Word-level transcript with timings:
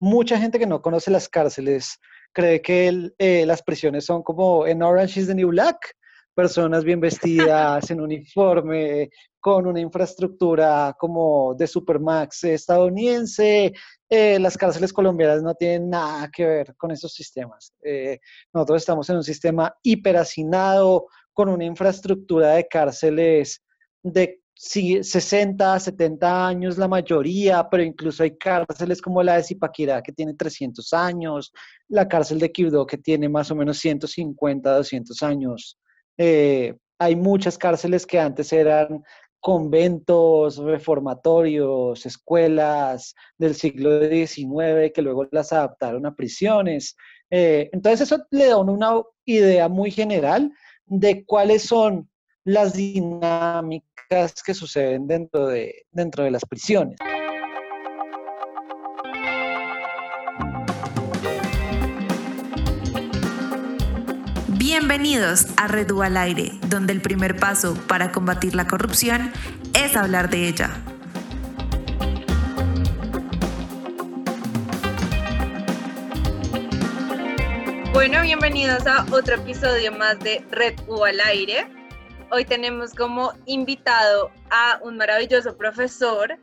mucha 0.00 0.38
gente 0.38 0.58
que 0.58 0.66
no 0.66 0.82
conoce 0.82 1.10
las 1.10 1.28
cárceles 1.28 1.98
cree 2.32 2.62
que 2.62 3.12
eh, 3.18 3.44
las 3.46 3.62
prisiones 3.62 4.04
son 4.04 4.22
como 4.22 4.66
en 4.66 4.82
Orange 4.82 5.20
is 5.20 5.26
the 5.26 5.34
New 5.34 5.48
Black, 5.48 5.94
personas 6.34 6.84
bien 6.84 7.00
vestidas, 7.00 7.90
en 7.90 8.00
uniforme, 8.00 9.10
con 9.40 9.66
una 9.66 9.80
infraestructura 9.80 10.94
como 10.98 11.54
de 11.54 11.66
Supermax 11.66 12.44
estadounidense. 12.44 13.72
Eh, 14.08 14.38
las 14.38 14.56
cárceles 14.56 14.92
colombianas 14.92 15.42
no 15.42 15.54
tienen 15.54 15.90
nada 15.90 16.30
que 16.30 16.46
ver 16.46 16.74
con 16.76 16.90
esos 16.90 17.12
sistemas. 17.12 17.72
Eh, 17.82 18.18
nosotros 18.52 18.82
estamos 18.82 19.08
en 19.10 19.16
un 19.16 19.24
sistema 19.24 19.74
hiperhacinado, 19.82 21.06
con 21.32 21.48
una 21.48 21.64
infraestructura 21.64 22.54
de 22.54 22.66
cárceles 22.66 23.62
de 24.02 24.39
60, 24.62 25.80
70 25.80 26.46
años 26.46 26.76
la 26.76 26.86
mayoría, 26.86 27.66
pero 27.70 27.82
incluso 27.82 28.22
hay 28.22 28.36
cárceles 28.36 29.00
como 29.00 29.22
la 29.22 29.36
de 29.36 29.42
Zipaquirá 29.42 30.02
que 30.02 30.12
tiene 30.12 30.34
300 30.34 30.92
años, 30.92 31.50
la 31.88 32.06
cárcel 32.06 32.38
de 32.38 32.52
Quibdó 32.52 32.86
que 32.86 32.98
tiene 32.98 33.30
más 33.30 33.50
o 33.50 33.54
menos 33.54 33.78
150, 33.78 34.76
200 34.76 35.22
años. 35.22 35.78
Eh, 36.18 36.74
hay 36.98 37.16
muchas 37.16 37.56
cárceles 37.56 38.06
que 38.06 38.20
antes 38.20 38.52
eran 38.52 39.02
conventos, 39.40 40.58
reformatorios, 40.58 42.04
escuelas 42.04 43.14
del 43.38 43.54
siglo 43.54 43.98
XIX 44.00 44.92
que 44.94 45.00
luego 45.00 45.26
las 45.30 45.54
adaptaron 45.54 46.04
a 46.04 46.14
prisiones. 46.14 46.96
Eh, 47.30 47.70
entonces 47.72 48.02
eso 48.02 48.22
le 48.30 48.48
da 48.48 48.58
una 48.58 49.00
idea 49.24 49.70
muy 49.70 49.90
general 49.90 50.52
de 50.84 51.24
cuáles 51.24 51.62
son 51.62 52.10
las 52.44 52.74
dinámicas 52.74 53.89
que 54.44 54.54
suceden 54.54 55.06
dentro 55.06 55.46
de, 55.46 55.86
dentro 55.92 56.24
de 56.24 56.32
las 56.32 56.44
prisiones. 56.44 56.96
Bienvenidos 64.48 65.46
a 65.56 65.68
Redu 65.68 66.02
al 66.02 66.16
Aire, 66.16 66.50
donde 66.66 66.92
el 66.92 67.00
primer 67.00 67.36
paso 67.36 67.76
para 67.86 68.10
combatir 68.10 68.56
la 68.56 68.66
corrupción 68.66 69.32
es 69.74 69.96
hablar 69.96 70.28
de 70.28 70.48
ella. 70.48 70.70
Bueno, 77.92 78.22
bienvenidos 78.22 78.84
a 78.88 79.06
otro 79.12 79.36
episodio 79.36 79.92
más 79.92 80.18
de 80.18 80.44
Red 80.50 80.80
U 80.88 81.04
al 81.04 81.20
Aire. 81.20 81.79
Hoy 82.32 82.44
tenemos 82.44 82.94
como 82.94 83.32
invitado 83.46 84.30
a 84.50 84.78
un 84.84 84.96
maravilloso 84.96 85.56
profesor 85.56 86.38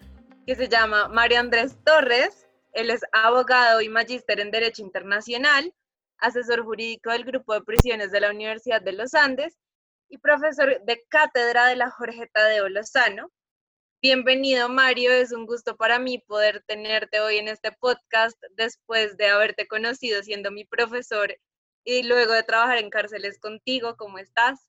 que 0.45 0.53
se 0.53 0.67
llama 0.67 1.07
Mario 1.07 1.39
Andrés 1.39 1.77
Torres. 1.85 2.45
Él 2.73 2.89
es 2.89 2.99
abogado 3.13 3.79
y 3.79 3.87
magíster 3.87 4.41
en 4.41 4.51
Derecho 4.51 4.81
Internacional, 4.81 5.73
asesor 6.17 6.65
jurídico 6.65 7.11
del 7.11 7.23
Grupo 7.23 7.53
de 7.53 7.61
Prisiones 7.61 8.11
de 8.11 8.19
la 8.19 8.31
Universidad 8.31 8.81
de 8.81 8.91
los 8.91 9.13
Andes 9.13 9.57
y 10.09 10.17
profesor 10.17 10.83
de 10.83 11.05
cátedra 11.07 11.67
de 11.67 11.77
la 11.77 11.89
Jorge 11.89 12.29
Tadeo 12.33 12.67
Lozano. 12.67 13.31
Bienvenido 14.01 14.67
Mario, 14.67 15.13
es 15.13 15.31
un 15.31 15.45
gusto 15.45 15.77
para 15.77 15.99
mí 15.99 16.19
poder 16.19 16.65
tenerte 16.67 17.21
hoy 17.21 17.37
en 17.37 17.47
este 17.47 17.71
podcast 17.71 18.37
después 18.57 19.15
de 19.15 19.29
haberte 19.29 19.67
conocido 19.67 20.21
siendo 20.21 20.51
mi 20.51 20.65
profesor 20.65 21.33
y 21.85 22.03
luego 22.03 22.33
de 22.33 22.43
trabajar 22.43 22.77
en 22.77 22.89
cárceles 22.89 23.39
contigo. 23.39 23.95
¿Cómo 23.95 24.17
estás? 24.17 24.67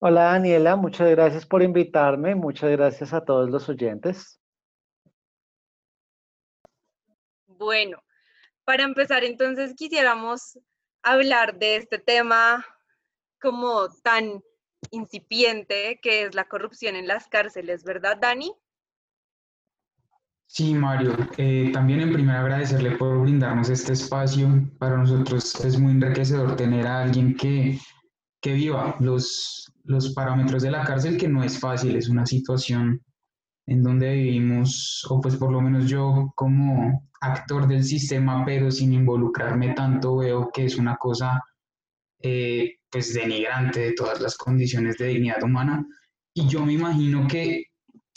Hola 0.00 0.24
Daniela, 0.24 0.76
muchas 0.76 1.10
gracias 1.10 1.44
por 1.44 1.60
invitarme, 1.60 2.36
muchas 2.36 2.70
gracias 2.70 3.12
a 3.12 3.24
todos 3.24 3.50
los 3.50 3.68
oyentes. 3.68 4.40
Bueno, 7.46 8.00
para 8.64 8.84
empezar 8.84 9.24
entonces 9.24 9.74
quisiéramos 9.74 10.56
hablar 11.02 11.58
de 11.58 11.76
este 11.76 11.98
tema 11.98 12.64
como 13.40 13.88
tan 14.04 14.40
incipiente 14.92 15.98
que 16.00 16.22
es 16.22 16.34
la 16.36 16.44
corrupción 16.44 16.94
en 16.94 17.08
las 17.08 17.26
cárceles, 17.26 17.82
¿verdad, 17.82 18.18
Dani? 18.20 18.54
Sí, 20.46 20.74
Mario, 20.74 21.16
eh, 21.36 21.70
también 21.72 22.00
en 22.00 22.12
primer 22.12 22.36
agradecerle 22.36 22.92
por 22.92 23.20
brindarnos 23.20 23.68
este 23.68 23.94
espacio. 23.94 24.48
Para 24.78 24.96
nosotros 24.96 25.62
es 25.64 25.76
muy 25.78 25.92
enriquecedor 25.92 26.54
tener 26.54 26.86
a 26.86 27.02
alguien 27.02 27.36
que, 27.36 27.78
que 28.40 28.52
viva 28.52 28.96
los, 29.00 29.72
los 29.84 30.12
parámetros 30.14 30.62
de 30.62 30.70
la 30.70 30.84
cárcel, 30.84 31.16
que 31.16 31.28
no 31.28 31.42
es 31.42 31.58
fácil, 31.58 31.96
es 31.96 32.08
una 32.08 32.26
situación 32.26 33.02
en 33.66 33.82
donde 33.82 34.14
vivimos, 34.14 35.06
o 35.10 35.20
pues 35.20 35.36
por 35.36 35.52
lo 35.52 35.60
menos 35.60 35.88
yo 35.90 36.32
como 36.34 37.02
actor 37.20 37.66
del 37.68 37.84
sistema, 37.84 38.44
pero 38.44 38.70
sin 38.70 38.92
involucrarme 38.92 39.74
tanto, 39.74 40.16
veo 40.16 40.50
que 40.52 40.64
es 40.64 40.78
una 40.78 40.96
cosa 40.96 41.42
eh, 42.20 42.76
pues 42.90 43.12
denigrante 43.12 43.80
de 43.80 43.92
todas 43.92 44.20
las 44.20 44.36
condiciones 44.36 44.96
de 44.96 45.08
dignidad 45.08 45.42
humana. 45.42 45.84
Y 46.32 46.48
yo 46.48 46.64
me 46.64 46.72
imagino 46.72 47.26
que 47.28 47.64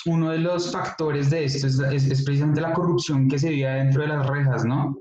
uno 0.06 0.32
de 0.32 0.40
los 0.40 0.72
factores 0.72 1.30
de 1.30 1.44
esto 1.46 1.68
es, 1.68 1.80
es 1.80 2.24
precisamente 2.24 2.62
la 2.62 2.74
corrupción 2.74 3.28
que 3.28 3.38
se 3.38 3.50
vive 3.50 3.70
dentro 3.70 4.04
de 4.04 4.08
las 4.08 4.26
rejas, 4.28 4.64
¿no? 4.64 4.98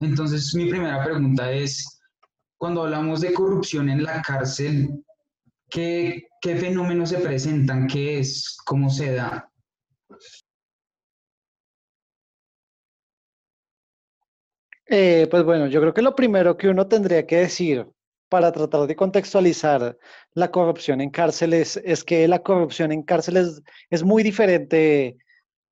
Entonces 0.00 0.54
mi 0.54 0.70
primera 0.70 1.04
pregunta 1.04 1.50
es, 1.52 1.95
cuando 2.58 2.82
hablamos 2.82 3.20
de 3.20 3.32
corrupción 3.32 3.88
en 3.88 4.02
la 4.02 4.22
cárcel, 4.22 5.04
¿Qué, 5.70 6.28
fenómenos 6.42 7.10
se 7.10 7.18
presentan? 7.18 7.86
¿Qué 7.86 8.20
es? 8.20 8.56
¿Cómo 8.64 8.88
se 8.88 9.14
da? 9.14 9.50
Eh, 14.88 15.26
pues 15.30 15.42
bueno, 15.42 15.66
yo 15.66 15.80
creo 15.80 15.92
que 15.92 16.02
lo 16.02 16.14
primero 16.14 16.56
que 16.56 16.68
uno 16.68 16.86
tendría 16.86 17.26
que 17.26 17.36
decir 17.36 17.86
para 18.28 18.52
tratar 18.52 18.86
de 18.86 18.94
contextualizar 18.94 19.98
la 20.34 20.50
corrupción 20.50 21.00
en 21.00 21.10
cárceles 21.10 21.80
es 21.84 22.04
que 22.04 22.28
la 22.28 22.42
corrupción 22.42 22.92
en 22.92 23.02
cárceles 23.02 23.62
es 23.90 24.04
muy 24.04 24.22
diferente 24.22 25.16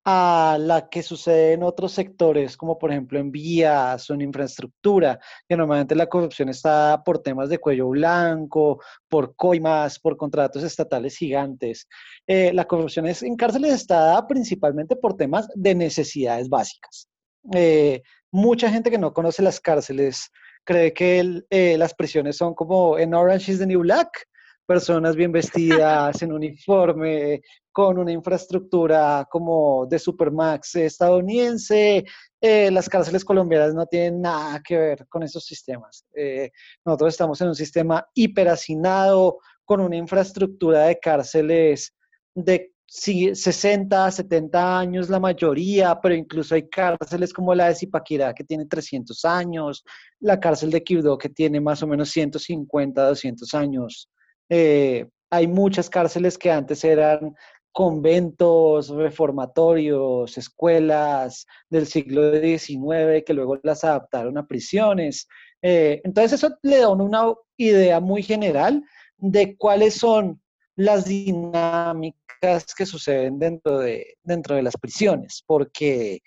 a 0.07 0.57
la 0.59 0.87
que 0.87 1.01
sucede 1.01 1.53
en 1.53 1.63
otros 1.63 1.91
sectores, 1.91 2.55
como 2.55 2.77
por 2.77 2.91
ejemplo 2.91 3.17
en 3.17 3.31
vías 3.31 4.07
o 4.07 4.13
en 4.13 4.21
infraestructura, 4.21 5.19
que 5.49 5.57
normalmente 5.57 5.95
la 5.95 6.05
corrupción 6.05 6.49
está 6.49 7.01
por 7.03 7.23
temas 7.23 7.49
de 7.49 7.57
cuello 7.57 7.89
blanco, 7.89 8.79
por 9.09 9.35
coimas, 9.35 9.99
por 9.99 10.15
contratos 10.15 10.63
estatales 10.63 11.17
gigantes. 11.17 11.87
Eh, 12.27 12.53
la 12.53 12.65
corrupción 12.65 13.07
es, 13.07 13.23
en 13.23 13.35
cárceles 13.35 13.73
está 13.73 14.25
principalmente 14.27 14.95
por 14.95 15.17
temas 15.17 15.47
de 15.55 15.73
necesidades 15.73 16.49
básicas. 16.49 17.09
Eh, 17.53 18.03
mucha 18.31 18.69
gente 18.69 18.91
que 18.91 18.99
no 18.99 19.11
conoce 19.11 19.41
las 19.41 19.59
cárceles 19.59 20.29
cree 20.63 20.93
que 20.93 21.41
eh, 21.49 21.77
las 21.79 21.95
prisiones 21.95 22.37
son 22.37 22.53
como 22.53 22.99
en 22.99 23.15
Orange 23.15 23.53
is 23.53 23.59
the 23.59 23.65
New 23.65 23.81
Black, 23.81 24.27
personas 24.65 25.15
bien 25.15 25.31
vestidas, 25.31 26.21
en 26.21 26.31
uniforme, 26.31 27.41
con 27.71 27.97
una 27.97 28.11
infraestructura 28.11 29.27
como 29.29 29.85
de 29.85 29.99
Supermax 29.99 30.75
estadounidense. 30.75 32.05
Eh, 32.41 32.71
las 32.71 32.87
cárceles 32.89 33.25
colombianas 33.25 33.73
no 33.73 33.85
tienen 33.85 34.21
nada 34.21 34.61
que 34.63 34.77
ver 34.77 35.07
con 35.07 35.23
esos 35.23 35.45
sistemas. 35.45 36.05
Eh, 36.15 36.51
nosotros 36.85 37.13
estamos 37.13 37.41
en 37.41 37.49
un 37.49 37.55
sistema 37.55 38.05
hiperhacinado, 38.13 39.39
con 39.65 39.81
una 39.81 39.97
infraestructura 39.97 40.83
de 40.85 40.99
cárceles 40.99 41.93
de 42.35 42.71
60, 42.87 44.11
70 44.11 44.79
años 44.79 45.09
la 45.09 45.19
mayoría, 45.19 45.99
pero 46.01 46.15
incluso 46.15 46.55
hay 46.55 46.69
cárceles 46.69 47.33
como 47.33 47.53
la 47.55 47.67
de 47.67 47.75
Zipaquirá 47.75 48.33
que 48.33 48.43
tiene 48.43 48.65
300 48.65 49.25
años, 49.25 49.83
la 50.19 50.39
cárcel 50.39 50.69
de 50.69 50.83
Quibdó 50.83 51.17
que 51.17 51.29
tiene 51.29 51.59
más 51.59 51.81
o 51.81 51.87
menos 51.87 52.09
150, 52.09 53.07
200 53.07 53.53
años. 53.55 54.09
Eh, 54.49 55.07
hay 55.29 55.47
muchas 55.47 55.89
cárceles 55.89 56.37
que 56.37 56.51
antes 56.51 56.83
eran 56.83 57.35
conventos, 57.71 58.89
reformatorios, 58.89 60.37
escuelas 60.37 61.45
del 61.69 61.87
siglo 61.87 62.31
XIX 62.31 63.23
que 63.25 63.33
luego 63.33 63.59
las 63.63 63.83
adaptaron 63.83 64.37
a 64.37 64.47
prisiones. 64.47 65.27
Eh, 65.61 65.99
entonces 66.05 66.33
eso 66.41 66.57
le 66.61 66.79
da 66.79 66.89
una 66.89 67.33
idea 67.57 67.99
muy 67.99 68.23
general 68.23 68.81
de 69.17 69.57
cuáles 69.57 69.95
son 69.95 70.41
las 70.77 71.05
dinámicas 71.05 72.73
que 72.77 72.85
suceden 72.85 73.39
dentro 73.39 73.79
de, 73.79 74.15
dentro 74.23 74.55
de 74.55 74.63
las 74.63 74.77
prisiones, 74.77 75.43
porque 75.45 76.21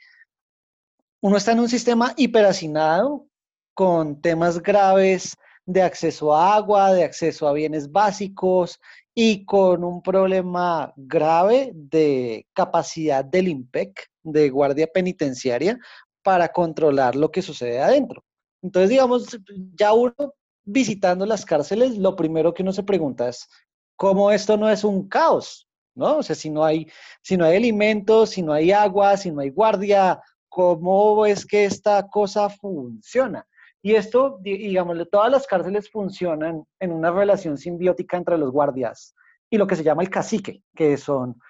uno 1.23 1.37
está 1.37 1.53
en 1.53 1.61
un 1.61 1.69
sistema 1.69 2.12
hiperhacinado 2.17 3.26
con 3.75 4.21
temas 4.21 4.62
graves 4.62 5.35
de 5.69 5.82
acceso 5.82 6.35
a 6.35 6.56
agua, 6.56 6.94
de 6.94 7.05
acceso 7.05 7.47
a 7.47 7.53
bienes 7.53 7.93
básicos 7.93 8.81
y 9.15 9.44
con 9.44 9.85
un 9.85 10.00
problema 10.00 10.94
grave 10.97 11.73
de 11.75 12.47
capacidad 12.55 13.23
del 13.23 13.49
IMPEC, 13.49 14.09
de 14.23 14.49
guardia 14.49 14.87
penitenciaria, 14.87 15.79
para 16.23 16.49
controlar 16.49 17.15
lo 17.17 17.31
que 17.31 17.43
sucede 17.43 17.82
adentro. 17.82 18.25
Entonces, 18.62 18.88
digamos, 18.88 19.38
ya 19.75 19.93
uno 19.93 20.15
visitando 20.65 21.26
las 21.26 21.44
cárceles, 21.44 21.99
lo 21.99 22.17
primero 22.17 22.55
que 22.55 22.62
uno 22.62 22.73
se 22.73 22.82
pregunta 22.82 23.29
es, 23.29 23.47
¿cómo 23.94 24.31
esto 24.31 24.56
no 24.56 24.71
es 24.71 24.85
un 24.85 25.06
caos? 25.06 25.69
¿no? 25.94 26.17
O 26.17 26.23
sea, 26.23 26.35
si 26.35 26.49
no 26.49 26.64
hay, 26.64 26.91
si 27.21 27.37
no 27.37 27.44
hay 27.44 27.59
alimentos, 27.59 28.31
si 28.31 28.43
no 28.43 28.55
hay 28.55 28.73
agua, 28.73 29.19
si 29.19 29.31
no 29.31 29.43
hay 29.43 29.50
guardia, 29.50 30.23
¿cómo 30.49 31.26
es 31.26 31.44
que 31.44 31.67
esta 31.67 32.09
cosa 32.09 32.49
funciona? 32.49 33.47
Y 33.88 33.94
esto, 33.94 34.38
digámosle, 34.43 35.06
todas 35.06 35.32
las 35.32 35.46
cárceles 35.46 35.90
funcionan 35.90 36.62
en 36.79 36.93
una 36.93 37.11
relación 37.11 37.56
simbiótica 37.56 38.19
entre 38.19 38.37
los 38.37 38.52
guardias 38.52 39.14
y 39.49 39.56
lo 39.56 39.67
que 39.67 39.76
se 39.76 39.82
llama 39.82 40.02
el 40.02 40.11
cacique, 40.11 40.62
que 40.76 40.99
son 40.99 41.40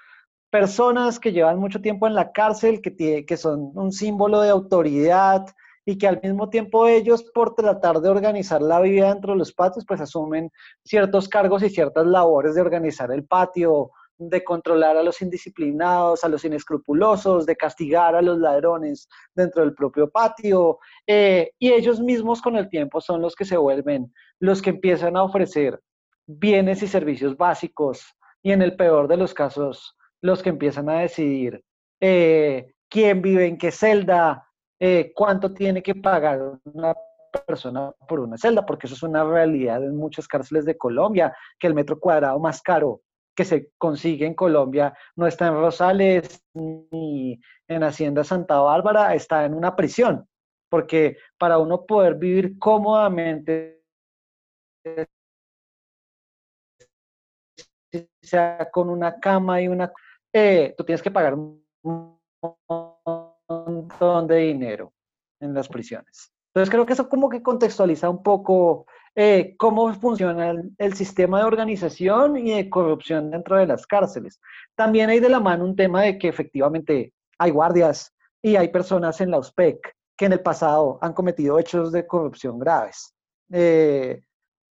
personas 0.49 1.19
que 1.19 1.33
llevan 1.33 1.59
mucho 1.59 1.81
tiempo 1.81 2.07
en 2.07 2.15
la 2.15 2.31
cárcel, 2.31 2.81
que, 2.81 3.27
que 3.27 3.37
son 3.37 3.73
un 3.75 3.91
símbolo 3.91 4.41
de 4.41 4.51
autoridad 4.51 5.47
y 5.85 5.99
que 5.99 6.07
al 6.07 6.21
mismo 6.23 6.49
tiempo 6.49 6.87
ellos, 6.87 7.25
por 7.35 7.57
tratar 7.57 8.01
de 8.01 8.09
organizar 8.09 8.63
la 8.63 8.79
vida 8.83 9.13
dentro 9.13 9.33
de 9.33 9.39
los 9.41 9.53
patios, 9.53 9.85
pues 9.85 10.01
asumen 10.01 10.53
ciertos 10.85 11.29
cargos 11.29 11.65
y 11.65 11.71
ciertas 11.71 12.07
labores 12.07 12.55
de 12.55 12.61
organizar 12.61 13.11
el 13.11 13.25
patio, 13.25 13.91
de 14.19 14.43
controlar 14.43 14.97
a 14.97 15.03
los 15.03 15.23
indisciplinados, 15.23 16.25
a 16.25 16.29
los 16.29 16.45
inescrupulosos, 16.45 17.47
de 17.47 17.57
castigar 17.57 18.15
a 18.15 18.23
los 18.23 18.39
ladrones 18.39 19.09
dentro 19.35 19.63
del 19.63 19.75
propio 19.75 20.11
patio. 20.11 20.79
Eh, 21.07 21.53
y 21.59 21.73
ellos 21.73 22.01
mismos 22.01 22.43
con 22.43 22.57
el 22.57 22.69
tiempo 22.69 23.01
son 23.01 23.23
los 23.23 23.35
que 23.35 23.45
se 23.45 23.57
vuelven 23.57 24.13
los 24.41 24.63
que 24.63 24.71
empiezan 24.71 25.17
a 25.17 25.25
ofrecer 25.25 25.81
bienes 26.27 26.83
y 26.83 26.89
servicios 26.89 27.37
básicos 27.37 28.05
y 28.43 28.53
en 28.53 28.63
el 28.63 28.77
peor 28.77 29.09
de 29.09 29.17
los 29.17 29.35
casos 29.35 29.97
los 30.21 30.43
que 30.43 30.51
empiezan 30.51 30.89
a 30.89 31.01
decidir 31.01 31.65
eh, 32.01 32.75
quién 32.89 33.23
vive 33.23 33.47
en 33.47 33.59
qué 33.59 33.71
celda, 33.71 34.47
eh, 34.79 35.13
cuánto 35.15 35.53
tiene 35.53 35.83
que 35.83 35.95
pagar 35.95 36.41
una 36.65 36.95
persona 37.47 37.93
por 38.09 38.21
una 38.21 38.37
celda, 38.39 38.65
porque 38.65 38.87
eso 38.87 38.95
es 38.95 39.03
una 39.03 39.25
realidad 39.25 39.83
en 39.83 39.97
muchas 39.97 40.27
cárceles 40.27 40.65
de 40.65 40.77
Colombia, 40.77 41.35
que 41.59 41.67
el 41.67 41.75
metro 41.75 41.99
cuadrado 41.99 42.39
más 42.39 42.63
caro 42.63 43.03
que 43.39 43.45
se 43.45 43.71
consigue 43.79 44.27
en 44.27 44.35
Colombia 44.35 44.93
no 45.15 45.29
está 45.29 45.47
en 45.47 45.55
Rosales 45.55 46.45
ni 46.55 47.41
en 47.69 47.85
Hacienda 47.85 48.25
Santa 48.25 48.59
Bárbara, 48.59 49.15
está 49.15 49.45
en 49.45 49.55
una 49.55 49.77
prisión, 49.77 50.29
porque 50.69 51.19
para 51.39 51.59
uno 51.59 51.87
poder 51.87 52.17
vivir 52.17 52.59
cómodamente, 52.59 53.85
sea 58.21 58.69
con 58.73 58.91
una 58.91 59.21
cama 59.21 59.63
y 59.63 59.69
una... 59.69 59.93
Eh, 60.33 60.75
tú 60.77 60.83
tienes 60.83 61.01
que 61.01 61.13
pagar 61.13 61.35
un 61.35 61.65
montón 63.47 64.27
de 64.27 64.37
dinero 64.37 64.93
en 65.39 65.55
las 65.55 65.69
prisiones. 65.69 66.33
Entonces 66.59 66.73
creo 66.73 66.87
que 66.87 66.93
eso 66.95 67.09
como 67.09 67.29
que 67.29 67.41
contextualiza 67.41 68.11
un 68.11 68.21
poco 68.21 68.87
eh, 69.15 69.55
cómo 69.59 69.95
funciona 69.95 70.53
el, 70.77 70.95
sistema 70.95 71.39
de 71.39 71.45
organización 71.45 72.37
y 72.37 72.51
de 72.51 72.69
corrupción 72.69 73.31
dentro 73.31 73.57
de 73.57 73.67
las 73.67 73.87
cárceles. 73.87 74.41
También 74.75 75.09
hay 75.09 75.21
de 75.21 75.29
la 75.29 75.39
mano 75.39 75.65
un 75.65 75.77
tema 75.77 76.03
de 76.03 76.19
que 76.19 76.27
efectivamente 76.27 77.13
hay 77.39 77.53
guardias 77.53 78.13
y 78.43 78.57
hay 78.57 78.69
personas 78.71 79.21
en 79.21 79.31
la 79.31 79.39
USPEC 79.39 79.95
que 80.17 80.25
en 80.25 80.33
el 80.33 80.41
pasado 80.41 80.99
han 81.01 81.13
cometido 81.13 81.61
hechos 81.61 81.93
de 81.93 82.09
corrupción 82.09 82.59
graves. 82.59 83.15
Eh, 83.53 84.21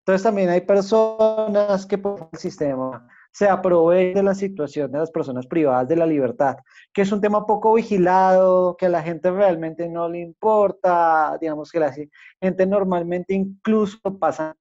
entonces 0.01 0.23
también 0.23 0.49
hay 0.49 0.61
personas 0.61 1.85
que 1.85 1.97
por 1.97 2.27
el 2.33 2.37
sistema 2.37 3.07
se 3.37 3.47
aprovechan 3.47 4.15
de 4.15 4.23
la 4.23 4.33
situación 4.33 4.91
de 4.91 4.97
las 4.97 5.11
personas 5.11 5.45
privadas 5.45 5.87
de 5.87 5.95
la 5.95 6.07
libertad, 6.07 6.57
que 6.91 7.03
es 7.03 7.11
un 7.11 7.21
tema 7.21 7.45
poco 7.45 7.75
vigilado, 7.75 8.75
que 8.75 8.87
a 8.87 8.89
la 8.89 9.03
gente 9.03 9.29
realmente 9.29 9.87
no 9.87 10.09
le 10.09 10.21
importa, 10.21 11.37
digamos 11.39 11.71
que 11.71 11.79
la 11.79 11.93
gente 12.41 12.65
normalmente 12.65 13.35
incluso 13.35 13.99
pasa 14.17 14.57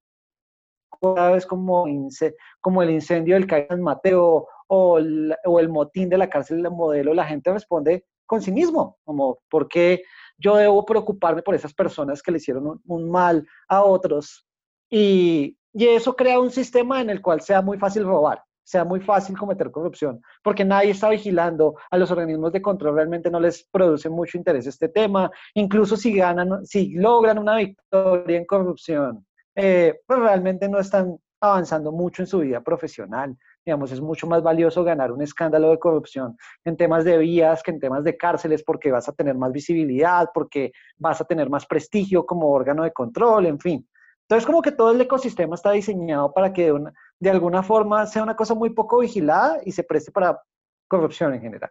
cada 1.00 1.30
vez 1.30 1.46
como, 1.46 1.86
el 1.86 2.90
incendio 2.90 3.36
del 3.36 3.46
Cayo 3.46 3.64
San 3.66 3.80
Mateo 3.80 4.46
o 4.68 4.98
el, 4.98 5.68
motín 5.70 6.10
de 6.10 6.18
la 6.18 6.28
cárcel 6.28 6.62
de 6.62 6.68
modelo, 6.68 7.14
la 7.14 7.24
gente 7.24 7.50
responde 7.50 8.04
con 8.26 8.42
cinismo, 8.42 8.98
como, 9.04 9.38
¿por 9.48 9.68
qué 9.68 10.02
yo 10.36 10.56
debo 10.56 10.84
preocuparme 10.84 11.40
por 11.40 11.54
esas 11.54 11.72
personas 11.72 12.22
que 12.22 12.30
le 12.30 12.36
hicieron 12.36 12.82
un 12.84 13.10
mal 13.10 13.48
a 13.68 13.82
otros 13.82 14.46
y, 14.90 15.56
eso 15.72 16.14
crea 16.14 16.40
un 16.40 16.50
sistema 16.50 17.00
en 17.00 17.08
el 17.08 17.22
cual 17.22 17.40
sea 17.40 17.62
muy 17.62 17.78
fácil 17.78 18.04
robar, 18.04 18.42
sea 18.66 18.84
muy 18.84 19.00
fácil 19.00 19.38
cometer 19.38 19.70
corrupción, 19.70 20.20
porque 20.42 20.64
nadie 20.64 20.90
está 20.90 21.08
vigilando 21.08 21.76
a 21.88 21.96
los 21.96 22.10
organismos 22.10 22.52
de 22.52 22.60
control, 22.60 22.96
realmente 22.96 23.30
no 23.30 23.38
les 23.38 23.62
produce 23.70 24.08
mucho 24.08 24.36
interés 24.36 24.66
este 24.66 24.88
tema, 24.88 25.30
incluso 25.54 25.96
si 25.96 26.12
ganan, 26.12 26.66
si 26.66 26.94
logran 26.94 27.38
una 27.38 27.56
victoria 27.56 28.36
en 28.36 28.44
corrupción, 28.44 29.24
eh, 29.54 30.00
pues 30.04 30.18
realmente 30.18 30.68
no 30.68 30.80
están 30.80 31.16
avanzando 31.40 31.92
mucho 31.92 32.22
en 32.22 32.26
su 32.26 32.40
vida 32.40 32.60
profesional. 32.60 33.36
Digamos, 33.64 33.92
es 33.92 34.00
mucho 34.00 34.26
más 34.26 34.42
valioso 34.42 34.82
ganar 34.82 35.12
un 35.12 35.22
escándalo 35.22 35.70
de 35.70 35.78
corrupción 35.78 36.36
en 36.64 36.76
temas 36.76 37.04
de 37.04 37.18
vías 37.18 37.62
que 37.62 37.70
en 37.70 37.80
temas 37.80 38.02
de 38.02 38.16
cárceles 38.16 38.64
porque 38.64 38.90
vas 38.90 39.08
a 39.08 39.12
tener 39.12 39.36
más 39.36 39.52
visibilidad, 39.52 40.28
porque 40.34 40.72
vas 40.98 41.20
a 41.20 41.24
tener 41.24 41.48
más 41.48 41.66
prestigio 41.66 42.26
como 42.26 42.50
órgano 42.50 42.82
de 42.82 42.92
control, 42.92 43.46
en 43.46 43.60
fin. 43.60 43.88
Entonces, 44.28 44.44
como 44.44 44.60
que 44.60 44.72
todo 44.72 44.90
el 44.90 45.00
ecosistema 45.00 45.54
está 45.54 45.70
diseñado 45.70 46.32
para 46.32 46.52
que 46.52 46.72
de, 46.72 46.90
alguna 47.24 47.62
forma 47.62 48.06
sea 48.06 48.22
una 48.22 48.36
cosa 48.36 48.54
muy 48.54 48.70
poco 48.70 48.98
vigilada 48.98 49.60
y 49.64 49.72
se 49.72 49.82
preste 49.84 50.12
para 50.12 50.40
corrupción 50.88 51.34
en 51.34 51.40
general. 51.40 51.70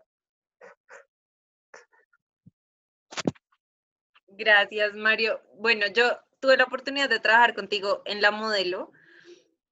Gracias, 4.28 4.96
Mario. 4.96 5.40
Bueno, 5.60 5.88
yo 5.88 6.18
tuve 6.42 6.58
la 6.58 6.66
oportunidad 6.66 7.10
de 7.10 7.20
trabajar 7.20 7.54
contigo 7.56 8.02
en 8.06 8.22
la 8.22 8.32
modelo, 8.32 8.92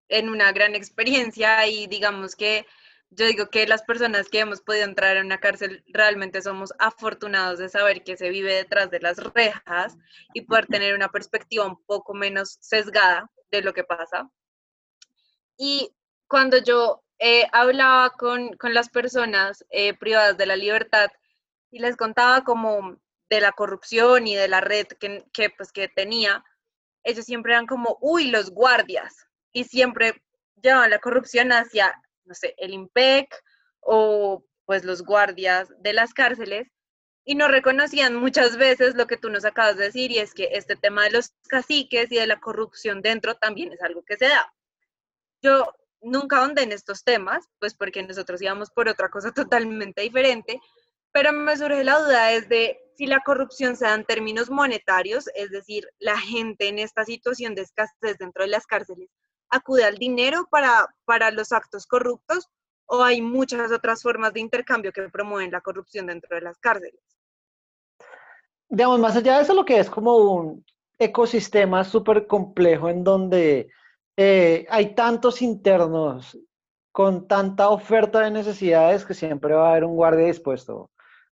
en 0.07 0.29
una 0.29 0.51
gran 0.51 0.75
experiencia 0.75 1.67
y 1.67 1.87
digamos 1.87 2.35
que 2.35 2.65
yo 3.15 3.27
digo 3.27 3.49
que 3.49 3.67
las 3.67 3.83
personas 3.83 4.27
que 4.29 4.39
hemos 4.39 4.61
podido 4.61 4.85
entrar 4.85 5.17
en 5.17 5.25
una 5.25 5.39
cárcel 5.39 5.83
realmente 5.87 6.41
somos 6.41 6.73
afortunados 6.79 7.59
de 7.59 7.69
saber 7.69 8.03
que 8.03 8.17
se 8.17 8.29
vive 8.29 8.53
detrás 8.53 8.89
de 8.89 8.99
las 9.01 9.17
rejas 9.17 9.97
y 10.33 10.41
poder 10.41 10.65
tener 10.65 10.95
una 10.95 11.09
perspectiva 11.09 11.67
un 11.67 11.83
poco 11.83 12.13
menos 12.13 12.57
sesgada 12.61 13.29
de 13.51 13.61
lo 13.61 13.73
que 13.73 13.83
pasa. 13.83 14.29
Y 15.65 15.95
cuando 16.27 16.57
yo 16.57 17.05
eh, 17.19 17.47
hablaba 17.53 18.09
con, 18.09 18.57
las 18.63 18.89
personas 18.89 19.63
eh, 19.69 19.93
privadas 19.93 20.37
de 20.37 20.45
la 20.45 20.57
libertad 20.57 21.09
y 21.71 21.79
les 21.79 21.95
contaba 21.95 22.43
como 22.43 22.97
de 23.29 23.39
la 23.39 23.53
corrupción 23.53 24.27
y 24.27 24.35
de 24.35 24.49
la 24.49 24.59
red 24.59 24.87
que, 24.87 25.23
que, 25.31 25.49
pues, 25.51 25.71
que 25.71 25.87
tenía, 25.87 26.43
ellos 27.03 27.23
siempre 27.23 27.53
eran 27.53 27.65
como, 27.65 27.97
uy, 28.01 28.29
los 28.29 28.51
guardias. 28.51 29.25
Y 29.53 29.63
siempre 29.63 30.21
llevaban 30.61 30.89
la 30.89 30.99
corrupción 30.99 31.53
hacia 31.53 31.97
no 32.25 32.33
sé, 32.33 32.55
el 32.57 32.73
IMPEC 32.73 33.33
o 33.79 34.43
pues 34.65 34.83
los 34.83 35.01
guardias 35.03 35.69
de 35.79 35.93
las 35.93 36.13
cárceles 36.13 36.67
y 37.23 37.35
no 37.35 37.47
reconocían 37.47 38.15
muchas 38.15 38.57
veces 38.57 38.95
lo 38.95 39.07
que 39.07 39.15
tú 39.15 39.29
nos 39.29 39.45
acabas 39.45 39.77
de 39.77 39.85
decir 39.85 40.11
y 40.11 40.19
es 40.19 40.33
que 40.33 40.49
este 40.51 40.75
tema 40.75 41.05
de 41.05 41.11
los 41.11 41.31
caciques 41.47 42.11
y 42.11 42.15
de 42.15 42.27
la 42.27 42.41
corrupción 42.41 43.01
dentro 43.01 43.35
también 43.35 43.71
es 43.71 43.81
algo 43.81 44.03
que 44.03 44.17
se 44.17 44.27
da. 44.27 44.53
Yo 45.43 45.73
nunca 46.01 46.39
ahondé 46.39 46.63
en 46.63 46.71
estos 46.71 47.03
temas, 47.03 47.47
pues 47.59 47.75
porque 47.75 48.01
nosotros 48.01 48.41
íbamos 48.41 48.71
por 48.71 48.87
otra 48.87 49.09
cosa 49.09 49.31
totalmente 49.33 50.01
diferente, 50.01 50.59
pero 51.11 51.31
me 51.31 51.55
surge 51.55 51.83
la 51.83 51.99
duda 51.99 52.27
desde 52.27 52.79
si 52.97 53.05
la 53.05 53.21
corrupción 53.21 53.75
se 53.75 53.85
da 53.85 53.95
en 53.95 54.05
términos 54.05 54.49
monetarios, 54.49 55.27
es 55.35 55.49
decir, 55.51 55.87
la 55.99 56.17
gente 56.17 56.67
en 56.67 56.79
esta 56.79 57.05
situación 57.05 57.55
de 57.55 57.63
escasez 57.63 58.17
dentro 58.17 58.43
de 58.43 58.49
las 58.49 58.65
cárceles 58.65 59.09
acude 59.49 59.83
al 59.83 59.97
dinero 59.97 60.47
para, 60.49 60.87
para 61.05 61.29
los 61.29 61.51
actos 61.51 61.85
corruptos 61.85 62.49
o 62.85 63.03
hay 63.03 63.21
muchas 63.21 63.71
otras 63.71 64.01
formas 64.01 64.33
de 64.33 64.39
intercambio 64.39 64.91
que 64.91 65.09
promueven 65.09 65.51
la 65.51 65.61
corrupción 65.61 66.07
dentro 66.07 66.35
de 66.35 66.41
las 66.41 66.57
cárceles? 66.57 66.99
Digamos, 68.69 68.99
más 68.99 69.15
allá 69.15 69.37
de 69.37 69.43
eso, 69.43 69.53
lo 69.53 69.65
que 69.65 69.79
es 69.79 69.89
como 69.89 70.15
un 70.17 70.65
ecosistema 70.97 71.83
súper 71.83 72.27
complejo 72.27 72.89
en 72.89 73.03
donde 73.03 73.69
eh, 74.17 74.65
hay 74.69 74.95
tantos 74.95 75.41
internos 75.41 76.37
con 76.91 77.27
tanta 77.27 77.69
oferta 77.69 78.19
de 78.21 78.31
necesidades 78.31 79.05
que 79.05 79.13
siempre 79.13 79.53
va 79.53 79.67
a 79.67 79.71
haber 79.71 79.85
un 79.85 79.95
guardia 79.95 80.27
dispuesto 80.27 80.91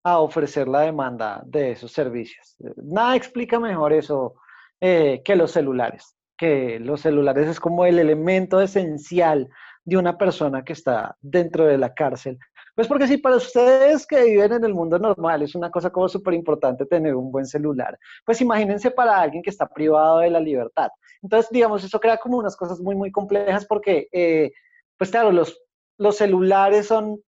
a 0.04 0.20
ofrecer 0.20 0.68
la 0.68 0.82
demanda 0.82 1.42
de 1.46 1.72
esos 1.72 1.92
servicios. 1.92 2.56
Nada 2.76 3.16
explica 3.16 3.58
mejor 3.58 3.92
eso 3.92 4.34
eh, 4.80 5.22
que 5.24 5.34
los 5.34 5.50
celulares 5.50 6.16
que 6.36 6.78
los 6.80 7.00
celulares 7.00 7.48
es 7.48 7.60
como 7.60 7.86
el 7.86 7.98
elemento 7.98 8.60
esencial 8.60 9.48
de 9.84 9.96
una 9.96 10.18
persona 10.18 10.64
que 10.64 10.72
está 10.72 11.16
dentro 11.20 11.64
de 11.64 11.78
la 11.78 11.94
cárcel. 11.94 12.38
Pues 12.76 12.88
porque 12.88 13.08
si 13.08 13.16
para 13.16 13.36
ustedes 13.36 14.06
que 14.06 14.22
viven 14.22 14.52
en 14.52 14.64
el 14.64 14.74
mundo 14.74 14.98
normal 14.98 15.40
es 15.40 15.54
una 15.54 15.70
cosa 15.70 15.88
como 15.90 16.10
súper 16.10 16.34
importante 16.34 16.84
tener 16.84 17.14
un 17.14 17.32
buen 17.32 17.46
celular, 17.46 17.98
pues 18.24 18.42
imagínense 18.42 18.90
para 18.90 19.18
alguien 19.18 19.42
que 19.42 19.48
está 19.48 19.66
privado 19.66 20.18
de 20.18 20.28
la 20.28 20.40
libertad. 20.40 20.90
Entonces, 21.22 21.50
digamos, 21.50 21.82
eso 21.82 21.98
crea 21.98 22.18
como 22.18 22.36
unas 22.36 22.54
cosas 22.54 22.78
muy, 22.78 22.94
muy 22.94 23.10
complejas 23.10 23.64
porque, 23.64 24.08
eh, 24.12 24.52
pues 24.98 25.10
claro, 25.10 25.32
los, 25.32 25.58
los 25.96 26.18
celulares 26.18 26.86
son 26.86 27.18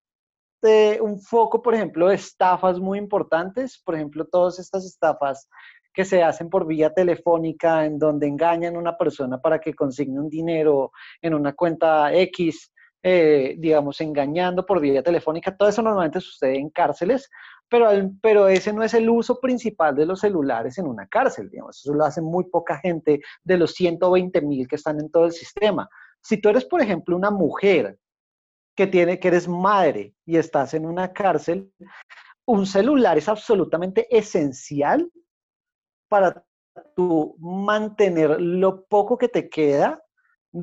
de 0.60 0.98
un 1.00 1.18
foco, 1.18 1.62
por 1.62 1.74
ejemplo, 1.74 2.08
de 2.08 2.16
estafas 2.16 2.78
muy 2.78 2.98
importantes. 2.98 3.80
Por 3.82 3.94
ejemplo, 3.94 4.26
todas 4.26 4.58
estas 4.58 4.84
estafas 4.84 5.48
que 5.94 6.04
se 6.04 6.22
hacen 6.22 6.50
por 6.50 6.66
vía 6.66 6.92
telefónica, 6.92 7.86
en 7.86 7.98
donde 7.98 8.26
engañan 8.26 8.76
a 8.76 8.78
una 8.78 8.98
persona 8.98 9.40
para 9.40 9.60
que 9.60 9.72
consigne 9.72 10.20
un 10.20 10.28
dinero 10.28 10.92
en 11.22 11.32
una 11.32 11.54
cuenta 11.54 12.12
X, 12.12 12.70
eh, 13.02 13.54
digamos, 13.58 14.00
engañando 14.00 14.66
por 14.66 14.80
vía 14.80 15.02
telefónica. 15.02 15.56
Todo 15.56 15.68
eso 15.68 15.82
normalmente 15.82 16.20
sucede 16.20 16.58
en 16.58 16.70
cárceles, 16.70 17.30
pero, 17.68 17.90
pero 18.20 18.48
ese 18.48 18.72
no 18.72 18.82
es 18.82 18.94
el 18.94 19.08
uso 19.08 19.40
principal 19.40 19.94
de 19.94 20.06
los 20.06 20.20
celulares 20.20 20.78
en 20.78 20.86
una 20.86 21.06
cárcel, 21.06 21.48
digamos. 21.50 21.78
Eso 21.78 21.94
lo 21.94 22.04
hace 22.04 22.20
muy 22.20 22.44
poca 22.44 22.78
gente 22.78 23.20
de 23.44 23.56
los 23.56 23.72
120 23.74 24.40
mil 24.42 24.66
que 24.66 24.76
están 24.76 24.98
en 25.00 25.10
todo 25.10 25.26
el 25.26 25.32
sistema. 25.32 25.88
Si 26.20 26.40
tú 26.40 26.48
eres, 26.48 26.64
por 26.64 26.80
ejemplo, 26.80 27.16
una 27.16 27.30
mujer 27.30 27.98
que, 28.76 28.86
tiene, 28.86 29.20
que 29.20 29.28
eres 29.28 29.46
madre 29.48 30.14
y 30.24 30.36
estás 30.36 30.74
en 30.74 30.86
una 30.86 31.12
cárcel, 31.12 31.72
un 32.46 32.66
celular 32.66 33.18
es 33.18 33.28
absolutamente 33.28 34.06
esencial 34.16 35.10
para 36.08 36.44
tu 36.96 37.36
mantener 37.38 38.40
lo 38.40 38.84
poco 38.86 39.18
que 39.18 39.28
te 39.28 39.48
queda 39.48 40.02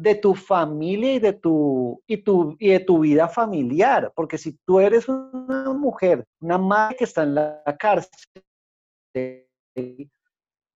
de 0.02 0.16
tu 0.16 0.36
familia 0.36 1.14
y 1.14 1.20
de 1.20 1.34
tu, 1.34 2.02
y, 2.06 2.18
tu, 2.18 2.56
y 2.60 2.70
de 2.70 2.80
tu 2.82 3.00
vida 3.00 3.30
familiar. 3.30 4.12
Porque 4.16 4.38
si 4.38 4.58
tú 4.66 4.80
eres 4.80 5.08
una 5.08 5.72
mujer, 5.74 6.26
una 6.42 6.58
madre 6.58 6.98
que 6.98 7.04
está 7.06 7.24
en 7.24 7.36
la 7.36 7.64
cárcel, 7.80 8.10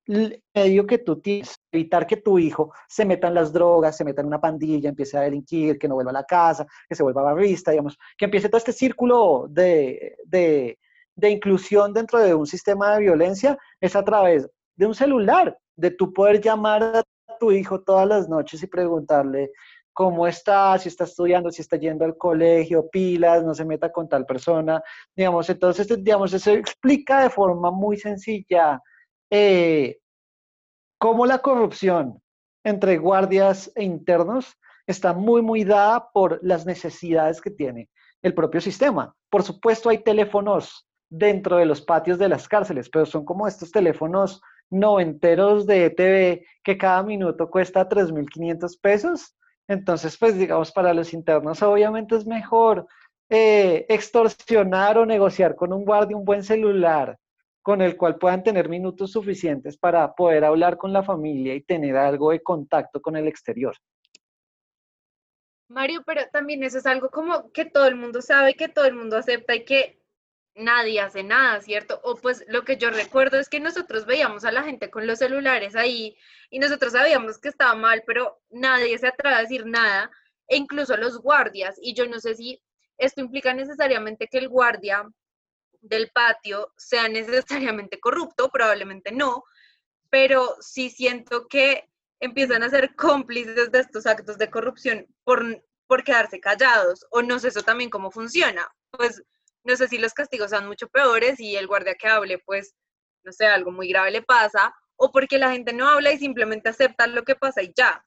el 0.07 0.43
medio 0.55 0.87
que 0.87 0.97
tú 0.97 1.19
tienes, 1.19 1.55
evitar 1.71 2.07
que 2.07 2.17
tu 2.17 2.39
hijo 2.39 2.73
se 2.87 3.05
meta 3.05 3.27
en 3.27 3.35
las 3.35 3.51
drogas, 3.51 3.97
se 3.97 4.05
meta 4.05 4.21
en 4.21 4.27
una 4.27 4.41
pandilla, 4.41 4.89
empiece 4.89 5.17
a 5.17 5.21
delinquir, 5.21 5.77
que 5.77 5.87
no 5.87 5.95
vuelva 5.95 6.11
a 6.11 6.13
la 6.13 6.23
casa, 6.23 6.65
que 6.87 6.95
se 6.95 7.03
vuelva 7.03 7.21
barrista, 7.21 7.71
digamos, 7.71 7.97
que 8.17 8.25
empiece 8.25 8.47
todo 8.47 8.57
este 8.57 8.73
círculo 8.73 9.47
de, 9.49 10.15
de, 10.25 10.79
de 11.15 11.29
inclusión 11.29 11.93
dentro 11.93 12.19
de 12.19 12.33
un 12.33 12.47
sistema 12.47 12.95
de 12.95 13.01
violencia, 13.01 13.57
es 13.81 13.95
a 13.95 14.03
través 14.03 14.49
de 14.75 14.85
un 14.85 14.95
celular, 14.95 15.57
de 15.75 15.91
tu 15.91 16.11
poder 16.13 16.41
llamar 16.41 16.83
a 16.83 17.03
tu 17.39 17.51
hijo 17.51 17.81
todas 17.81 18.07
las 18.07 18.29
noches 18.29 18.61
y 18.61 18.67
preguntarle 18.67 19.51
cómo 19.93 20.27
está, 20.27 20.77
si 20.77 20.87
está 20.87 21.03
estudiando, 21.03 21.51
si 21.51 21.61
está 21.61 21.77
yendo 21.77 22.05
al 22.05 22.15
colegio, 22.15 22.89
pilas, 22.89 23.43
no 23.43 23.53
se 23.53 23.65
meta 23.65 23.91
con 23.91 24.07
tal 24.07 24.25
persona, 24.25 24.81
digamos, 25.15 25.49
entonces, 25.49 25.87
digamos, 26.03 26.31
eso 26.33 26.51
explica 26.51 27.23
de 27.23 27.29
forma 27.29 27.71
muy 27.71 27.97
sencilla 27.97 28.81
eh, 29.29 29.97
cómo 30.97 31.25
la 31.25 31.39
corrupción 31.39 32.21
entre 32.63 32.97
guardias 32.97 33.71
e 33.75 33.83
internos 33.83 34.57
está 34.87 35.13
muy, 35.13 35.41
muy 35.41 35.63
dada 35.63 36.09
por 36.13 36.39
las 36.43 36.65
necesidades 36.65 37.41
que 37.41 37.51
tiene 37.51 37.89
el 38.21 38.33
propio 38.33 38.61
sistema. 38.61 39.13
Por 39.29 39.43
supuesto, 39.43 39.89
hay 39.89 39.99
teléfonos 39.99 40.87
dentro 41.09 41.57
de 41.57 41.65
los 41.65 41.81
patios 41.81 42.19
de 42.19 42.29
las 42.29 42.47
cárceles, 42.47 42.89
pero 42.89 43.05
son 43.05 43.25
como 43.25 43.47
estos 43.47 43.71
teléfonos 43.71 44.41
noventeros 44.69 45.65
de 45.65 45.85
ETV 45.85 46.45
que 46.63 46.77
cada 46.77 47.03
minuto 47.03 47.49
cuesta 47.49 47.87
3.500 47.87 48.79
pesos. 48.79 49.35
Entonces, 49.67 50.17
pues 50.17 50.37
digamos, 50.37 50.71
para 50.71 50.93
los 50.93 51.13
internos 51.13 51.61
obviamente 51.61 52.15
es 52.15 52.25
mejor 52.25 52.87
eh, 53.29 53.85
extorsionar 53.89 54.97
o 54.97 55.05
negociar 55.05 55.55
con 55.55 55.73
un 55.73 55.85
guardia 55.85 56.17
un 56.17 56.25
buen 56.25 56.43
celular 56.43 57.17
con 57.61 57.81
el 57.81 57.97
cual 57.97 58.17
puedan 58.17 58.41
tener 58.41 58.69
minutos 58.69 59.11
suficientes 59.11 59.77
para 59.77 60.15
poder 60.15 60.45
hablar 60.45 60.77
con 60.77 60.91
la 60.91 61.03
familia 61.03 61.53
y 61.53 61.61
tener 61.61 61.95
algo 61.97 62.31
de 62.31 62.41
contacto 62.41 63.01
con 63.01 63.15
el 63.15 63.27
exterior. 63.27 63.75
Mario, 65.67 66.01
pero 66.03 66.21
también 66.31 66.63
eso 66.63 66.79
es 66.79 66.87
algo 66.87 67.11
como 67.11 67.51
que 67.51 67.65
todo 67.65 67.85
el 67.85 67.95
mundo 67.95 68.23
sabe, 68.23 68.55
que 68.55 68.69
todo 68.69 68.85
el 68.85 68.95
mundo 68.95 69.17
acepta 69.17 69.55
y 69.55 69.65
que 69.65 69.98
nadie 70.59 71.01
hace 71.01 71.23
nada, 71.23 71.61
¿cierto? 71.61 71.99
O 72.03 72.15
pues 72.15 72.43
lo 72.47 72.63
que 72.63 72.77
yo 72.77 72.89
recuerdo 72.89 73.39
es 73.39 73.49
que 73.49 73.59
nosotros 73.59 74.05
veíamos 74.05 74.45
a 74.45 74.51
la 74.51 74.63
gente 74.63 74.89
con 74.89 75.07
los 75.07 75.19
celulares 75.19 75.75
ahí 75.75 76.17
y 76.49 76.59
nosotros 76.59 76.93
sabíamos 76.93 77.39
que 77.39 77.49
estaba 77.49 77.75
mal, 77.75 78.03
pero 78.05 78.41
nadie 78.49 78.97
se 78.97 79.07
atreve 79.07 79.35
a 79.35 79.41
decir 79.41 79.65
nada, 79.65 80.11
e 80.47 80.57
incluso 80.57 80.97
los 80.97 81.19
guardias, 81.19 81.77
y 81.81 81.93
yo 81.93 82.07
no 82.07 82.19
sé 82.19 82.35
si 82.35 82.61
esto 82.97 83.21
implica 83.21 83.53
necesariamente 83.53 84.27
que 84.27 84.39
el 84.39 84.49
guardia 84.49 85.09
del 85.81 86.09
patio 86.11 86.73
sea 86.77 87.07
necesariamente 87.07 87.99
corrupto, 87.99 88.49
probablemente 88.49 89.11
no, 89.11 89.43
pero 90.09 90.55
sí 90.59 90.89
siento 90.89 91.47
que 91.47 91.87
empiezan 92.19 92.63
a 92.63 92.69
ser 92.69 92.95
cómplices 92.95 93.71
de 93.71 93.79
estos 93.79 94.05
actos 94.05 94.37
de 94.37 94.49
corrupción 94.49 95.07
por, 95.23 95.63
por 95.87 96.03
quedarse 96.03 96.39
callados, 96.39 97.05
o 97.11 97.21
no 97.21 97.39
sé 97.39 97.49
eso 97.49 97.61
también 97.61 97.89
cómo 97.89 98.11
funciona, 98.11 98.69
pues 98.91 99.23
no 99.69 99.75
sé 99.75 99.87
si 99.87 99.99
los 99.99 100.13
castigos 100.13 100.49
son 100.49 100.67
mucho 100.67 100.87
peores 100.87 101.39
y 101.39 101.55
el 101.55 101.67
guardia 101.67 101.95
que 101.95 102.07
hable, 102.07 102.39
pues, 102.39 102.75
no 103.23 103.31
sé, 103.31 103.45
algo 103.45 103.71
muy 103.71 103.87
grave 103.87 104.11
le 104.11 104.23
pasa, 104.23 104.73
o 104.97 105.11
porque 105.11 105.37
la 105.37 105.51
gente 105.51 105.71
no 105.73 105.87
habla 105.87 106.11
y 106.11 106.17
simplemente 106.17 106.69
acepta 106.69 107.07
lo 107.07 107.23
que 107.23 107.35
pasa 107.35 107.61
y 107.61 107.71
ya. 107.75 108.03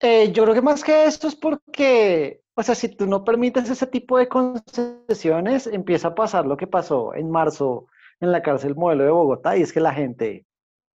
Eh, 0.00 0.30
yo 0.30 0.44
creo 0.44 0.54
que 0.54 0.62
más 0.62 0.84
que 0.84 1.06
esto 1.06 1.26
es 1.26 1.34
porque, 1.34 2.42
o 2.54 2.62
sea, 2.62 2.74
si 2.74 2.88
tú 2.88 3.06
no 3.06 3.24
permites 3.24 3.68
ese 3.68 3.86
tipo 3.86 4.18
de 4.18 4.28
concesiones, 4.28 5.66
empieza 5.66 6.08
a 6.08 6.14
pasar 6.14 6.46
lo 6.46 6.56
que 6.56 6.66
pasó 6.66 7.14
en 7.14 7.30
marzo 7.30 7.86
en 8.20 8.30
la 8.30 8.42
cárcel 8.42 8.76
modelo 8.76 9.04
de 9.04 9.10
Bogotá, 9.10 9.56
y 9.56 9.62
es 9.62 9.72
que 9.72 9.80
la 9.80 9.94
gente 9.94 10.44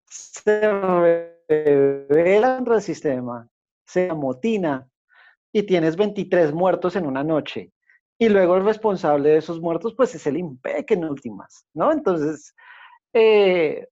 se 0.06 0.70
revela 1.50 2.58
contra 2.58 2.76
el 2.76 2.82
sistema, 2.82 3.48
se 3.86 4.10
amotina, 4.10 4.88
y 5.52 5.64
tienes 5.64 5.96
23 5.96 6.54
muertos 6.54 6.96
en 6.96 7.06
una 7.06 7.24
noche 7.24 7.73
y 8.24 8.30
luego 8.30 8.56
el 8.56 8.64
responsable 8.64 9.30
de 9.30 9.38
esos 9.38 9.60
muertos, 9.60 9.94
pues 9.96 10.16
es 10.16 10.26
el 10.28 10.38
IMPEC 10.38 10.92
en 10.92 11.04
últimas, 11.04 11.66
¿no? 11.74 11.92
Entonces, 11.92 12.56
eh, 13.12 13.86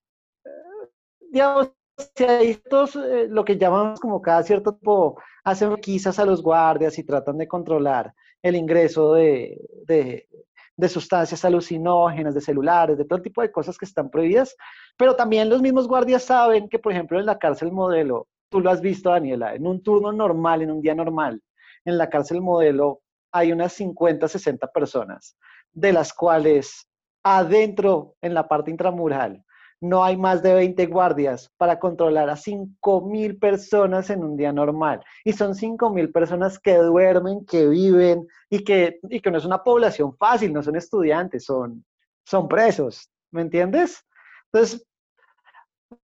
digamos, 1.30 1.72
si 2.16 2.24
hay 2.24 2.50
estos, 2.52 2.96
eh, 2.96 3.28
lo 3.30 3.44
que 3.44 3.58
llamamos 3.58 4.00
como 4.00 4.22
cada 4.22 4.44
cierto 4.44 4.72
tiempo, 4.72 5.22
hacen 5.44 5.72
requisas 5.72 6.18
a 6.18 6.26
los 6.26 6.42
guardias 6.42 6.98
y 6.98 7.04
tratan 7.04 7.38
de 7.38 7.48
controlar 7.48 8.14
el 8.42 8.56
ingreso 8.56 9.14
de, 9.14 9.60
de, 9.86 10.30
de, 10.78 10.90
sustancias 10.90 11.44
alucinógenas, 11.44 12.34
de 12.34 12.42
celulares, 12.42 12.98
de 12.98 13.06
todo 13.06 13.22
tipo 13.22 13.42
de 13.42 13.52
cosas 13.52 13.78
que 13.78 13.86
están 13.86 14.10
prohibidas, 14.10 14.56
pero 14.98 15.16
también 15.16 15.50
los 15.50 15.62
mismos 15.62 15.90
guardias 15.90 16.24
saben 16.24 16.70
que, 16.70 16.80
por 16.80 16.94
ejemplo, 16.94 17.20
en 17.20 17.26
la 17.26 17.38
cárcel 17.38 17.72
modelo, 17.74 18.28
tú 18.50 18.62
lo 18.62 18.72
has 18.72 18.80
visto, 18.80 19.10
Daniela, 19.10 19.56
en 19.56 19.68
un 19.68 19.84
turno 19.84 20.14
normal, 20.14 20.62
en 20.62 20.72
un 20.72 20.82
día 20.82 20.96
normal, 20.96 21.42
en 21.84 21.98
la 21.98 22.10
cárcel 22.10 22.42
modelo, 22.42 23.02
hay 23.32 23.52
unas 23.52 23.74
50, 23.74 24.28
60 24.28 24.68
personas, 24.68 25.38
de 25.72 25.94
las 25.94 26.14
cuales 26.14 26.88
adentro, 27.24 28.16
en 28.22 28.34
la 28.34 28.48
parte 28.48 28.72
intramural, 28.72 29.44
no 29.82 30.04
hay 30.04 30.16
más 30.16 30.44
de 30.44 30.54
20 30.54 30.86
guardias 30.86 31.52
para 31.58 31.80
controlar 31.80 32.30
a 32.30 32.36
5.000 32.36 33.40
personas 33.40 34.12
en 34.12 34.24
un 34.24 34.38
día 34.38 34.54
normal. 34.54 35.04
Y 35.26 35.34
son 35.34 35.56
5.000 35.56 36.12
personas 36.12 36.60
que 36.60 36.76
duermen, 36.76 37.46
que 37.46 37.68
viven 37.68 38.28
y 38.50 38.64
que, 38.64 39.00
y 39.10 39.20
que 39.20 39.32
no 39.32 39.40
es 39.40 39.46
una 39.46 39.64
población 39.64 40.16
fácil, 40.18 40.54
no 40.54 40.62
son 40.62 40.76
estudiantes, 40.76 41.46
son, 41.46 41.84
son 42.24 42.48
presos. 42.48 43.10
¿Me 43.32 43.42
entiendes? 43.42 44.06
Entonces, 44.52 44.86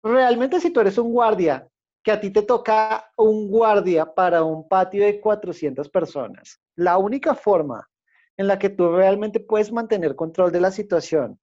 realmente 0.02 0.58
si 0.58 0.70
tú 0.70 0.80
eres 0.80 0.96
un 0.96 1.12
guardia, 1.12 1.68
que 2.06 2.12
a 2.12 2.20
ti 2.20 2.30
te 2.30 2.42
toca 2.42 3.10
un 3.16 3.48
guardia 3.48 4.14
para 4.14 4.44
un 4.44 4.68
patio 4.68 5.04
de 5.04 5.20
400 5.20 5.88
personas, 5.88 6.60
la 6.76 6.98
única 6.98 7.34
forma 7.34 7.90
en 8.36 8.46
la 8.46 8.60
que 8.60 8.68
tú 8.70 8.92
realmente 8.92 9.40
puedes 9.40 9.72
mantener 9.72 10.14
control 10.14 10.52
de 10.52 10.60
la 10.60 10.70
situación 10.70 11.40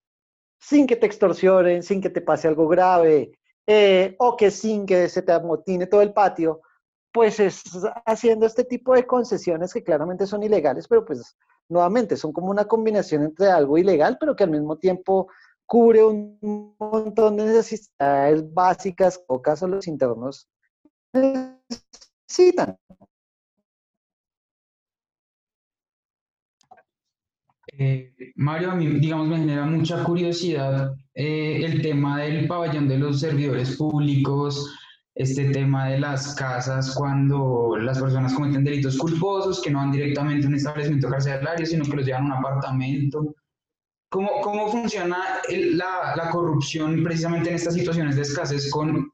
sin 0.57 0.87
que 0.87 0.95
te 0.95 1.05
extorsionen, 1.05 1.83
sin 1.83 1.99
que 1.99 2.09
te 2.09 2.21
pase 2.21 2.47
algo 2.47 2.69
grave, 2.69 3.33
eh, 3.67 4.15
o 4.19 4.37
que 4.37 4.51
sin 4.51 4.85
que 4.85 5.09
se 5.09 5.21
te 5.21 5.33
amotine 5.33 5.85
todo 5.85 6.01
el 6.01 6.13
patio, 6.13 6.61
pues 7.11 7.41
es 7.41 7.61
haciendo 8.05 8.45
este 8.45 8.63
tipo 8.63 8.95
de 8.95 9.05
concesiones 9.05 9.73
que 9.73 9.83
claramente 9.83 10.25
son 10.25 10.43
ilegales, 10.43 10.87
pero 10.87 11.03
pues 11.03 11.35
nuevamente 11.67 12.15
son 12.15 12.31
como 12.31 12.49
una 12.49 12.69
combinación 12.69 13.23
entre 13.23 13.49
algo 13.49 13.77
ilegal, 13.77 14.15
pero 14.17 14.33
que 14.33 14.45
al 14.45 14.51
mismo 14.51 14.77
tiempo 14.77 15.27
cubre 15.65 16.05
un 16.05 16.77
montón 16.79 17.35
de 17.35 17.47
necesidades 17.47 18.53
básicas 18.53 19.21
o 19.27 19.41
caso 19.41 19.67
los 19.67 19.87
internos 19.89 20.47
necesitan. 21.13 22.77
Eh, 27.77 28.13
Mario, 28.35 28.71
a 28.71 28.75
mí, 28.75 28.87
digamos, 28.99 29.27
me 29.27 29.37
genera 29.37 29.65
mucha 29.65 30.03
curiosidad 30.03 30.93
eh, 31.15 31.61
el 31.65 31.81
tema 31.81 32.21
del 32.21 32.47
pabellón 32.47 32.87
de 32.87 32.99
los 32.99 33.19
servidores 33.19 33.77
públicos, 33.77 34.75
este 35.15 35.49
tema 35.49 35.89
de 35.89 35.99
las 35.99 36.35
casas 36.35 36.93
cuando 36.95 37.75
las 37.79 37.99
personas 37.99 38.33
cometen 38.33 38.63
delitos 38.63 38.97
culposos, 38.97 39.61
que 39.61 39.71
no 39.71 39.79
van 39.79 39.91
directamente 39.91 40.45
a 40.45 40.49
un 40.49 40.55
establecimiento 40.55 41.09
carcelario, 41.09 41.65
sino 41.65 41.85
que 41.85 41.97
los 41.97 42.05
llevan 42.05 42.23
a 42.23 42.25
un 42.25 42.45
apartamento. 42.45 43.35
¿Cómo, 44.09 44.29
cómo 44.41 44.69
funciona 44.69 45.17
la, 45.49 46.15
la 46.15 46.29
corrupción 46.29 47.03
precisamente 47.03 47.49
en 47.49 47.55
estas 47.55 47.73
situaciones 47.73 48.15
de 48.15 48.21
escasez 48.21 48.69
con 48.69 49.11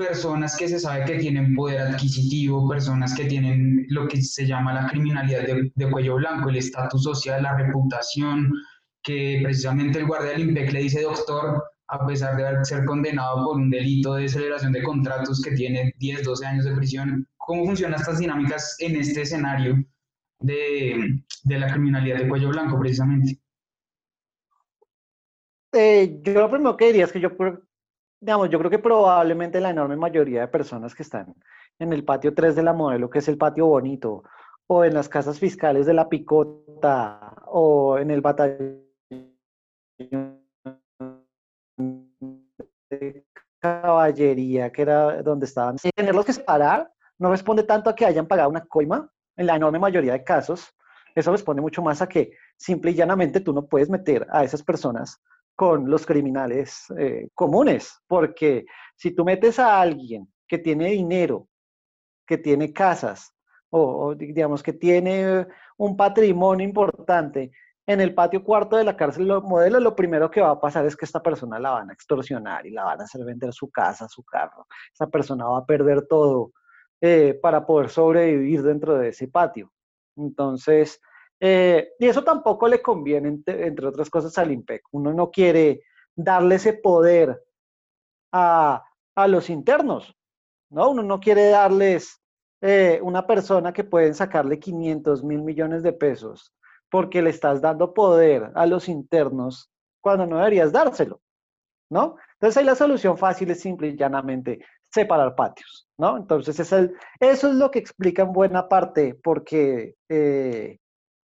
personas 0.00 0.56
que 0.56 0.66
se 0.66 0.80
sabe 0.80 1.04
que 1.04 1.18
tienen 1.18 1.54
poder 1.54 1.78
adquisitivo, 1.82 2.66
personas 2.66 3.14
que 3.14 3.26
tienen 3.26 3.84
lo 3.90 4.08
que 4.08 4.22
se 4.22 4.46
llama 4.46 4.72
la 4.72 4.88
criminalidad 4.88 5.42
de, 5.42 5.90
cuello 5.90 6.14
blanco, 6.14 6.48
el 6.48 6.56
estatus 6.56 7.02
social, 7.02 7.42
la 7.42 7.58
reputación, 7.58 8.50
que 9.02 9.40
precisamente 9.42 9.98
el 9.98 10.06
guardia 10.06 10.32
del 10.32 10.48
IMPEC 10.48 10.72
le 10.72 10.80
dice, 10.84 11.02
doctor, 11.02 11.62
a 11.88 12.06
pesar 12.06 12.34
de 12.34 12.64
ser 12.64 12.86
condenado 12.86 13.44
por 13.44 13.56
un 13.56 13.68
delito 13.68 14.14
de 14.14 14.26
celebración 14.26 14.72
de 14.72 14.82
contratos 14.82 15.42
que 15.42 15.50
tiene 15.50 15.92
10, 15.98 16.24
12 16.24 16.46
años 16.46 16.64
de 16.64 16.76
prisión, 16.76 17.28
¿cómo 17.36 17.66
funcionan 17.66 18.00
estas 18.00 18.20
dinámicas 18.20 18.76
en 18.78 18.96
este 18.96 19.20
escenario 19.20 19.84
de, 20.38 21.20
la 21.44 21.70
criminalidad 21.70 22.20
de 22.20 22.28
cuello 22.28 22.48
blanco, 22.48 22.80
precisamente? 22.80 23.38
Eh, 25.74 26.20
yo 26.22 26.32
lo 26.32 26.50
primero 26.50 26.74
que 26.78 26.86
diría 26.86 27.04
es 27.04 27.12
que 27.12 27.20
yo, 27.20 27.28
digamos, 28.20 28.50
yo 28.50 28.58
creo 28.58 28.70
que 28.70 28.78
probablemente 28.78 29.60
la 29.60 29.70
enorme 29.70 29.96
mayoría 29.96 30.42
de 30.42 30.48
personas 30.48 30.94
que 30.94 31.02
están 31.02 31.34
en 31.78 31.92
el 31.92 32.04
patio 32.04 32.34
3 32.34 32.54
de 32.54 32.62
la 32.62 32.74
modelo, 32.74 33.08
que 33.08 33.20
es 33.20 33.28
el 33.28 33.38
patio 33.38 33.66
bonito, 33.66 34.22
o 34.66 34.84
en 34.84 34.94
las 34.94 35.08
casas 35.08 35.38
fiscales 35.38 35.86
de 35.86 35.94
la 35.94 36.08
picota, 36.08 37.34
o 37.46 37.98
en 37.98 38.10
el 38.10 38.20
batallón 38.20 38.84
de 42.90 43.24
caballería, 43.58 44.70
que 44.70 44.82
era 44.82 45.22
donde 45.22 45.46
estaban. 45.46 45.76
Tenerlos 45.96 46.26
que 46.26 46.32
separar 46.34 46.92
no 47.18 47.30
responde 47.30 47.62
tanto 47.62 47.88
a 47.90 47.94
que 47.94 48.04
hayan 48.04 48.26
pagado 48.26 48.50
una 48.50 48.64
coima, 48.66 49.10
en 49.36 49.46
la 49.46 49.56
enorme 49.56 49.78
mayoría 49.78 50.12
de 50.12 50.22
casos. 50.24 50.74
Eso 51.14 51.32
responde 51.32 51.62
mucho 51.62 51.82
más 51.82 52.02
a 52.02 52.08
que 52.08 52.32
simple 52.56 52.90
y 52.90 52.94
llanamente 52.94 53.40
tú 53.40 53.52
no 53.52 53.66
puedes 53.66 53.88
meter 53.88 54.26
a 54.30 54.44
esas 54.44 54.62
personas 54.62 55.20
con 55.60 55.90
los 55.90 56.06
criminales 56.06 56.86
eh, 56.96 57.28
comunes, 57.34 58.00
porque 58.06 58.64
si 58.96 59.10
tú 59.14 59.26
metes 59.26 59.58
a 59.58 59.78
alguien 59.78 60.26
que 60.48 60.56
tiene 60.56 60.86
dinero, 60.86 61.48
que 62.26 62.38
tiene 62.38 62.72
casas, 62.72 63.34
o, 63.68 64.14
digamos 64.14 64.62
que 64.62 64.72
tiene 64.72 65.46
un 65.76 65.98
patrimonio 65.98 66.66
importante 66.66 67.52
en 67.86 68.00
el 68.00 68.14
patio 68.14 68.42
cuarto 68.42 68.78
de 68.78 68.84
la 68.84 68.96
cárcel 68.96 69.26
modelo, 69.26 69.80
lo 69.80 69.94
primero 69.94 70.30
que 70.30 70.40
va 70.40 70.52
a 70.52 70.60
pasar 70.60 70.86
es 70.86 70.96
que 70.96 71.04
esta 71.04 71.22
persona 71.22 71.58
la 71.58 71.72
van 71.72 71.90
a 71.90 71.92
extorsionar 71.92 72.64
y 72.64 72.70
la 72.70 72.84
van 72.84 73.02
a 73.02 73.04
hacer 73.04 73.22
vender 73.22 73.52
su 73.52 73.70
casa, 73.70 74.08
su 74.08 74.24
carro. 74.24 74.66
Esa 74.94 75.08
persona 75.08 75.46
va 75.46 75.58
a 75.58 75.66
perder 75.66 76.06
todo 76.06 76.52
eh, 77.02 77.38
para 77.42 77.66
poder 77.66 77.90
sobrevivir 77.90 78.62
dentro 78.62 78.96
de 78.96 79.10
ese 79.10 79.28
patio. 79.28 79.70
Entonces, 80.16 81.02
eh, 81.40 81.92
y 81.98 82.06
eso 82.06 82.22
tampoco 82.22 82.68
le 82.68 82.82
conviene, 82.82 83.28
entre, 83.28 83.86
otras 83.86 84.10
cosas, 84.10 84.36
al 84.38 84.52
IMPEC. 84.52 84.82
Uno 84.92 85.12
no 85.14 85.30
quiere 85.30 85.82
darle 86.14 86.56
ese 86.56 86.74
poder 86.74 87.42
a, 88.32 88.84
a 89.14 89.28
los 89.28 89.48
internos, 89.48 90.14
¿no? 90.70 90.90
Uno 90.90 91.02
no 91.02 91.18
quiere 91.18 91.48
darles 91.48 92.20
eh, 92.60 93.00
una 93.02 93.26
persona 93.26 93.72
que 93.72 93.84
pueden 93.84 94.14
sacarle 94.14 94.58
500 94.58 95.24
mil 95.24 95.40
millones 95.42 95.82
de 95.82 95.94
pesos 95.94 96.54
porque 96.90 97.22
le 97.22 97.30
estás 97.30 97.62
dando 97.62 97.94
poder 97.94 98.52
a 98.54 98.66
los 98.66 98.88
internos 98.88 99.70
cuando 100.02 100.26
no 100.26 100.38
deberías 100.38 100.72
dárselo, 100.72 101.22
¿no? 101.90 102.16
Entonces 102.34 102.58
ahí 102.58 102.64
la 102.64 102.74
solución 102.74 103.16
fácil 103.16 103.50
es 103.50 103.60
simple 103.60 103.88
y 103.88 103.96
llanamente 103.96 104.64
separar 104.90 105.34
patios, 105.34 105.88
¿no? 105.96 106.16
Entonces 106.18 106.58
es 106.60 106.72
el, 106.72 106.94
eso 107.18 107.48
es 107.48 107.54
lo 107.54 107.70
que 107.70 107.78
explica 107.78 108.22
en 108.22 108.32
buena 108.32 108.68
parte 108.68 109.14
porque 109.22 109.94
eh, 110.08 110.78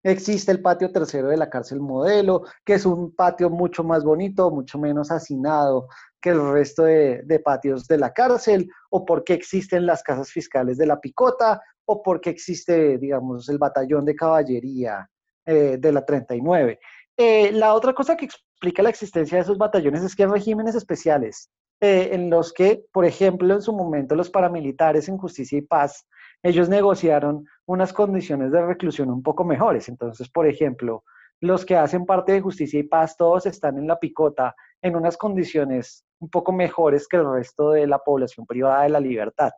existe 0.03 0.51
el 0.51 0.61
patio 0.61 0.91
tercero 0.91 1.29
de 1.29 1.37
la 1.37 1.49
cárcel 1.49 1.79
modelo, 1.79 2.43
que 2.65 2.73
es 2.73 2.85
un 2.85 3.15
patio 3.15 3.49
mucho 3.49 3.83
más 3.83 4.03
bonito, 4.03 4.51
mucho 4.51 4.77
menos 4.77 5.11
hacinado 5.11 5.87
que 6.21 6.29
el 6.29 6.51
resto 6.51 6.83
de, 6.83 7.41
patios 7.43 7.85
de 7.87 7.97
la 7.97 8.13
cárcel, 8.13 8.69
o 8.89 9.05
porque 9.05 9.33
existen 9.33 9.85
las 9.85 10.03
casas 10.03 10.31
fiscales 10.31 10.77
de 10.77 10.85
la 10.85 10.99
picota, 10.99 11.61
o 11.85 12.01
porque 12.01 12.29
existe, 12.29 12.97
digamos, 12.97 13.49
el 13.49 13.57
batallón 13.57 14.05
de 14.05 14.15
caballería 14.15 15.09
eh, 15.45 15.77
de 15.77 15.91
la 15.91 16.05
39. 16.05 16.79
Eh, 17.17 17.51
la 17.51 17.73
otra 17.73 17.93
cosa 17.93 18.15
que 18.15 18.25
explica 18.25 18.81
la 18.81 18.89
existencia 18.89 19.37
de 19.37 19.43
esos 19.43 19.57
batallones 19.57 20.01
es 20.03 20.15
que 20.15 20.23
hay 20.23 20.29
regímenes 20.29 20.75
especiales 20.75 21.49
eh, 21.81 22.11
en 22.13 22.29
los 22.29 22.53
que, 22.53 22.85
por 22.93 23.03
ejemplo, 23.03 23.53
en 23.53 23.61
su 23.61 23.73
momento 23.73 24.15
los 24.15 24.29
paramilitares 24.29 25.09
en 25.09 25.17
justicia 25.17 25.57
y 25.57 25.63
paz, 25.63 26.07
ellos 26.41 26.69
negociaron 26.69 27.45
unas 27.65 27.93
condiciones 27.93 28.51
de 28.51 28.65
reclusión 28.65 29.09
un 29.09 29.23
poco 29.23 29.43
mejores. 29.43 29.89
Entonces, 29.89 30.29
por 30.29 30.47
ejemplo, 30.47 31.03
los 31.39 31.65
que 31.65 31.75
hacen 31.75 32.05
parte 32.05 32.31
de 32.31 32.41
justicia 32.41 32.79
y 32.79 32.83
paz, 32.83 33.17
todos 33.17 33.45
están 33.45 33.77
en 33.77 33.87
la 33.87 33.99
picota 33.99 34.55
en 34.81 34.95
unas 34.95 35.17
condiciones 35.17 36.05
un 36.19 36.29
poco 36.29 36.51
mejores 36.51 37.07
que 37.07 37.17
el 37.17 37.29
resto 37.29 37.71
de 37.71 37.87
la 37.87 37.99
población 37.99 38.45
privada 38.45 38.83
de 38.83 38.89
la 38.89 38.99
libertad, 38.99 39.51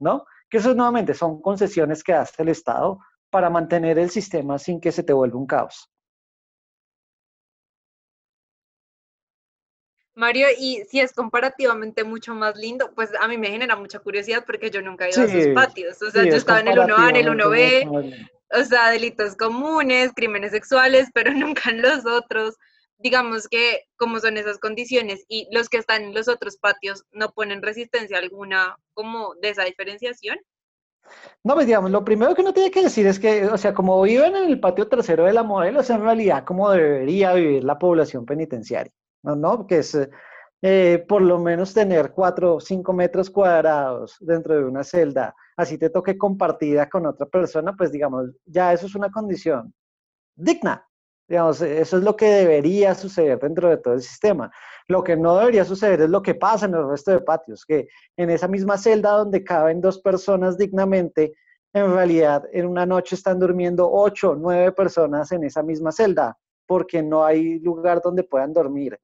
¿no? 0.00 0.24
Que 0.50 0.58
eso 0.58 0.74
nuevamente 0.74 1.14
son 1.14 1.40
concesiones 1.40 2.02
que 2.02 2.14
hace 2.14 2.42
el 2.42 2.48
Estado 2.48 2.98
para 3.30 3.50
mantener 3.50 3.98
el 3.98 4.10
sistema 4.10 4.58
sin 4.58 4.80
que 4.80 4.90
se 4.90 5.02
te 5.02 5.12
vuelva 5.12 5.38
un 5.38 5.46
caos. 5.46 5.90
Mario, 10.18 10.48
y 10.58 10.82
si 10.90 10.98
es 10.98 11.12
comparativamente 11.12 12.02
mucho 12.02 12.34
más 12.34 12.56
lindo, 12.56 12.90
pues 12.96 13.10
a 13.20 13.28
mí 13.28 13.38
me 13.38 13.50
genera 13.50 13.76
mucha 13.76 14.00
curiosidad 14.00 14.44
porque 14.44 14.68
yo 14.68 14.82
nunca 14.82 15.06
he 15.06 15.10
ido 15.10 15.22
a 15.22 15.28
sus 15.28 15.46
patios. 15.54 16.02
O 16.02 16.10
sea, 16.10 16.24
yo 16.24 16.34
estaba 16.34 16.58
en 16.58 16.66
el 16.66 16.76
1A, 16.76 17.10
en 17.10 17.16
el 17.16 17.28
1B, 17.28 18.28
o 18.50 18.64
sea, 18.64 18.90
delitos 18.90 19.36
comunes, 19.36 20.10
crímenes 20.16 20.50
sexuales, 20.50 21.08
pero 21.14 21.32
nunca 21.32 21.70
en 21.70 21.82
los 21.82 22.04
otros. 22.04 22.56
Digamos 22.98 23.46
que 23.46 23.82
como 23.96 24.18
son 24.18 24.36
esas 24.38 24.58
condiciones 24.58 25.24
y 25.28 25.46
los 25.52 25.68
que 25.68 25.78
están 25.78 26.02
en 26.02 26.14
los 26.14 26.26
otros 26.26 26.56
patios 26.56 27.04
no 27.12 27.30
ponen 27.30 27.62
resistencia 27.62 28.18
alguna 28.18 28.76
como 28.94 29.36
de 29.40 29.50
esa 29.50 29.62
diferenciación. 29.62 30.36
No, 31.44 31.54
pues 31.54 31.66
digamos, 31.66 31.92
lo 31.92 32.04
primero 32.04 32.34
que 32.34 32.42
uno 32.42 32.52
tiene 32.52 32.72
que 32.72 32.82
decir 32.82 33.06
es 33.06 33.20
que, 33.20 33.44
o 33.46 33.56
sea, 33.56 33.72
como 33.72 34.02
viven 34.02 34.34
en 34.34 34.48
el 34.48 34.58
patio 34.58 34.88
trasero 34.88 35.26
de 35.26 35.32
la 35.32 35.44
modelo, 35.44 35.80
es 35.80 35.90
en 35.90 36.02
realidad 36.02 36.44
como 36.44 36.72
debería 36.72 37.34
vivir 37.34 37.62
la 37.62 37.78
población 37.78 38.26
penitenciaria. 38.26 38.92
¿No? 39.36 39.66
Que 39.66 39.78
es 39.78 39.96
eh, 40.60 41.04
por 41.08 41.22
lo 41.22 41.38
menos 41.38 41.72
tener 41.72 42.12
cuatro 42.12 42.56
o 42.56 42.60
cinco 42.60 42.92
metros 42.92 43.30
cuadrados 43.30 44.16
dentro 44.20 44.56
de 44.56 44.64
una 44.64 44.82
celda, 44.82 45.34
así 45.56 45.78
te 45.78 45.88
toque 45.88 46.18
compartida 46.18 46.88
con 46.88 47.06
otra 47.06 47.26
persona, 47.26 47.74
pues 47.76 47.92
digamos, 47.92 48.30
ya 48.44 48.72
eso 48.72 48.86
es 48.86 48.94
una 48.96 49.10
condición 49.10 49.72
digna. 50.34 50.84
Digamos, 51.28 51.60
eso 51.60 51.98
es 51.98 52.02
lo 52.02 52.16
que 52.16 52.26
debería 52.26 52.94
suceder 52.94 53.38
dentro 53.38 53.68
de 53.68 53.76
todo 53.76 53.94
el 53.94 54.00
sistema. 54.00 54.50
Lo 54.88 55.04
que 55.04 55.14
no 55.14 55.36
debería 55.36 55.64
suceder 55.64 56.00
es 56.00 56.08
lo 56.10 56.22
que 56.22 56.34
pasa 56.34 56.66
en 56.66 56.74
el 56.74 56.88
resto 56.88 57.10
de 57.10 57.20
patios, 57.20 57.64
que 57.66 57.86
en 58.16 58.30
esa 58.30 58.48
misma 58.48 58.78
celda 58.78 59.10
donde 59.12 59.44
caben 59.44 59.80
dos 59.80 60.00
personas 60.00 60.56
dignamente, 60.56 61.34
en 61.74 61.92
realidad 61.92 62.44
en 62.52 62.66
una 62.66 62.86
noche 62.86 63.14
están 63.14 63.38
durmiendo 63.38 63.90
ocho, 63.92 64.34
nueve 64.34 64.72
personas 64.72 65.30
en 65.32 65.44
esa 65.44 65.62
misma 65.62 65.92
celda, 65.92 66.36
porque 66.66 67.02
no 67.02 67.24
hay 67.24 67.58
lugar 67.60 68.00
donde 68.02 68.24
puedan 68.24 68.54
dormir 68.54 68.98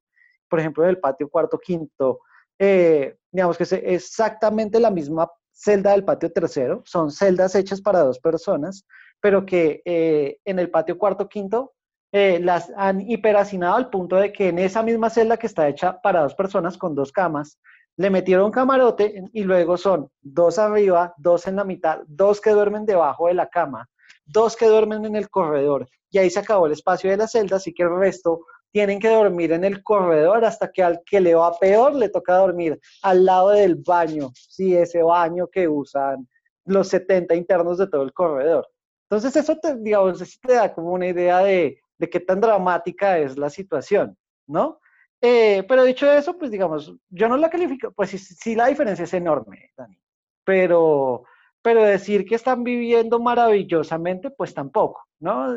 por 0.55 0.61
ejemplo, 0.61 0.85
en 0.85 0.91
el 0.91 0.99
patio 0.99 1.27
cuarto, 1.27 1.59
quinto, 1.59 2.21
eh, 2.57 3.17
digamos 3.29 3.57
que 3.57 3.63
es 3.63 3.73
exactamente 3.73 4.79
la 4.79 4.89
misma 4.89 5.29
celda 5.51 5.91
del 5.91 6.05
patio 6.05 6.31
tercero, 6.31 6.81
son 6.85 7.11
celdas 7.11 7.55
hechas 7.55 7.81
para 7.81 7.99
dos 7.99 8.19
personas, 8.19 8.85
pero 9.19 9.45
que 9.45 9.81
eh, 9.83 10.37
en 10.45 10.59
el 10.59 10.71
patio 10.71 10.97
cuarto, 10.97 11.27
quinto, 11.27 11.73
eh, 12.13 12.39
las 12.41 12.71
han 12.77 13.01
hiperacinado 13.01 13.75
al 13.75 13.89
punto 13.89 14.15
de 14.15 14.31
que 14.31 14.47
en 14.47 14.59
esa 14.59 14.81
misma 14.81 15.09
celda 15.09 15.35
que 15.35 15.47
está 15.47 15.67
hecha 15.67 15.99
para 15.99 16.21
dos 16.21 16.35
personas 16.35 16.77
con 16.77 16.95
dos 16.95 17.11
camas, 17.11 17.59
le 17.97 18.09
metieron 18.09 18.49
camarote 18.49 19.25
y 19.33 19.43
luego 19.43 19.75
son 19.75 20.09
dos 20.21 20.57
arriba, 20.57 21.13
dos 21.17 21.47
en 21.47 21.57
la 21.57 21.65
mitad, 21.65 21.99
dos 22.07 22.39
que 22.39 22.51
duermen 22.51 22.85
debajo 22.85 23.27
de 23.27 23.33
la 23.33 23.49
cama, 23.49 23.89
dos 24.25 24.55
que 24.55 24.67
duermen 24.67 25.03
en 25.03 25.17
el 25.17 25.29
corredor 25.29 25.85
y 26.15 26.17
ahí 26.17 26.29
se 26.29 26.39
acabó 26.39 26.67
el 26.67 26.71
espacio 26.71 27.09
de 27.09 27.17
la 27.17 27.27
celda, 27.27 27.57
así 27.57 27.73
que 27.73 27.83
el 27.83 27.93
resto 27.93 28.45
tienen 28.75 28.99
que 28.99 29.07
dormir 29.07 29.53
en 29.53 29.63
el 29.63 29.81
corredor 29.81 30.43
hasta 30.43 30.69
que 30.69 30.83
al 30.83 31.01
que 31.05 31.21
le 31.21 31.33
va 31.33 31.57
peor 31.57 31.95
le 31.95 32.09
toca 32.09 32.35
dormir 32.35 32.77
al 33.03 33.23
lado 33.23 33.51
del 33.51 33.75
baño, 33.75 34.31
sí, 34.35 34.75
ese 34.75 35.01
baño 35.01 35.47
que 35.47 35.65
usan 35.65 36.27
los 36.65 36.89
70 36.89 37.35
internos 37.35 37.77
de 37.77 37.87
todo 37.87 38.03
el 38.03 38.11
corredor. 38.11 38.67
Entonces 39.09 39.33
eso 39.37 39.57
te, 39.59 39.77
digamos, 39.77 40.19
te 40.41 40.53
da 40.55 40.73
como 40.73 40.91
una 40.91 41.07
idea 41.07 41.39
de, 41.39 41.79
de 41.97 42.09
qué 42.09 42.19
tan 42.19 42.41
dramática 42.41 43.17
es 43.17 43.37
la 43.37 43.49
situación, 43.49 44.17
¿no? 44.45 44.81
Eh, 45.21 45.63
pero 45.69 45.85
dicho 45.85 46.11
eso, 46.11 46.37
pues 46.37 46.51
digamos, 46.51 46.93
yo 47.07 47.29
no 47.29 47.37
la 47.37 47.49
califico, 47.49 47.93
pues 47.93 48.09
sí, 48.09 48.55
la 48.55 48.67
diferencia 48.67 49.03
es 49.03 49.13
enorme, 49.13 49.71
Dani, 49.77 49.97
pero, 50.43 51.23
pero 51.61 51.81
decir 51.81 52.25
que 52.25 52.35
están 52.35 52.65
viviendo 52.65 53.21
maravillosamente, 53.21 54.31
pues 54.31 54.53
tampoco, 54.53 55.07
¿no? 55.21 55.55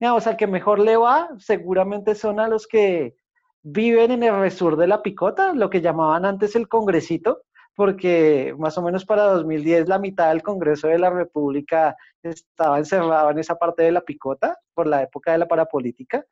Digamos, 0.00 0.26
al 0.26 0.36
que 0.36 0.46
mejor 0.46 0.78
le 0.78 0.96
va, 0.96 1.28
seguramente 1.38 2.14
son 2.14 2.40
a 2.40 2.48
los 2.48 2.66
que 2.66 3.16
viven 3.62 4.10
en 4.12 4.22
el 4.22 4.38
resur 4.40 4.76
de 4.76 4.86
la 4.86 5.02
picota, 5.02 5.52
lo 5.52 5.70
que 5.70 5.80
llamaban 5.80 6.24
antes 6.24 6.54
el 6.56 6.68
congresito, 6.68 7.42
porque 7.74 8.54
más 8.58 8.76
o 8.78 8.82
menos 8.82 9.04
para 9.04 9.24
2010 9.24 9.88
la 9.88 9.98
mitad 9.98 10.30
del 10.30 10.42
Congreso 10.42 10.88
de 10.88 10.98
la 10.98 11.10
República 11.10 11.96
estaba 12.22 12.78
encerrado 12.78 13.30
en 13.30 13.38
esa 13.38 13.56
parte 13.56 13.84
de 13.84 13.92
la 13.92 14.00
picota 14.00 14.58
por 14.74 14.88
la 14.88 15.02
época 15.02 15.32
de 15.32 15.38
la 15.38 15.46
parapolítica. 15.46 16.24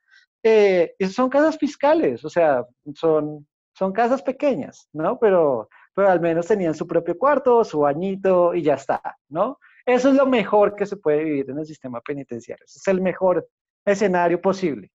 Eh, 0.43 0.95
son 1.09 1.29
casas 1.29 1.57
fiscales, 1.57 2.25
o 2.25 2.29
sea, 2.29 2.65
son, 2.95 3.47
son 3.75 3.93
casas 3.93 4.23
pequeñas, 4.23 4.89
¿no? 4.93 5.19
Pero, 5.21 5.69
pero 5.95 6.09
al 6.09 6.21
menos 6.21 6.47
tenían 6.47 6.75
su 6.75 6.87
propio 6.87 7.17
cuarto, 7.17 7.63
su 7.65 7.81
bañito 7.81 8.55
y 8.55 8.63
ya 8.63 8.75
está, 8.75 9.17
¿no? 9.29 9.59
Eso 9.85 10.09
es 10.09 10.17
lo 10.17 10.27
mejor 10.27 10.75
que 10.75 10.85
se 10.85 10.97
puede 10.97 11.23
vivir 11.23 11.49
en 11.49 11.61
el 11.61 11.67
sistema 11.67 12.01
penitenciario. 12.01 12.65
Es 12.65 12.89
el 12.89 13.01
mejor 13.01 13.49
escenario 13.87 14.41
posible. 14.41 14.91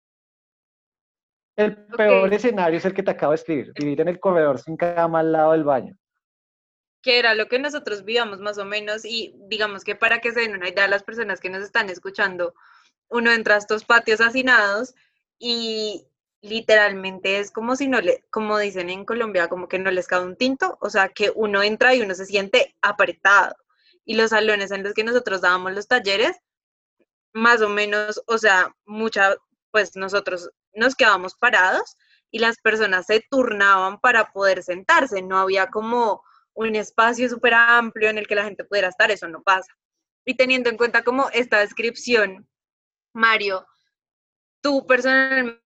El 1.55 1.75
peor 1.85 2.33
escenario 2.33 2.77
es 2.77 2.85
el 2.85 2.93
que 2.93 3.03
te 3.03 3.11
acabo 3.11 3.31
de 3.31 3.35
escribir, 3.37 3.73
vivir 3.73 4.01
en 4.01 4.07
el 4.07 4.19
corredor 4.19 4.59
sin 4.59 4.77
cama 4.77 5.19
al 5.19 5.31
lado 5.31 5.51
del 5.53 5.63
baño. 5.63 5.97
que 7.01 7.17
era 7.19 7.33
lo 7.33 7.47
que 7.47 7.59
nosotros 7.59 8.05
vivíamos 8.05 8.39
más 8.39 8.57
o 8.57 8.65
menos 8.65 9.05
y 9.05 9.33
digamos 9.47 9.83
que 9.83 9.95
para 9.95 10.19
que 10.19 10.31
se 10.31 10.41
den 10.41 10.53
una 10.55 10.69
idea 10.69 10.85
a 10.85 10.87
las 10.87 11.03
personas 11.03 11.39
que 11.39 11.49
nos 11.49 11.63
están 11.63 11.89
escuchando, 11.89 12.53
uno 13.09 13.31
entra 13.31 13.55
a 13.55 13.57
estos 13.57 13.85
patios 13.85 14.21
hacinados 14.21 14.93
y 15.39 16.05
literalmente 16.41 17.39
es 17.39 17.51
como 17.51 17.75
si 17.75 17.87
no 17.87 18.01
le, 18.01 18.23
como 18.29 18.57
dicen 18.57 18.89
en 18.89 19.05
Colombia, 19.05 19.47
como 19.47 19.67
que 19.67 19.79
no 19.79 19.91
les 19.91 20.07
cae 20.07 20.23
un 20.23 20.35
tinto, 20.35 20.77
o 20.81 20.89
sea, 20.89 21.09
que 21.09 21.31
uno 21.35 21.63
entra 21.63 21.93
y 21.95 22.01
uno 22.01 22.15
se 22.15 22.25
siente 22.25 22.75
apretado. 22.81 23.55
Y 24.05 24.15
los 24.15 24.31
salones 24.31 24.71
en 24.71 24.83
los 24.83 24.93
que 24.93 25.03
nosotros 25.03 25.41
dábamos 25.41 25.73
los 25.73 25.87
talleres, 25.87 26.39
más 27.33 27.61
o 27.61 27.69
menos, 27.69 28.21
o 28.27 28.37
sea, 28.37 28.75
mucha, 28.85 29.35
pues 29.71 29.95
nosotros 29.95 30.49
nos 30.73 30.95
quedábamos 30.95 31.35
parados 31.35 31.97
y 32.29 32.39
las 32.39 32.57
personas 32.59 33.05
se 33.05 33.25
turnaban 33.29 33.99
para 33.99 34.31
poder 34.31 34.63
sentarse, 34.63 35.21
no 35.21 35.37
había 35.37 35.67
como 35.67 36.23
un 36.53 36.75
espacio 36.75 37.29
súper 37.29 37.53
amplio 37.53 38.09
en 38.09 38.17
el 38.17 38.27
que 38.27 38.35
la 38.35 38.43
gente 38.43 38.63
pudiera 38.63 38.89
estar, 38.89 39.11
eso 39.11 39.27
no 39.27 39.41
pasa. 39.41 39.73
Y 40.25 40.35
teniendo 40.35 40.69
en 40.69 40.77
cuenta 40.77 41.03
como 41.03 41.29
esta 41.29 41.59
descripción, 41.59 42.47
Mario, 43.13 43.65
tú 44.61 44.85
personalmente, 44.85 45.61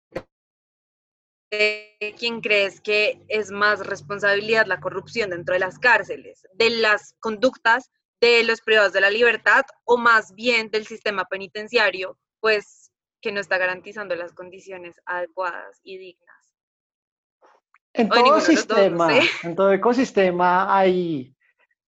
¿quién 2.18 2.40
crees 2.40 2.80
que 2.80 3.22
es 3.28 3.50
más 3.50 3.86
responsabilidad 3.86 4.66
la 4.66 4.80
corrupción 4.80 5.30
dentro 5.30 5.52
de 5.52 5.60
las 5.60 5.78
cárceles, 5.78 6.46
de 6.54 6.70
las 6.70 7.14
conductas 7.20 7.90
de 8.20 8.44
los 8.44 8.60
privados 8.60 8.92
de 8.92 9.00
la 9.00 9.10
libertad 9.10 9.64
o 9.84 9.96
más 9.96 10.34
bien 10.34 10.70
del 10.70 10.86
sistema 10.86 11.24
penitenciario, 11.24 12.18
pues 12.40 12.90
que 13.20 13.32
no 13.32 13.40
está 13.40 13.58
garantizando 13.58 14.14
las 14.14 14.32
condiciones 14.32 15.00
adecuadas 15.04 15.80
y 15.82 15.98
dignas? 15.98 16.36
En 17.92 18.08
todo 18.08 18.40
sistema, 18.40 19.08
en 19.42 19.56
todo 19.56 19.72
ecosistema 19.72 20.76
hay 20.76 21.34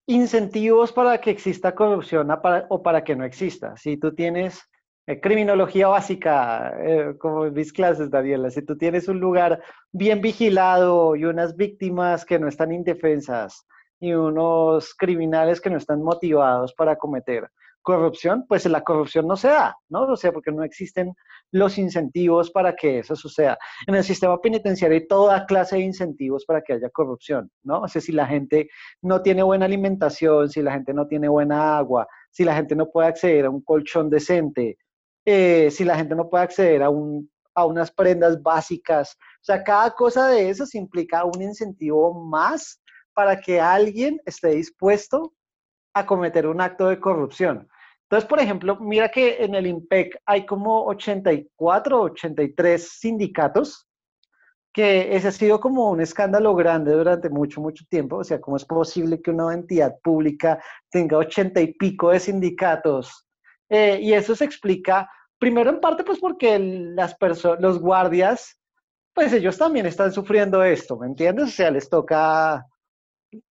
incentivos 0.07 0.91
para 0.91 1.21
que 1.21 1.29
exista 1.29 1.75
corrupción 1.75 2.29
o 2.69 2.81
para 2.81 3.03
que 3.03 3.15
no 3.15 3.23
exista. 3.25 3.77
Si 3.77 3.95
tú 3.97 4.15
tienes 4.15 4.59
eh, 5.05 5.19
criminología 5.21 5.87
básica, 5.87 6.73
eh, 6.79 7.13
como 7.19 7.45
en 7.45 7.53
mis 7.53 7.71
clases, 7.71 8.09
Daniela, 8.09 8.49
si 8.49 8.63
tú 8.63 8.75
tienes 8.75 9.07
un 9.07 9.19
lugar 9.19 9.61
bien 9.91 10.19
vigilado 10.19 11.15
y 11.15 11.25
unas 11.25 11.55
víctimas 11.55 12.25
que 12.25 12.39
no 12.39 12.47
están 12.47 12.71
indefensas 12.71 13.67
y 13.99 14.13
unos 14.13 14.93
criminales 14.95 15.61
que 15.61 15.69
no 15.69 15.77
están 15.77 16.01
motivados 16.01 16.73
para 16.73 16.95
cometer 16.95 17.49
corrupción, 17.81 18.45
pues 18.47 18.65
la 18.65 18.83
corrupción 18.83 19.27
no 19.27 19.35
se 19.35 19.47
da, 19.47 19.75
¿no? 19.89 20.03
O 20.03 20.15
sea, 20.15 20.31
porque 20.31 20.51
no 20.51 20.63
existen 20.63 21.13
los 21.51 21.77
incentivos 21.77 22.51
para 22.51 22.75
que 22.75 22.99
eso 22.99 23.15
suceda. 23.15 23.57
En 23.87 23.95
el 23.95 24.03
sistema 24.03 24.39
penitenciario 24.39 24.97
hay 24.97 25.07
toda 25.07 25.45
clase 25.45 25.77
de 25.77 25.83
incentivos 25.83 26.45
para 26.45 26.61
que 26.61 26.73
haya 26.73 26.89
corrupción, 26.89 27.49
¿no? 27.63 27.81
O 27.81 27.87
sea, 27.87 28.01
si 28.01 28.11
la 28.11 28.27
gente 28.27 28.69
no 29.01 29.21
tiene 29.21 29.43
buena 29.43 29.65
alimentación, 29.65 30.49
si 30.49 30.61
la 30.61 30.73
gente 30.73 30.93
no 30.93 31.07
tiene 31.07 31.27
buena 31.29 31.77
agua, 31.77 32.07
si 32.29 32.43
la 32.43 32.55
gente 32.55 32.75
no 32.75 32.89
puede 32.91 33.07
acceder 33.07 33.45
a 33.45 33.49
un 33.49 33.61
colchón 33.61 34.09
decente, 34.09 34.77
eh, 35.25 35.69
si 35.71 35.83
la 35.83 35.95
gente 35.95 36.15
no 36.15 36.29
puede 36.29 36.43
acceder 36.43 36.83
a, 36.83 36.89
un, 36.89 37.29
a 37.55 37.65
unas 37.65 37.91
prendas 37.91 38.41
básicas, 38.41 39.17
o 39.41 39.43
sea, 39.43 39.63
cada 39.63 39.91
cosa 39.91 40.27
de 40.27 40.49
eso 40.49 40.65
implica 40.73 41.25
un 41.25 41.41
incentivo 41.41 42.13
más 42.25 42.78
para 43.19 43.41
que 43.41 43.59
alguien 43.59 44.21
esté 44.25 44.51
dispuesto 44.51 45.33
a 45.93 46.05
cometer 46.05 46.47
un 46.47 46.61
acto 46.61 46.87
de 46.87 47.01
corrupción. 47.01 47.67
Entonces, 48.03 48.25
por 48.29 48.39
ejemplo, 48.39 48.77
mira 48.79 49.09
que 49.09 49.43
en 49.43 49.55
el 49.55 49.67
IMPEC 49.67 50.21
hay 50.25 50.45
como 50.45 50.85
84, 50.85 52.01
83 52.01 52.89
sindicatos, 52.97 53.89
que 54.71 55.13
ese 55.13 55.27
ha 55.27 55.31
sido 55.33 55.59
como 55.59 55.91
un 55.91 55.99
escándalo 55.99 56.55
grande 56.55 56.93
durante 56.93 57.29
mucho, 57.29 57.59
mucho 57.59 57.83
tiempo. 57.89 58.19
O 58.19 58.23
sea, 58.23 58.39
¿cómo 58.39 58.55
es 58.55 58.63
posible 58.63 59.21
que 59.21 59.31
una 59.31 59.53
entidad 59.53 59.99
pública 60.01 60.63
tenga 60.89 61.17
80 61.17 61.59
y 61.59 61.73
pico 61.73 62.11
de 62.11 62.21
sindicatos? 62.21 63.27
Eh, 63.67 63.99
y 64.01 64.13
eso 64.13 64.33
se 64.33 64.45
explica, 64.45 65.11
primero 65.37 65.71
en 65.71 65.81
parte, 65.81 66.05
pues 66.05 66.19
porque 66.19 66.57
las 66.57 67.17
los 67.59 67.81
guardias, 67.81 68.57
pues 69.13 69.33
ellos 69.33 69.57
también 69.57 69.87
están 69.87 70.13
sufriendo 70.13 70.63
esto, 70.63 70.97
¿me 70.97 71.07
entiendes? 71.07 71.47
O 71.47 71.51
sea, 71.51 71.69
les 71.69 71.89
toca 71.89 72.65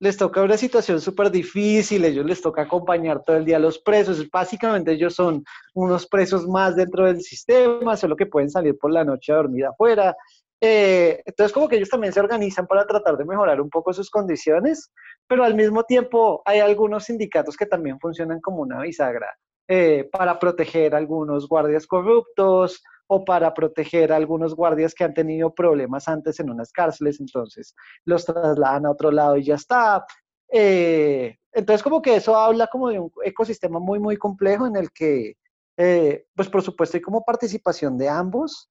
les 0.01 0.17
toca 0.17 0.43
una 0.43 0.57
situación 0.57 1.01
súper 1.01 1.31
difícil, 1.31 2.05
ellos 2.05 2.27
les 2.27 2.43
toca 2.43 2.63
acompañar 2.63 3.23
todo 3.25 3.37
el 3.37 3.45
día 3.45 3.57
a 3.57 3.61
los 3.61 3.79
presos, 3.79 4.29
básicamente 4.31 4.93
ellos 4.93 5.15
son 5.15 5.45
unos 5.75 6.07
presos 6.07 6.47
más 6.49 6.77
dentro 6.77 7.07
del 7.07 7.21
sistema, 7.21 7.97
solo 7.97 8.17
que 8.17 8.27
pueden 8.27 8.51
salir 8.51 8.77
por 8.77 8.93
la 8.93 9.05
noche 9.05 9.33
a 9.33 9.37
dormir 9.37 9.67
afuera. 9.67 10.17
Eh, 10.61 11.23
entonces 11.25 11.53
como 11.53 11.69
que 11.69 11.77
ellos 11.77 11.89
también 11.89 12.13
se 12.13 12.19
organizan 12.19 12.67
para 12.67 12.85
tratar 12.85 13.17
de 13.17 13.25
mejorar 13.25 13.61
un 13.61 13.71
poco 13.71 13.93
sus 13.93 14.11
condiciones, 14.11 14.91
pero 15.29 15.45
al 15.45 15.55
mismo 15.55 15.85
tiempo 15.85 16.43
hay 16.45 16.59
algunos 16.59 17.05
sindicatos 17.05 17.57
que 17.57 17.67
también 17.67 18.01
funcionan 18.01 18.41
como 18.41 18.63
una 18.63 18.81
bisagra 18.81 19.39
eh, 19.69 20.09
para 20.11 20.39
proteger 20.39 20.95
a 20.95 20.99
algunos 20.99 21.49
guardias 21.49 21.87
corruptos, 21.87 22.83
o 23.09 23.25
para 23.25 23.53
proteger 23.55 24.13
a 24.13 24.17
algunos 24.17 24.55
guardias 24.55 24.95
que 24.95 25.03
han 25.03 25.15
tenido 25.15 25.53
problemas 25.53 26.07
antes 26.09 26.39
en 26.41 26.51
unas 26.51 26.71
cárceles, 26.71 27.19
entonces 27.21 27.75
los 28.05 28.25
trasladan 28.25 28.87
a 28.87 28.91
otro 28.91 29.11
lado 29.11 29.37
y 29.37 29.45
ya 29.45 29.55
está. 29.55 30.05
Eh, 30.53 31.37
entonces 31.53 31.83
como 31.83 32.03
que 32.03 32.17
eso 32.17 32.37
habla 32.37 32.69
como 32.69 32.91
de 32.91 33.01
un 33.01 33.11
ecosistema 33.25 33.81
muy, 33.81 33.99
muy 33.99 34.17
complejo 34.17 34.67
en 34.67 34.77
el 34.77 34.93
que, 34.93 35.37
eh, 35.79 36.27
pues 36.37 36.49
por 36.49 36.63
supuesto 36.63 36.99
hay 36.99 37.01
como 37.01 37.25
participación 37.25 37.97
de 37.97 38.11
ambos, 38.11 38.71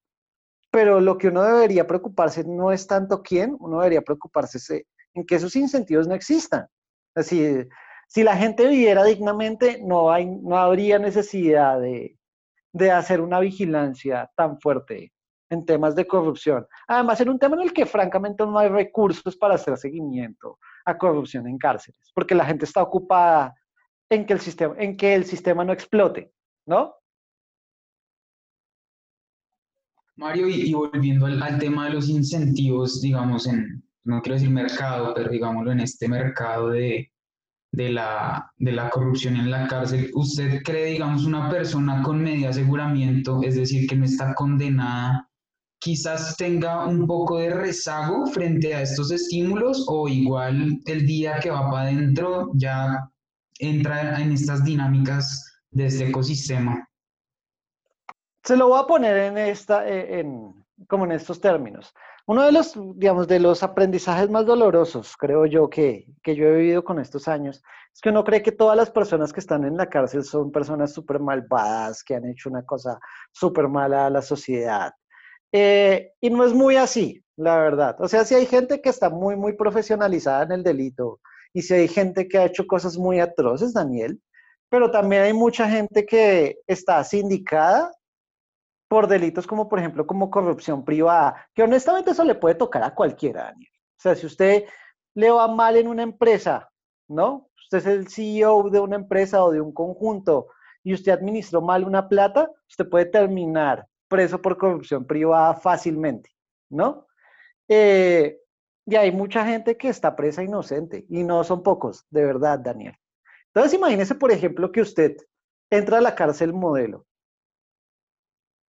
pero 0.69 1.00
lo 1.00 1.17
que 1.17 1.30
uno 1.30 1.43
debería 1.43 1.88
preocuparse 1.88 2.43
no 2.43 2.71
es 2.71 2.86
tanto 2.86 3.23
quién, 3.23 3.58
uno 3.60 3.78
debería 3.78 4.02
preocuparse 4.02 4.86
en 5.15 5.26
que 5.26 5.36
esos 5.36 5.56
incentivos 5.56 6.08
no 6.08 6.13
existan. 6.13 6.67
Así, 7.15 7.67
si 8.08 8.23
la 8.23 8.38
gente 8.38 8.67
viviera 8.67 9.04
dignamente, 9.04 9.82
no, 9.84 10.12
hay, 10.12 10.28
no 10.28 10.58
habría 10.58 11.00
necesidad 11.00 11.80
de, 11.80 12.17
de 12.78 12.92
hacer 12.92 13.22
una 13.22 13.40
vigilancia 13.40 14.30
tan 14.36 14.60
fuerte 14.60 15.12
en 15.50 15.66
temas 15.66 15.96
de 15.96 16.06
corrupción. 16.06 16.68
Además, 16.88 17.20
en 17.22 17.30
un 17.30 17.40
tema 17.40 17.56
en 17.56 17.63
el 17.63 17.74
que 17.74 17.86
francamente 17.86 18.46
no 18.46 18.58
hay 18.60 18.70
recursos 18.70 19.36
para 19.36 19.56
hacer 19.56 19.78
seguimiento 19.78 20.60
a 20.86 20.98
corrupción 20.98 21.48
en 21.48 21.58
cárceles, 21.58 22.12
porque 22.13 22.36
la 22.36 22.46
gente 22.46 22.66
está 22.66 22.82
ocupada 22.82 23.56
en 24.10 24.26
que 24.26 24.34
el 24.34 24.40
sistema, 24.40 24.76
en 24.78 24.96
que 24.96 25.16
el 25.16 25.26
sistema 25.26 25.63
no 25.63 25.74
explote, 25.74 26.32
¿no? 26.66 26.94
Mario, 30.16 30.48
y, 30.48 30.74
volviendo 30.74 31.28
al, 31.28 31.42
al, 31.44 31.60
tema 31.60 31.86
de 31.86 31.94
los 31.94 32.10
incentivos, 32.10 33.02
digamos, 33.02 33.46
en, 33.46 33.84
no 34.04 34.22
quiero 34.22 34.36
decir 34.36 34.50
mercado, 34.50 35.13
pero 35.13 35.30
digámoslo 35.30 35.72
en 35.72 35.82
este 35.82 36.08
mercado 36.08 36.70
de, 36.70 37.12
de 37.78 37.90
la, 37.90 38.52
de 38.58 38.72
la 38.72 38.90
corrupción 38.90 39.36
en 39.36 39.52
la 39.52 39.68
cárcel, 39.68 40.10
¿usted 40.16 40.63
cree, 40.63 40.94
digamos, 40.94 41.26
una 41.26 41.48
persona 41.48 42.02
con 42.02 42.24
medio 42.24 42.50
aseguramiento, 42.50 43.44
es 43.44 43.56
decir, 43.56 43.88
que 43.88 43.96
no 43.96 44.06
está 44.06 44.34
condenada, 44.34 45.30
quizás 45.80 46.36
tenga 46.38 46.88
un 46.88 47.06
poco 47.06 47.38
de 47.38 47.52
rezago 47.52 48.26
frente 48.26 48.74
a 48.74 48.82
estos 48.82 49.12
estímulos 49.12 49.86
o 49.88 50.08
igual 50.08 50.80
el 50.88 51.06
día 51.06 51.38
que 51.40 51.52
va 51.52 51.70
para 51.70 51.84
adentro 51.84 52.50
ya 52.56 53.12
entra 53.60 54.20
en 54.24 54.32
estas 54.32 54.63
dinámicas 54.63 55.62
de 55.70 55.86
este 55.86 56.08
ecosistema? 56.08 56.90
Se 58.44 58.58
lo 58.58 58.70
voy 58.70 58.80
a 58.82 58.88
poner 58.88 59.18
en 59.18 59.38
esta, 59.38 59.88
eh, 59.88 60.22
en, 60.22 60.57
como 60.88 61.06
en 61.06 61.13
estos 61.13 61.42
términos. 61.42 61.94
Uno 62.26 62.44
de 62.44 62.52
los, 62.52 62.74
digamos, 62.96 63.28
de 63.28 63.40
los 63.40 63.63
aprendizajes 63.63 64.30
más 64.30 64.46
dolorosos, 64.46 65.16
creo 65.18 65.46
yo, 65.46 65.70
que, 65.70 66.06
que 66.22 66.36
yo 66.36 66.48
he 66.48 66.56
vivido 66.58 66.84
con 66.84 67.00
estos 67.00 67.28
años, 67.28 67.63
es 67.94 68.02
que 68.02 68.10
uno 68.10 68.24
cree 68.24 68.44
que 68.44 68.52
todas 68.52 68.76
las 68.76 68.92
personas 68.92 69.32
que 69.32 69.40
están 69.40 69.63
en 69.63 69.78
la 69.78 69.90
cárcel 69.90 70.24
son 70.24 70.52
personas 70.52 70.94
súper 70.94 71.20
malvadas, 71.20 72.04
que 72.04 72.16
han 72.16 72.26
hecho 72.26 72.50
una 72.50 72.63
cosa 72.66 73.00
súper 73.32 73.68
mala 73.70 74.06
a 74.06 74.10
la 74.10 74.22
sociedad. 74.22 74.92
Eh, 75.52 76.12
y 76.20 76.30
no 76.30 76.44
es 76.46 76.54
muy 76.54 76.76
así, 76.76 77.24
la 77.38 77.58
verdad. 77.58 77.96
O 78.00 78.08
sea, 78.08 78.26
si 78.26 78.36
hay 78.36 78.46
gente 78.46 78.82
que 78.82 78.90
está 78.90 79.10
muy, 79.10 79.36
muy 79.36 79.54
profesionalizada 79.54 80.44
en 80.44 80.52
el 80.52 80.63
delito 80.63 81.22
y 81.54 81.62
si 81.62 81.74
hay 81.74 81.88
gente 81.88 82.28
que 82.28 82.38
ha 82.38 82.46
hecho 82.46 82.68
cosas 82.68 82.98
muy 82.98 83.20
atroces, 83.20 83.74
Daniel, 83.74 84.22
pero 84.70 84.92
también 84.92 85.24
hay 85.24 85.34
mucha 85.34 85.70
gente 85.70 86.06
que 86.06 86.60
está 86.68 87.04
sindicada 87.04 87.92
por 88.88 89.08
delitos 89.08 89.45
como, 89.47 89.67
por 89.67 89.80
ejemplo, 89.80 90.08
como 90.08 90.30
corrupción 90.30 90.86
privada, 90.86 91.47
que 91.54 91.63
honestamente 91.63 92.12
eso 92.12 92.23
le 92.23 92.36
puede 92.36 92.56
tocar 92.56 92.84
a 92.84 92.95
cualquiera, 92.95 93.45
Daniel. 93.45 93.71
O 93.73 94.00
sea, 94.00 94.15
si 94.15 94.26
usted 94.26 94.65
le 95.15 95.32
va 95.32 95.47
mal 95.47 95.76
en 95.76 95.88
una 95.88 96.04
empresa, 96.04 96.69
¿no? 97.08 97.50
Usted 97.63 97.80
es 97.80 97.86
el 97.88 98.08
CEO 98.08 98.69
de 98.69 98.80
una 98.80 98.95
empresa 98.95 99.43
o 99.43 99.52
de 99.52 99.60
un 99.60 99.73
conjunto 99.73 100.47
y 100.84 100.93
usted 100.93 101.12
administró 101.12 101.62
mal 101.62 101.84
una 101.84 102.08
plata, 102.08 102.50
usted 102.69 102.88
puede 102.88 103.06
terminar 103.06 103.88
preso 104.08 104.41
por 104.41 104.58
corrupción 104.58 105.06
privada 105.06 105.56
fácilmente, 105.56 106.30
¿no? 106.69 107.08
Eh, 107.67 108.39
y 108.86 108.95
hay 108.95 109.12
mucha 109.12 109.45
gente 109.45 109.76
que 109.76 109.89
está 109.89 110.15
presa 110.15 110.43
inocente 110.43 111.06
y 111.10 111.23
no 111.23 111.43
son 111.43 111.62
pocos, 111.62 112.06
de 112.10 112.23
verdad, 112.23 112.60
Daniel. 112.60 112.95
Entonces 113.47 113.73
imagínese, 113.73 114.15
por 114.15 114.32
ejemplo, 114.32 114.71
que 114.71 114.82
usted 114.82 115.17
entra 115.69 115.97
a 115.97 116.02
la 116.02 116.15
cárcel 116.15 116.54
modelo 116.54 117.07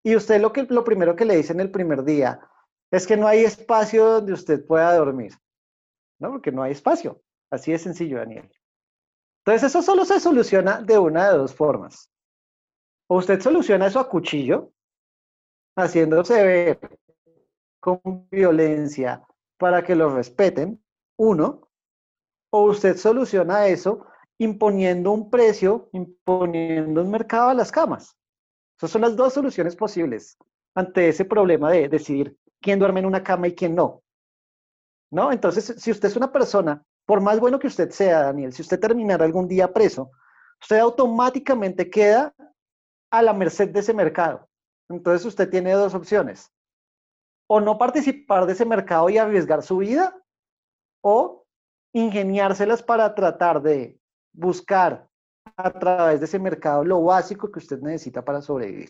y 0.09 0.15
usted 0.15 0.41
lo, 0.41 0.51
que, 0.51 0.63
lo 0.63 0.83
primero 0.83 1.15
que 1.15 1.25
le 1.25 1.35
dice 1.35 1.53
en 1.53 1.59
el 1.59 1.69
primer 1.69 2.03
día 2.03 2.39
es 2.91 3.05
que 3.05 3.15
no 3.15 3.27
hay 3.27 3.43
espacio 3.43 4.05
donde 4.05 4.33
usted 4.33 4.65
pueda 4.65 4.95
dormir, 4.95 5.33
¿no? 6.19 6.31
Porque 6.31 6.51
no 6.51 6.63
hay 6.63 6.71
espacio. 6.71 7.21
Así 7.51 7.71
de 7.71 7.77
sencillo, 7.77 8.17
Daniel. 8.17 8.49
Entonces 9.45 9.69
eso 9.69 9.81
solo 9.81 10.05
se 10.05 10.19
soluciona 10.19 10.81
de 10.81 10.97
una 10.97 11.29
de 11.29 11.37
dos 11.37 11.53
formas. 11.53 12.09
O 13.07 13.17
usted 13.17 13.39
soluciona 13.39 13.87
eso 13.87 13.99
a 13.99 14.09
cuchillo, 14.09 14.71
haciéndose 15.75 16.43
ver 16.43 16.79
con 17.79 18.27
violencia 18.31 19.23
para 19.57 19.83
que 19.83 19.95
lo 19.95 20.09
respeten, 20.15 20.83
uno, 21.17 21.69
o 22.51 22.63
usted 22.63 22.97
soluciona 22.97 23.67
eso 23.67 24.07
imponiendo 24.39 25.11
un 25.11 25.29
precio, 25.29 25.89
imponiendo 25.93 27.01
un 27.01 27.11
mercado 27.11 27.49
a 27.49 27.53
las 27.53 27.71
camas. 27.71 28.18
Esas 28.79 28.91
son 28.91 29.01
las 29.01 29.17
dos 29.17 29.33
soluciones 29.33 29.75
posibles 29.75 30.37
ante 30.73 31.09
ese 31.09 31.25
problema 31.25 31.69
de 31.69 31.89
decidir 31.89 32.37
quién 32.61 32.79
duerme 32.79 33.01
en 33.01 33.07
una 33.07 33.21
cama 33.21 33.49
y 33.49 33.53
quién 33.53 33.75
no. 33.75 34.01
¿No? 35.11 35.33
Entonces, 35.33 35.75
si 35.77 35.91
usted 35.91 36.07
es 36.07 36.15
una 36.15 36.31
persona, 36.31 36.81
por 37.05 37.19
más 37.19 37.41
bueno 37.41 37.59
que 37.59 37.67
usted 37.67 37.89
sea, 37.89 38.21
Daniel, 38.21 38.53
si 38.53 38.61
usted 38.61 38.79
terminara 38.79 39.25
algún 39.25 39.49
día 39.49 39.73
preso, 39.73 40.11
usted 40.61 40.77
automáticamente 40.77 41.89
queda 41.89 42.33
a 43.11 43.21
la 43.21 43.33
merced 43.33 43.67
de 43.69 43.81
ese 43.81 43.93
mercado. 43.93 44.47
Entonces 44.87 45.25
usted 45.25 45.49
tiene 45.49 45.73
dos 45.73 45.93
opciones. 45.93 46.49
O 47.47 47.59
no 47.59 47.77
participar 47.77 48.45
de 48.45 48.53
ese 48.53 48.63
mercado 48.63 49.09
y 49.09 49.17
arriesgar 49.17 49.61
su 49.61 49.77
vida, 49.77 50.15
o 51.01 51.45
ingeniárselas 51.91 52.81
para 52.81 53.13
tratar 53.13 53.61
de 53.61 53.99
buscar 54.31 55.08
a 55.61 55.71
través 55.71 56.19
de 56.19 56.25
ese 56.25 56.39
mercado 56.39 56.83
lo 56.83 57.03
básico 57.03 57.51
que 57.51 57.59
usted 57.59 57.79
necesita 57.79 58.23
para 58.23 58.41
sobrevivir. 58.41 58.89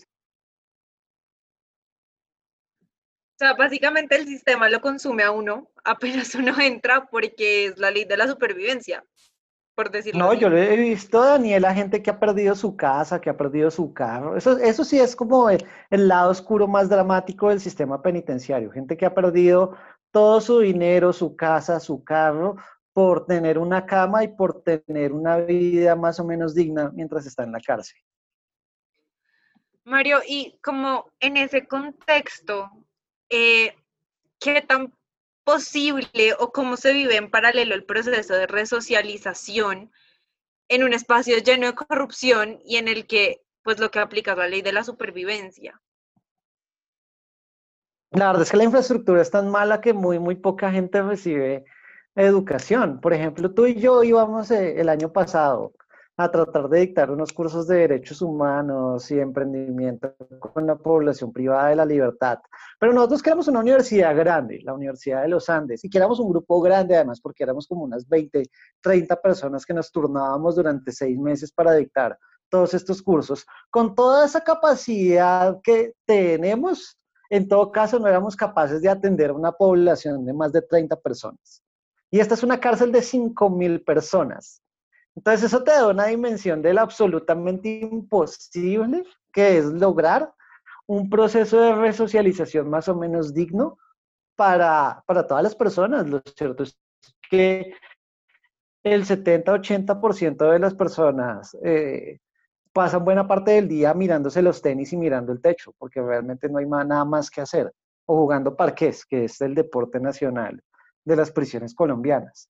O 2.81 3.39
sea, 3.39 3.53
básicamente 3.53 4.17
el 4.17 4.27
sistema 4.27 4.69
lo 4.69 4.81
consume 4.81 5.23
a 5.23 5.31
uno 5.31 5.71
apenas 5.83 6.35
uno 6.35 6.59
entra 6.59 7.07
porque 7.09 7.65
es 7.65 7.77
la 7.77 7.89
ley 7.89 8.05
de 8.05 8.17
la 8.17 8.27
supervivencia, 8.27 9.03
por 9.75 9.89
decirlo 9.89 10.19
No, 10.19 10.33
yo 10.33 10.49
he 10.49 10.75
visto, 10.75 11.21
Daniela, 11.21 11.73
gente 11.73 12.03
que 12.03 12.09
ha 12.11 12.19
perdido 12.19 12.53
su 12.53 12.75
casa, 12.75 13.21
que 13.21 13.29
ha 13.29 13.37
perdido 13.37 13.71
su 13.71 13.93
carro. 13.93 14.35
Eso, 14.35 14.57
eso 14.57 14.83
sí 14.83 14.99
es 14.99 15.15
como 15.15 15.49
el, 15.49 15.65
el 15.89 16.07
lado 16.07 16.31
oscuro 16.31 16.67
más 16.67 16.89
dramático 16.89 17.49
del 17.49 17.61
sistema 17.61 18.01
penitenciario. 18.01 18.71
Gente 18.71 18.97
que 18.97 19.05
ha 19.05 19.15
perdido 19.15 19.75
todo 20.11 20.41
su 20.41 20.59
dinero, 20.59 21.13
su 21.13 21.35
casa, 21.35 21.79
su 21.79 22.03
carro, 22.03 22.57
por 22.93 23.25
tener 23.25 23.57
una 23.57 23.85
cama 23.85 24.23
y 24.23 24.29
por 24.29 24.63
tener 24.63 25.13
una 25.13 25.37
vida 25.37 25.95
más 25.95 26.19
o 26.19 26.25
menos 26.25 26.55
digna 26.55 26.91
mientras 26.93 27.25
está 27.25 27.43
en 27.43 27.51
la 27.51 27.59
cárcel. 27.59 27.99
Mario, 29.83 30.19
y 30.27 30.59
como 30.61 31.11
en 31.19 31.37
ese 31.37 31.67
contexto, 31.67 32.69
eh, 33.29 33.75
¿qué 34.39 34.61
tan 34.61 34.93
posible 35.43 36.35
o 36.37 36.51
cómo 36.51 36.77
se 36.77 36.93
vive 36.93 37.15
en 37.15 37.31
paralelo 37.31 37.73
el 37.73 37.85
proceso 37.85 38.35
de 38.35 38.45
resocialización 38.45 39.91
en 40.67 40.83
un 40.83 40.93
espacio 40.93 41.37
lleno 41.39 41.67
de 41.67 41.73
corrupción 41.73 42.59
y 42.63 42.77
en 42.77 42.87
el 42.87 43.07
que, 43.07 43.41
pues, 43.63 43.79
lo 43.79 43.89
que 43.89 43.99
aplica 43.99 44.35
la 44.35 44.47
ley 44.47 44.61
de 44.61 44.73
la 44.73 44.83
supervivencia? 44.83 45.81
La 48.11 48.27
verdad 48.27 48.43
es 48.43 48.51
que 48.51 48.57
la 48.57 48.63
infraestructura 48.63 49.21
es 49.21 49.31
tan 49.31 49.49
mala 49.49 49.81
que 49.81 49.93
muy, 49.93 50.19
muy 50.19 50.35
poca 50.35 50.71
gente 50.71 51.01
recibe 51.01 51.65
educación. 52.25 52.99
Por 52.99 53.13
ejemplo, 53.13 53.53
tú 53.53 53.65
y 53.65 53.75
yo 53.75 54.03
íbamos 54.03 54.51
eh, 54.51 54.79
el 54.79 54.89
año 54.89 55.11
pasado 55.11 55.73
a 56.17 56.29
tratar 56.29 56.67
de 56.67 56.81
dictar 56.81 57.09
unos 57.11 57.31
cursos 57.31 57.65
de 57.65 57.77
derechos 57.77 58.21
humanos 58.21 59.09
y 59.09 59.19
emprendimiento 59.19 60.13
con 60.37 60.67
la 60.67 60.75
población 60.75 61.31
privada 61.31 61.69
de 61.69 61.77
la 61.77 61.85
libertad. 61.85 62.39
Pero 62.77 62.91
nosotros 62.91 63.23
queremos 63.23 63.47
una 63.47 63.61
universidad 63.61 64.13
grande, 64.17 64.59
la 64.63 64.73
Universidad 64.73 65.21
de 65.21 65.29
los 65.29 65.49
Andes, 65.49 65.85
y 65.85 65.89
queramos 65.89 66.19
un 66.19 66.29
grupo 66.29 66.59
grande 66.59 66.95
además, 66.97 67.21
porque 67.21 67.43
éramos 67.43 67.67
como 67.67 67.85
unas 67.85 68.05
20, 68.05 68.43
30 68.81 69.15
personas 69.21 69.65
que 69.65 69.73
nos 69.73 69.89
turnábamos 69.93 70.57
durante 70.57 70.91
seis 70.91 71.17
meses 71.17 71.53
para 71.53 71.73
dictar 71.73 72.17
todos 72.49 72.73
estos 72.73 73.01
cursos. 73.01 73.45
Con 73.69 73.95
toda 73.95 74.25
esa 74.25 74.41
capacidad 74.41 75.57
que 75.63 75.93
tenemos, 76.05 76.97
en 77.29 77.47
todo 77.47 77.71
caso 77.71 77.97
no 77.97 78.07
éramos 78.09 78.35
capaces 78.35 78.81
de 78.81 78.89
atender 78.89 79.29
a 79.29 79.33
una 79.33 79.53
población 79.53 80.25
de 80.25 80.33
más 80.33 80.51
de 80.51 80.63
30 80.63 80.97
personas. 80.97 81.63
Y 82.11 82.19
esta 82.19 82.33
es 82.33 82.43
una 82.43 82.59
cárcel 82.59 82.91
de 82.91 82.99
5.000 82.99 83.83
personas. 83.83 84.61
Entonces 85.15 85.45
eso 85.45 85.63
te 85.63 85.71
da 85.71 85.87
una 85.87 86.05
dimensión 86.05 86.61
de 86.61 86.73
lo 86.73 86.81
absolutamente 86.81 87.69
imposible 87.69 89.03
que 89.31 89.57
es 89.57 89.65
lograr 89.65 90.33
un 90.87 91.09
proceso 91.09 91.59
de 91.59 91.75
resocialización 91.75 92.69
más 92.69 92.87
o 92.87 92.95
menos 92.95 93.33
digno 93.33 93.77
para, 94.35 95.03
todas 95.27 95.43
las 95.43 95.55
personas. 95.55 96.09
Lo 96.09 96.21
cierto 96.35 96.63
es 96.63 96.79
que 97.29 97.73
el 98.83 99.05
70-80% 99.05 100.51
de 100.51 100.59
las 100.59 100.73
personas 100.73 101.55
eh, 101.63 102.19
pasan 102.71 103.03
buena 103.03 103.27
parte 103.27 103.51
del 103.51 103.67
día 103.67 103.93
mirándose 103.93 104.41
los 104.41 104.61
tenis 104.61 104.93
y 104.93 104.97
mirando 104.97 105.31
el 105.31 105.41
techo, 105.41 105.73
porque 105.77 106.01
realmente 106.01 106.49
no 106.49 106.57
hay 106.59 106.65
nada 106.65 107.05
más 107.05 107.29
que 107.29 107.41
hacer, 107.41 107.71
o 108.05 108.15
jugando 108.17 108.55
parqués, 108.55 109.05
que 109.05 109.25
es 109.25 109.41
el 109.41 109.53
deporte 109.53 109.99
nacional 109.99 110.63
de 111.05 111.15
las 111.15 111.31
prisiones 111.31 111.73
colombianas. 111.73 112.49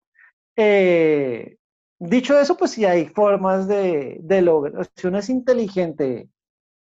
Eh, 0.56 1.58
Dicho 2.02 2.40
eso, 2.40 2.56
pues 2.56 2.72
sí 2.72 2.86
hay 2.86 3.08
formas 3.08 3.68
de, 3.68 4.20
de 4.22 4.42
lograr. 4.42 4.88
Si 4.96 5.08
uno 5.08 5.18
es 5.18 5.30
inteligente 5.30 6.30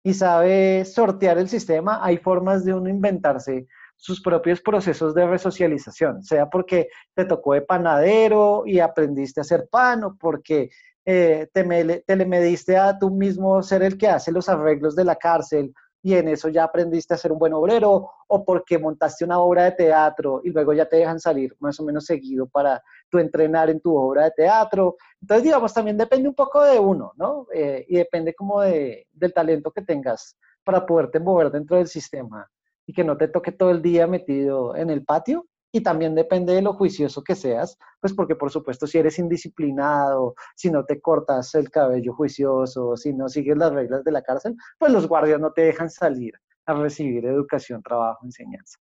y 0.04 0.14
sabe 0.14 0.84
sortear 0.84 1.38
el 1.38 1.48
sistema, 1.48 2.04
hay 2.04 2.18
formas 2.18 2.66
de 2.66 2.74
uno 2.74 2.90
inventarse 2.90 3.66
sus 3.96 4.22
propios 4.22 4.60
procesos 4.60 5.16
de 5.16 5.26
resocialización, 5.26 6.22
sea 6.22 6.50
porque 6.50 6.90
te 7.14 7.24
tocó 7.24 7.54
de 7.54 7.62
panadero 7.62 8.64
y 8.66 8.80
aprendiste 8.82 9.40
a 9.40 9.44
hacer 9.44 9.70
pan 9.72 10.04
o 10.04 10.18
porque 10.18 10.70
eh, 11.06 11.48
te, 11.54 12.04
te 12.06 12.16
le 12.18 12.26
mediste 12.26 12.76
a 12.76 13.00
tú 13.00 13.10
mismo 13.10 13.64
ser 13.64 13.84
el 13.84 13.98
que 13.98 14.10
hace 14.10 14.34
los 14.34 14.50
arreglos 14.50 14.98
de 14.98 15.06
la 15.06 15.16
cárcel 15.16 15.74
y 16.06 16.14
en 16.14 16.28
eso 16.28 16.50
ya 16.50 16.66
aprendiste 16.66 17.16
a 17.16 17.18
ser 17.18 17.32
un 17.32 17.40
buen 17.40 17.54
obrero 17.54 18.12
o 18.28 18.46
porque 18.46 18.78
montaste 18.78 19.26
una 19.26 19.40
obra 19.40 19.64
de 19.64 19.72
teatro 19.72 20.40
y 20.44 20.52
luego 20.52 20.72
ya 20.72 20.86
te 20.86 20.98
dejan 20.98 21.20
salir 21.20 21.56
más 21.58 21.80
o 21.80 21.84
menos 21.84 22.06
seguido 22.06 22.46
para 22.46 22.80
tu 23.10 23.18
entrenar 23.18 23.72
en 23.72 23.82
tu 23.82 23.98
obra 23.98 24.26
de 24.26 24.32
teatro. 24.38 24.98
Entonces, 25.20 25.46
digamos, 25.46 25.74
también 25.74 25.98
depende 25.98 26.30
un 26.30 26.36
poco 26.36 26.62
de 26.62 26.78
uno, 26.78 27.12
¿no? 27.16 27.48
Eh, 27.52 27.88
y 27.90 27.98
depende 27.98 28.36
como 28.36 28.62
de, 28.62 29.08
del 29.14 29.34
talento 29.34 29.72
que 29.72 29.82
tengas 29.82 30.38
para 30.64 30.86
poderte 30.86 31.20
mover 31.20 31.50
dentro 31.50 31.78
del 31.78 31.88
sistema 31.88 32.48
y 32.86 32.94
que 32.94 33.04
no 33.04 33.18
te 33.18 33.28
toque 33.28 33.52
todo 33.52 33.72
el 33.72 33.82
día 33.82 34.06
metido 34.06 34.76
en 34.76 34.92
el 34.92 35.04
patio 35.04 35.48
y 35.76 35.82
también 35.82 36.16
depende 36.16 36.54
de 36.54 36.62
lo 36.62 36.72
juicioso 36.72 37.22
que 37.22 37.36
seas, 37.36 37.78
pues 38.00 38.14
porque 38.14 38.38
por 38.38 38.50
supuesto 38.50 38.88
si 38.88 38.98
eres 38.98 39.20
indisciplinado, 39.20 40.34
si 40.56 40.72
no 40.72 40.86
te 40.86 41.02
cortas 41.02 41.54
el 41.54 41.70
cabello 41.70 42.14
juicioso, 42.14 42.96
si 42.96 43.12
no 43.12 43.28
sigues 43.28 43.58
las 43.58 43.74
reglas 43.74 44.06
de 44.06 44.12
la 44.14 44.22
cárcel, 44.22 44.56
pues 44.80 44.94
los 44.94 45.06
guardias 45.06 45.42
no 45.42 45.52
te 45.52 45.64
dejan 45.64 45.90
salir 45.90 46.34
a 46.66 46.76
recibir 46.76 47.26
educación, 47.26 47.84
trabajo, 47.84 48.24
enseñanza. 48.24 48.80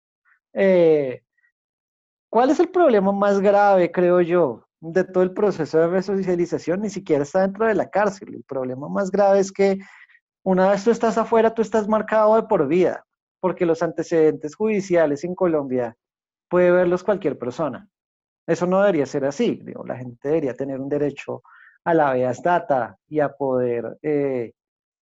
Eh, 0.53 1.25
¿Cuál 2.31 2.51
es 2.51 2.61
el 2.61 2.69
problema 2.69 3.11
más 3.11 3.41
grave, 3.41 3.91
creo 3.91 4.21
yo, 4.21 4.65
de 4.79 5.03
todo 5.03 5.25
el 5.25 5.35
proceso 5.35 5.81
de 5.81 5.89
resocialización? 5.89 6.83
Ni 6.83 6.91
siquiera 6.91 7.25
está 7.25 7.41
dentro 7.41 7.67
de 7.67 7.75
la 7.75 7.91
cárcel. 7.91 8.37
El 8.37 8.45
problema 8.45 8.89
más 8.89 9.11
grave 9.11 9.41
es 9.41 9.51
que 9.51 9.81
una 10.45 10.71
vez 10.71 10.85
tú 10.85 10.93
estás 10.93 11.19
afuera, 11.19 11.55
tú 11.55 11.61
estás 11.61 11.89
marcado 11.89 12.37
de 12.37 12.45
por 12.45 12.69
vida, 12.69 13.05
porque 13.41 13.67
los 13.67 13.83
antecedentes 13.83 14.55
judiciales 14.55 15.25
en 15.25 15.35
Colombia 15.35 15.97
puede 16.49 16.71
verlos 16.71 17.05
cualquier 17.05 17.39
persona. 17.39 17.89
Eso 18.47 18.67
no 18.67 18.81
debería 18.81 19.07
ser 19.07 19.25
así. 19.25 19.63
La 19.87 19.97
gente 19.97 20.29
debería 20.29 20.55
tener 20.55 20.81
un 20.81 20.89
derecho 20.89 21.43
a 21.85 21.95
la 21.95 22.13
veas 22.13 22.43
data 22.43 22.97
y 23.09 23.21
a 23.21 23.31
poder, 23.31 23.99
eh, 24.03 24.53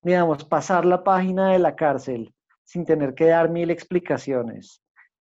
digamos, 0.02 0.44
pasar 0.44 0.84
la 0.84 1.02
página 1.02 1.52
de 1.52 1.58
la 1.58 1.74
cárcel 1.74 2.34
sin 2.64 2.84
tener 2.84 3.14
que 3.14 3.26
dar 3.26 3.50
mil 3.50 3.70
explicaciones. 3.70 4.82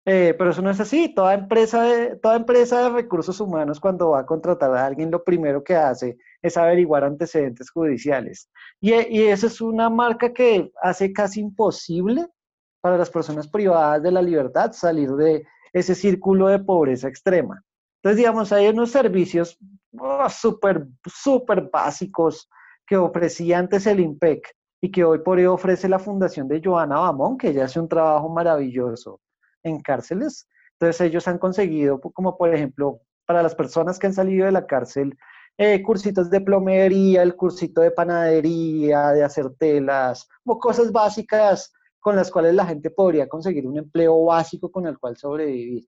Eh, 0.05 0.35
pero 0.37 0.51
eso 0.51 0.63
no 0.63 0.71
es 0.71 0.81
así. 0.81 1.15
Toda 1.15 1.35
empresa, 1.35 1.83
de, 1.83 2.17
toda 2.17 2.37
empresa 2.37 2.83
de 2.83 2.91
recursos 2.91 3.41
humanos 3.41 3.79
cuando 3.79 4.11
va 4.11 4.21
a 4.21 4.27
contratar 4.27 4.75
a 4.75 4.87
alguien, 4.87 5.11
lo 5.11 5.23
primero 5.23 5.63
que 5.63 5.77
hace 5.77 6.19
es 6.41 6.57
averiguar 6.57 7.05
antecedentes 7.05 7.71
judiciales. 7.71 8.51
Y, 8.81 8.93
y 8.95 9.23
eso 9.29 9.47
es 9.47 9.61
una 9.61 9.89
marca 9.89 10.33
que 10.33 10.73
hace 10.83 11.13
casi 11.13 11.41
imposible 11.41 12.27
para 12.81 12.99
las 12.99 13.11
personas 13.11 13.47
privadas 13.49 14.03
de 14.03 14.11
la 14.11 14.23
libertad 14.23 14.73
salir 14.73 15.11
de 15.13 15.47
ese 15.73 15.95
círculo 15.95 16.49
de 16.49 16.59
pobreza 16.59 17.09
extrema. 17.09 17.63
Entonces, 17.97 18.19
digamos, 18.19 18.53
hay 18.53 18.69
unos 18.69 18.91
servicios 18.91 19.59
oh, 19.99 20.29
súper, 20.29 20.87
súper 21.07 21.71
básicos 21.73 22.49
que 22.87 22.97
ofrecía 22.97 23.59
antes 23.59 23.87
el 23.87 24.01
IMPEC 24.01 24.55
y 24.81 24.91
que 24.91 25.05
hoy 25.05 25.21
por 25.21 25.39
hoy 25.39 25.47
ofrece 25.47 25.89
la 25.89 26.01
fundación 26.01 26.49
de 26.49 26.61
Joana 26.63 26.99
Bamón, 26.99 27.39
que 27.39 27.49
ella 27.49 27.67
hace 27.67 27.79
un 27.79 27.89
trabajo 27.89 28.29
maravilloso 28.29 29.21
en 29.63 29.81
cárceles. 29.81 30.49
Entonces, 30.73 31.01
ellos 31.03 31.29
han 31.29 31.39
conseguido, 31.39 32.01
como 32.01 32.37
por 32.37 32.53
ejemplo, 32.53 33.01
para 33.25 33.43
las 33.43 33.55
personas 33.55 33.99
que 33.99 34.09
han 34.09 34.15
salido 34.15 34.47
de 34.47 34.53
la 34.53 34.67
cárcel, 34.67 35.17
eh, 35.59 35.83
cursitos 35.83 36.31
de 36.31 36.41
plomería, 36.41 37.23
el 37.23 37.37
cursito 37.37 37.83
de 37.83 37.91
panadería, 37.93 39.11
de 39.11 39.23
hacer 39.23 39.51
telas, 39.59 40.29
como 40.43 40.59
cosas 40.59 40.91
básicas 40.91 41.73
con 42.03 42.17
las 42.17 42.31
cuales 42.31 42.55
la 42.55 42.67
gente 42.67 42.91
podría 42.91 43.29
conseguir 43.29 43.67
un 43.67 43.79
empleo 43.79 44.25
básico 44.25 44.71
con 44.71 44.87
el 44.87 44.99
cual 44.99 45.17
sobrevivir. 45.17 45.87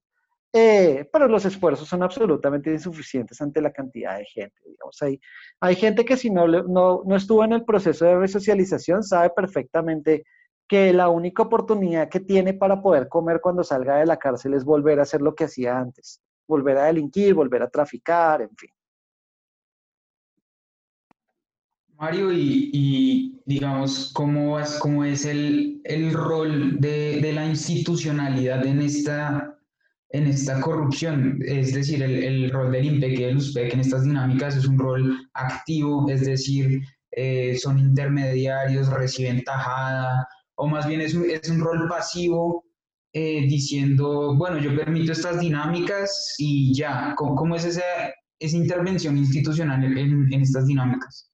eh, 0.53 1.09
pero 1.13 1.27
los 1.27 1.45
esfuerzos 1.45 1.89
son 1.89 2.05
absolutamente 2.05 2.71
insuficientes 2.71 3.41
ante 3.41 3.61
la 3.61 3.73
cantidad 3.73 4.17
de 4.19 4.25
gente. 4.25 4.57
Digamos. 4.65 5.03
Hay, 5.03 5.21
hay 5.61 5.75
gente 5.75 6.05
que 6.05 6.17
si 6.17 6.31
no, 6.31 6.47
no, 6.47 7.03
no 7.05 7.17
estuvo 7.17 7.45
en 7.45 7.53
el 7.55 7.65
proceso 7.65 8.05
de 8.05 8.17
resocialización 8.17 9.03
sabe 9.03 9.31
perfectamente 9.31 10.25
que 10.69 10.93
la 10.93 11.09
única 11.09 11.43
oportunidad 11.43 12.09
que 12.09 12.21
tiene 12.21 12.55
para 12.55 12.81
poder 12.81 13.09
comer 13.09 13.41
cuando 13.41 13.65
salga 13.65 13.97
de 13.97 14.07
la 14.07 14.17
cárcel 14.17 14.55
es 14.55 14.65
volver 14.65 15.01
a 15.01 15.03
hacer 15.03 15.21
lo 15.21 15.35
que 15.35 15.45
hacía 15.45 15.77
antes, 15.77 16.23
volver 16.47 16.79
a 16.79 16.85
delinquir, 16.85 17.35
volver 17.35 17.63
a 17.63 17.69
traficar, 17.69 18.41
en 18.43 18.57
fin. 18.57 18.71
Mario, 21.99 22.33
y, 22.33 23.41
digamos, 23.47 24.11
¿cómo 24.15 24.59
es, 24.59 24.75
cómo 24.81 25.05
es 25.05 25.25
el, 25.25 25.81
el 25.85 26.13
rol 26.13 26.81
de, 26.81 27.21
de, 27.21 27.33
la 27.33 27.47
institucionalidad 27.47 28.67
en 28.67 28.81
esta, 28.83 29.57
en 30.11 30.27
esta 30.27 30.61
corrupción? 30.61 31.39
Es 31.45 31.73
decir, 31.73 32.03
el, 32.03 32.23
el 32.25 32.51
rol 32.51 32.73
del 32.73 32.87
INPEC 32.87 33.19
y 33.19 33.23
del 33.23 33.37
USPEC 33.37 33.75
en 33.75 33.81
estas 33.81 34.05
dinámicas 34.05 34.57
es 34.57 34.67
un 34.67 34.79
rol 34.79 35.31
activo, 35.35 36.09
es 36.11 36.25
decir, 36.25 36.83
eh, 37.13 37.57
son 37.57 37.79
intermediarios, 37.79 38.89
reciben 38.89 39.45
tajada, 39.45 40.27
o 40.57 40.67
más 40.67 40.87
bien 40.89 41.01
es 41.01 41.15
un, 41.15 41.31
es 41.31 41.49
un 41.49 41.61
rol 41.61 41.89
pasivo 41.89 42.65
eh, 43.13 43.47
diciendo, 43.47 44.35
bueno, 44.37 44.59
yo 44.59 44.75
permito 44.75 45.13
estas 45.13 45.41
dinámicas 45.41 46.35
y 46.39 46.75
ya, 46.75 47.15
¿cómo, 47.17 47.37
cómo 47.37 47.55
es 47.55 47.65
esa, 47.65 47.83
esa 48.41 48.57
intervención 48.57 49.17
institucional 49.17 49.85
en, 49.85 50.33
en 50.33 50.41
estas 50.41 50.67
dinámicas? 50.67 51.31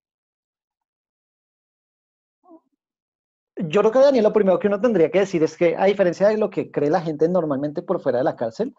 Yo 3.69 3.81
creo 3.81 3.93
que, 3.93 3.99
Daniel, 3.99 4.25
lo 4.25 4.33
primero 4.33 4.59
que 4.59 4.69
uno 4.69 4.81
tendría 4.81 5.11
que 5.11 5.21
decir 5.21 5.43
es 5.43 5.57
que, 5.57 5.77
a 5.77 5.85
diferencia 5.85 6.29
de 6.29 6.39
lo 6.39 6.51
que 6.51 6.71
cree 6.71 6.91
la 6.91 7.01
gente 7.01 7.29
normalmente 7.29 7.83
por 7.83 8.01
fuera 8.01 8.19
de 8.19 8.25
la 8.25 8.37
cárcel, 8.37 8.75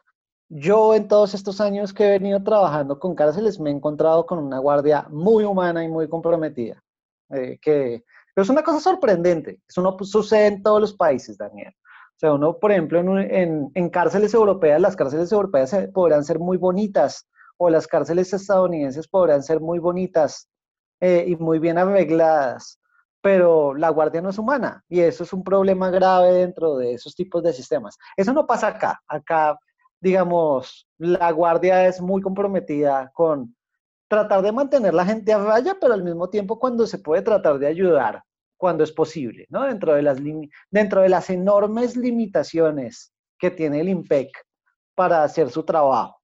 yo 0.49 0.95
en 0.95 1.07
todos 1.07 1.33
estos 1.33 1.61
años 1.61 1.93
que 1.93 2.07
he 2.07 2.11
venido 2.11 2.43
trabajando 2.43 2.99
con 2.99 3.15
cárceles 3.15 3.59
me 3.59 3.69
he 3.69 3.73
encontrado 3.73 4.25
con 4.25 4.39
una 4.39 4.59
guardia 4.59 5.07
muy 5.09 5.43
humana 5.45 5.83
y 5.83 5.87
muy 5.87 6.09
comprometida, 6.09 6.83
eh, 7.29 7.57
que 7.61 8.03
es 8.35 8.49
una 8.49 8.63
cosa 8.63 8.79
sorprendente. 8.79 9.61
Eso 9.67 9.81
no 9.81 9.97
sucede 10.01 10.47
en 10.47 10.63
todos 10.63 10.81
los 10.81 10.93
países, 10.93 11.37
Daniel. 11.37 11.73
O 11.77 12.19
sea, 12.19 12.33
uno, 12.33 12.57
por 12.57 12.71
ejemplo, 12.71 12.99
en, 13.19 13.71
en, 13.73 13.89
cárceles 13.89 14.33
europeas, 14.33 14.81
las 14.81 14.95
cárceles 14.95 15.31
europeas 15.31 15.75
podrán 15.93 16.23
ser 16.23 16.39
muy 16.39 16.57
bonitas, 16.57 17.27
o 17.57 17.69
las 17.69 17.87
cárceles 17.87 18.33
estadounidenses 18.33 19.07
podrán 19.07 19.43
ser 19.43 19.59
muy 19.59 19.79
bonitas 19.79 20.49
eh, 20.99 21.25
y 21.27 21.35
muy 21.35 21.59
bien 21.59 21.77
arregladas, 21.77 22.80
pero 23.21 23.73
la 23.75 23.89
guardia 23.89 24.21
no 24.21 24.29
es 24.29 24.37
humana 24.37 24.83
y 24.89 24.99
eso 25.01 25.23
es 25.23 25.31
un 25.31 25.43
problema 25.43 25.89
grave 25.89 26.33
dentro 26.33 26.77
de 26.77 26.93
esos 26.93 27.15
tipos 27.15 27.43
de 27.43 27.53
sistemas. 27.53 27.97
Eso 28.17 28.33
no 28.33 28.47
pasa 28.47 28.67
acá. 28.67 29.01
Acá, 29.07 29.57
digamos, 29.99 30.87
la 30.97 31.31
guardia 31.31 31.87
es 31.87 32.01
muy 32.01 32.21
comprometida 32.21 33.11
con 33.13 33.55
tratar 34.07 34.41
de 34.41 34.51
mantener 34.51 34.93
la 34.93 35.05
gente 35.05 35.31
a 35.31 35.37
raya, 35.37 35.77
pero 35.79 35.93
al 35.93 36.03
mismo 36.03 36.29
tiempo 36.29 36.59
cuando 36.59 36.85
se 36.87 36.99
puede 36.99 37.21
tratar 37.21 37.59
de 37.59 37.67
ayudar, 37.67 38.23
cuando 38.57 38.83
es 38.83 38.91
posible, 38.91 39.45
¿no? 39.49 39.63
Dentro 39.63 39.93
de 39.93 40.01
las, 40.01 40.19
dentro 40.69 41.01
de 41.01 41.09
las 41.09 41.29
enormes 41.29 41.95
limitaciones 41.95 43.13
que 43.39 43.51
tiene 43.51 43.79
el 43.79 43.89
IMPEC 43.89 44.29
para 44.95 45.23
hacer 45.23 45.49
su 45.49 45.63
trabajo. 45.63 46.19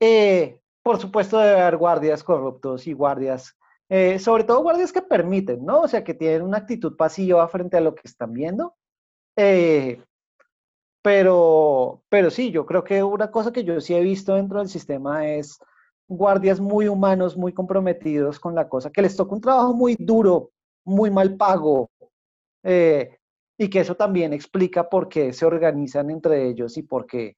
Eh, 0.00 0.60
por 0.82 0.98
supuesto, 0.98 1.38
debe 1.38 1.60
haber 1.60 1.76
guardias 1.76 2.24
corruptos 2.24 2.86
y 2.86 2.92
guardias 2.92 3.54
eh, 3.92 4.20
sobre 4.20 4.44
todo 4.44 4.62
guardias 4.62 4.92
que 4.92 5.02
permiten, 5.02 5.64
¿no? 5.66 5.80
O 5.80 5.88
sea, 5.88 6.04
que 6.04 6.14
tienen 6.14 6.42
una 6.42 6.58
actitud 6.58 6.96
pasiva 6.96 7.46
frente 7.48 7.76
a 7.76 7.80
lo 7.80 7.96
que 7.96 8.02
están 8.04 8.32
viendo. 8.32 8.76
Eh, 9.34 10.00
pero, 11.02 12.04
pero 12.08 12.30
sí, 12.30 12.52
yo 12.52 12.64
creo 12.66 12.84
que 12.84 13.02
una 13.02 13.32
cosa 13.32 13.52
que 13.52 13.64
yo 13.64 13.80
sí 13.80 13.94
he 13.94 14.00
visto 14.00 14.34
dentro 14.36 14.60
del 14.60 14.68
sistema 14.68 15.26
es 15.26 15.58
guardias 16.06 16.60
muy 16.60 16.86
humanos, 16.86 17.36
muy 17.36 17.52
comprometidos 17.52 18.38
con 18.38 18.54
la 18.54 18.68
cosa, 18.68 18.90
que 18.90 19.02
les 19.02 19.16
toca 19.16 19.34
un 19.34 19.40
trabajo 19.40 19.74
muy 19.74 19.96
duro, 19.98 20.52
muy 20.84 21.10
mal 21.10 21.36
pago, 21.36 21.90
eh, 22.62 23.18
y 23.58 23.68
que 23.68 23.80
eso 23.80 23.96
también 23.96 24.32
explica 24.32 24.88
por 24.88 25.08
qué 25.08 25.32
se 25.32 25.46
organizan 25.46 26.10
entre 26.10 26.46
ellos 26.48 26.76
y 26.76 26.82
por 26.82 27.06
qué 27.06 27.36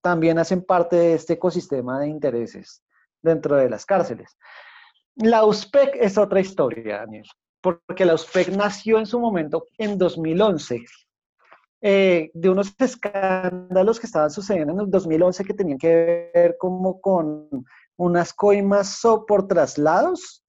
también 0.00 0.38
hacen 0.38 0.64
parte 0.64 0.94
de 0.94 1.14
este 1.14 1.32
ecosistema 1.32 1.98
de 1.98 2.06
intereses 2.06 2.84
dentro 3.20 3.56
de 3.56 3.68
las 3.68 3.84
cárceles. 3.84 4.36
La 5.16 5.46
USPEC 5.46 5.96
es 5.98 6.18
otra 6.18 6.40
historia, 6.40 6.98
Daniel, 6.98 7.24
porque 7.62 8.04
la 8.04 8.14
USPEC 8.14 8.50
nació 8.50 8.98
en 8.98 9.06
su 9.06 9.18
momento 9.18 9.64
en 9.78 9.96
2011, 9.96 10.84
eh, 11.80 12.30
de 12.34 12.50
unos 12.50 12.74
escándalos 12.78 13.98
que 13.98 14.06
estaban 14.06 14.30
sucediendo 14.30 14.74
en 14.74 14.80
el 14.80 14.90
2011 14.90 15.44
que 15.44 15.54
tenían 15.54 15.78
que 15.78 16.30
ver 16.34 16.56
como 16.58 17.00
con 17.00 17.48
unas 17.96 18.34
coimas 18.34 19.00
por 19.26 19.48
traslados, 19.48 20.44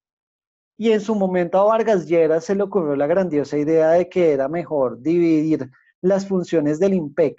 y 0.78 0.92
en 0.92 1.00
su 1.00 1.16
momento 1.16 1.60
a 1.60 1.64
Vargas 1.64 2.06
Lleras 2.06 2.44
se 2.44 2.54
le 2.54 2.64
ocurrió 2.64 2.98
la 2.98 3.08
grandiosa 3.08 3.58
idea 3.58 3.92
de 3.92 4.10
que 4.10 4.34
era 4.34 4.50
mejor 4.50 5.02
dividir 5.02 5.72
las 6.02 6.28
funciones 6.28 6.78
del 6.78 6.94
IMPEC 6.94 7.36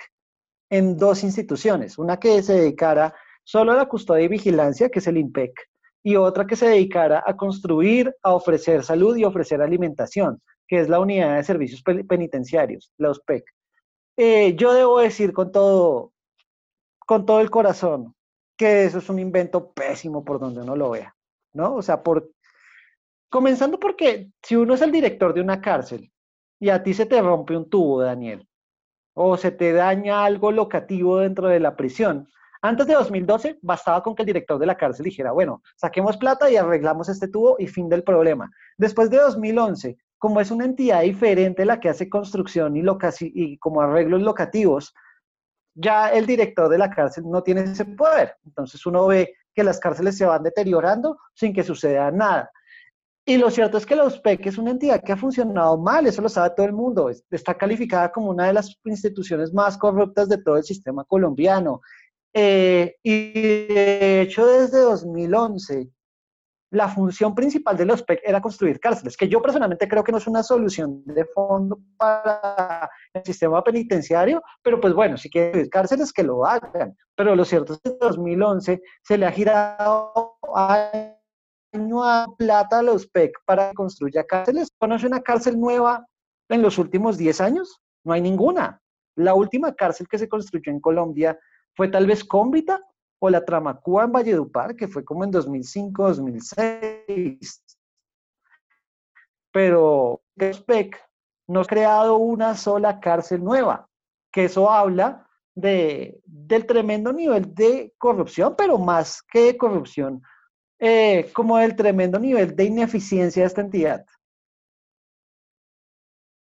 en 0.70 0.96
dos 0.96 1.22
instituciones, 1.22 1.98
una 1.98 2.18
que 2.18 2.42
se 2.42 2.54
dedicara 2.54 3.14
solo 3.44 3.72
a 3.72 3.76
la 3.76 3.86
custodia 3.86 4.24
y 4.24 4.28
vigilancia, 4.28 4.88
que 4.88 4.98
es 4.98 5.06
el 5.06 5.18
IMPEC, 5.18 5.52
y 6.02 6.16
otra 6.16 6.46
que 6.46 6.56
se 6.56 6.68
dedicara 6.68 7.22
a 7.26 7.36
construir, 7.36 8.14
a 8.22 8.34
ofrecer 8.34 8.84
salud 8.84 9.16
y 9.16 9.24
ofrecer 9.24 9.60
alimentación, 9.60 10.40
que 10.66 10.80
es 10.80 10.88
la 10.88 11.00
Unidad 11.00 11.36
de 11.36 11.44
Servicios 11.44 11.82
Penitenciarios, 11.82 12.92
la 12.98 13.10
USPEC. 13.10 13.44
Eh, 14.16 14.54
yo 14.56 14.72
debo 14.74 15.00
decir 15.00 15.32
con 15.32 15.52
todo, 15.52 16.12
con 16.98 17.24
todo 17.24 17.40
el 17.40 17.50
corazón 17.50 18.14
que 18.56 18.84
eso 18.84 18.98
es 18.98 19.08
un 19.08 19.18
invento 19.18 19.72
pésimo 19.72 20.24
por 20.24 20.40
donde 20.40 20.62
uno 20.62 20.74
lo 20.76 20.90
vea, 20.90 21.14
¿no? 21.52 21.76
O 21.76 21.82
sea, 21.82 22.02
por, 22.02 22.30
comenzando 23.30 23.78
porque 23.78 24.30
si 24.42 24.56
uno 24.56 24.74
es 24.74 24.82
el 24.82 24.90
director 24.90 25.32
de 25.32 25.40
una 25.40 25.60
cárcel 25.60 26.10
y 26.58 26.70
a 26.70 26.82
ti 26.82 26.94
se 26.94 27.06
te 27.06 27.22
rompe 27.22 27.56
un 27.56 27.70
tubo, 27.70 28.00
Daniel, 28.00 28.48
o 29.14 29.36
se 29.36 29.52
te 29.52 29.72
daña 29.72 30.24
algo 30.24 30.50
locativo 30.52 31.18
dentro 31.18 31.48
de 31.48 31.60
la 31.60 31.76
prisión, 31.76 32.28
antes 32.62 32.86
de 32.86 32.94
2012 32.94 33.58
bastaba 33.62 34.02
con 34.02 34.14
que 34.14 34.22
el 34.22 34.26
director 34.26 34.58
de 34.58 34.66
la 34.66 34.76
cárcel 34.76 35.04
dijera, 35.04 35.32
bueno, 35.32 35.62
saquemos 35.76 36.16
plata 36.16 36.50
y 36.50 36.56
arreglamos 36.56 37.08
este 37.08 37.28
tubo 37.28 37.56
y 37.58 37.66
fin 37.66 37.88
del 37.88 38.02
problema. 38.02 38.50
Después 38.76 39.10
de 39.10 39.18
2011, 39.18 39.96
como 40.18 40.40
es 40.40 40.50
una 40.50 40.64
entidad 40.64 41.02
diferente 41.02 41.64
la 41.64 41.80
que 41.80 41.88
hace 41.88 42.08
construcción 42.08 42.76
y, 42.76 42.82
y 43.20 43.58
como 43.58 43.80
arreglos 43.80 44.22
locativos, 44.22 44.94
ya 45.74 46.08
el 46.08 46.26
director 46.26 46.68
de 46.68 46.78
la 46.78 46.90
cárcel 46.90 47.24
no 47.26 47.42
tiene 47.42 47.62
ese 47.62 47.84
poder. 47.84 48.36
Entonces 48.44 48.84
uno 48.84 49.06
ve 49.06 49.34
que 49.54 49.62
las 49.62 49.78
cárceles 49.78 50.16
se 50.16 50.26
van 50.26 50.42
deteriorando 50.42 51.18
sin 51.34 51.52
que 51.52 51.62
suceda 51.62 52.10
nada. 52.10 52.50
Y 53.28 53.36
lo 53.36 53.50
cierto 53.50 53.76
es 53.76 53.84
que 53.84 53.94
la 53.94 54.04
USPEC 54.04 54.46
es 54.46 54.56
una 54.56 54.70
entidad 54.70 55.02
que 55.02 55.12
ha 55.12 55.16
funcionado 55.16 55.76
mal, 55.76 56.06
eso 56.06 56.22
lo 56.22 56.30
sabe 56.30 56.54
todo 56.56 56.64
el 56.64 56.72
mundo. 56.72 57.10
Está 57.30 57.52
calificada 57.54 58.10
como 58.10 58.30
una 58.30 58.46
de 58.46 58.54
las 58.54 58.74
instituciones 58.84 59.52
más 59.52 59.76
corruptas 59.76 60.30
de 60.30 60.38
todo 60.38 60.56
el 60.56 60.64
sistema 60.64 61.04
colombiano. 61.04 61.82
Eh, 62.34 62.96
y 63.02 63.32
de 63.68 64.20
hecho, 64.22 64.46
desde 64.46 64.80
2011, 64.80 65.90
la 66.70 66.88
función 66.88 67.34
principal 67.34 67.76
de 67.76 67.86
los 67.86 68.02
PEC 68.02 68.20
era 68.24 68.42
construir 68.42 68.78
cárceles, 68.78 69.16
que 69.16 69.28
yo 69.28 69.40
personalmente 69.40 69.88
creo 69.88 70.04
que 70.04 70.12
no 70.12 70.18
es 70.18 70.26
una 70.26 70.42
solución 70.42 71.02
de 71.06 71.24
fondo 71.24 71.78
para 71.96 72.90
el 73.14 73.24
sistema 73.24 73.64
penitenciario, 73.64 74.42
pero 74.62 74.78
pues 74.80 74.92
bueno, 74.92 75.16
si 75.16 75.30
quieren 75.30 75.52
construir 75.52 75.70
cárceles, 75.70 76.12
que 76.12 76.22
lo 76.22 76.44
hagan. 76.44 76.94
Pero 77.14 77.34
lo 77.34 77.44
cierto 77.44 77.72
es 77.74 77.80
que 77.80 77.90
en 77.90 77.98
2011 77.98 78.82
se 79.02 79.18
le 79.18 79.26
ha 79.26 79.32
girado 79.32 80.36
año 80.54 82.04
a 82.04 82.26
plata 82.36 82.80
a 82.80 82.82
los 82.82 83.06
PEC 83.06 83.32
para 83.46 83.70
que 83.70 83.74
construya 83.74 84.24
cárceles. 84.24 84.68
¿Conoce 84.78 85.06
una 85.06 85.22
cárcel 85.22 85.58
nueva 85.58 86.06
en 86.50 86.62
los 86.62 86.78
últimos 86.78 87.16
10 87.16 87.40
años? 87.40 87.80
No 88.04 88.12
hay 88.12 88.20
ninguna. 88.20 88.80
La 89.16 89.34
última 89.34 89.74
cárcel 89.74 90.06
que 90.08 90.18
se 90.18 90.28
construyó 90.28 90.70
en 90.70 90.80
Colombia 90.80 91.38
fue 91.74 91.88
tal 91.88 92.06
vez 92.06 92.24
Cómbita 92.24 92.82
o 93.20 93.30
la 93.30 93.44
Tramacúa 93.44 94.04
en 94.04 94.12
Valledupar, 94.12 94.76
que 94.76 94.88
fue 94.88 95.04
como 95.04 95.24
en 95.24 95.30
2005, 95.30 96.08
2006. 96.08 97.64
Pero 99.52 100.22
PEC 100.36 100.96
no 101.48 101.60
ha 101.60 101.64
creado 101.64 102.16
una 102.16 102.54
sola 102.54 103.00
cárcel 103.00 103.42
nueva, 103.42 103.88
que 104.30 104.44
eso 104.44 104.70
habla 104.70 105.26
de, 105.54 106.20
del 106.24 106.66
tremendo 106.66 107.12
nivel 107.12 107.54
de 107.54 107.92
corrupción, 107.98 108.54
pero 108.56 108.78
más 108.78 109.22
que 109.22 109.40
de 109.40 109.56
corrupción, 109.56 110.22
eh, 110.78 111.30
como 111.32 111.58
del 111.58 111.74
tremendo 111.74 112.18
nivel 112.18 112.54
de 112.54 112.64
ineficiencia 112.64 113.42
de 113.42 113.46
esta 113.48 113.62
entidad. 113.62 114.06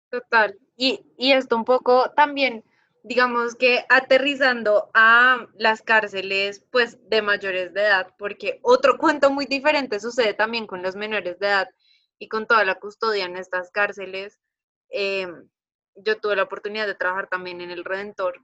Total. 0.09 0.57
Y, 0.75 1.05
y 1.17 1.31
esto 1.31 1.55
un 1.55 1.65
poco 1.65 2.11
también 2.11 2.63
digamos 3.03 3.55
que 3.55 3.85
aterrizando 3.89 4.89
a 4.93 5.47
las 5.55 5.81
cárceles 5.81 6.65
pues 6.71 6.97
de 7.09 7.21
mayores 7.21 7.73
de 7.73 7.81
edad, 7.81 8.13
porque 8.17 8.59
otro 8.61 8.97
cuento 8.97 9.31
muy 9.31 9.45
diferente 9.45 9.99
sucede 9.99 10.33
también 10.33 10.67
con 10.67 10.81
los 10.81 10.95
menores 10.95 11.39
de 11.39 11.47
edad 11.47 11.69
y 12.19 12.27
con 12.27 12.47
toda 12.47 12.65
la 12.65 12.75
custodia 12.75 13.25
en 13.25 13.37
estas 13.37 13.71
cárceles. 13.71 14.39
Em, 14.89 15.49
yo 15.95 16.19
tuve 16.19 16.35
la 16.35 16.43
oportunidad 16.43 16.87
de 16.87 16.95
trabajar 16.95 17.27
también 17.29 17.61
en 17.61 17.71
el 17.71 17.85
Redentor 17.85 18.43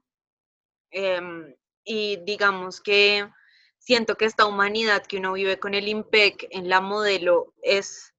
em, 0.91 1.55
y 1.83 2.17
digamos 2.25 2.81
que 2.81 3.29
siento 3.77 4.15
que 4.15 4.25
esta 4.25 4.45
humanidad 4.45 5.05
que 5.05 5.17
uno 5.17 5.33
vive 5.33 5.59
con 5.59 5.73
el 5.73 5.87
IMPEC 5.87 6.47
en 6.51 6.69
la 6.69 6.81
modelo 6.81 7.53
es 7.61 8.13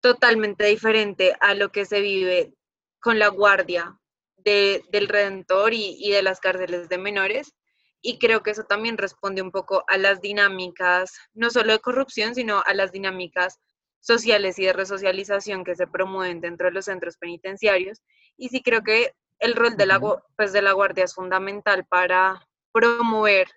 totalmente 0.00 0.64
diferente 0.66 1.36
a 1.40 1.54
lo 1.54 1.70
que 1.70 1.84
se 1.84 2.00
vive 2.00 2.54
con 3.00 3.18
la 3.18 3.28
guardia 3.28 3.99
del 4.44 5.08
Redentor 5.08 5.72
y, 5.74 6.10
de 6.10 6.22
las 6.22 6.40
cárceles 6.40 6.88
de 6.88 6.98
menores. 6.98 7.54
Y 8.02 8.18
creo 8.18 8.42
que 8.42 8.52
eso 8.52 8.64
también 8.64 8.96
responde 8.96 9.42
un 9.42 9.50
poco 9.50 9.84
a 9.86 9.98
las 9.98 10.20
dinámicas, 10.20 11.18
no 11.34 11.50
solo 11.50 11.72
de 11.72 11.80
corrupción, 11.80 12.34
sino 12.34 12.62
a 12.64 12.74
las 12.74 12.92
dinámicas 12.92 13.58
sociales 14.00 14.58
y 14.58 14.64
de 14.64 14.72
resocialización 14.72 15.64
que 15.64 15.76
se 15.76 15.86
promueven 15.86 16.40
dentro 16.40 16.68
de 16.68 16.72
los 16.72 16.86
centros 16.86 17.18
penitenciarios. 17.18 18.00
Y 18.36 18.48
sí 18.48 18.62
creo 18.62 18.82
que 18.82 19.12
el 19.38 19.54
rol 19.54 19.76
de 19.76 19.86
la, 19.86 20.00
pues 20.36 20.52
de 20.52 20.62
la 20.62 20.72
guardia 20.72 21.04
es 21.04 21.14
fundamental 21.14 21.84
para 21.86 22.46
promover 22.72 23.48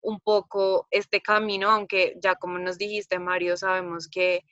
un 0.00 0.20
poco 0.20 0.88
este 0.90 1.20
camino, 1.20 1.70
aunque 1.70 2.16
ya 2.20 2.34
como 2.34 2.58
nos 2.58 2.78
dijiste, 2.78 3.18
Mario, 3.18 3.56
sabemos 3.56 4.08
que, 4.08 4.44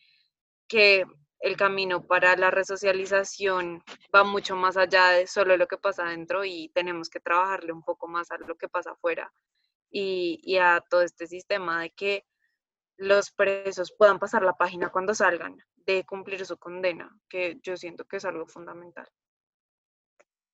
que 0.68 1.04
el 1.40 1.56
camino 1.56 2.06
para 2.06 2.36
la 2.36 2.50
resocialización 2.50 3.82
va 4.14 4.24
mucho 4.24 4.56
más 4.56 4.76
allá 4.76 5.08
de 5.08 5.26
solo 5.26 5.56
lo 5.56 5.66
que 5.66 5.78
pasa 5.78 6.04
adentro 6.04 6.44
y 6.44 6.70
tenemos 6.74 7.08
que 7.08 7.20
trabajarle 7.20 7.72
un 7.72 7.82
poco 7.82 8.06
más 8.08 8.30
a 8.30 8.38
lo 8.38 8.56
que 8.56 8.68
pasa 8.68 8.92
afuera 8.92 9.32
y, 9.90 10.58
a 10.58 10.82
todo 10.88 11.02
este 11.02 11.26
sistema 11.26 11.80
de 11.80 11.90
que 11.90 12.24
los 12.96 13.30
presos 13.30 13.92
puedan 13.96 14.18
pasar 14.18 14.42
la 14.42 14.52
página 14.52 14.90
cuando 14.90 15.14
salgan 15.14 15.56
de 15.86 16.04
cumplir 16.04 16.44
su 16.44 16.58
condena, 16.58 17.10
que 17.28 17.58
yo 17.62 17.76
siento 17.76 18.04
que 18.04 18.18
es 18.18 18.24
algo 18.24 18.46
fundamental. 18.46 19.08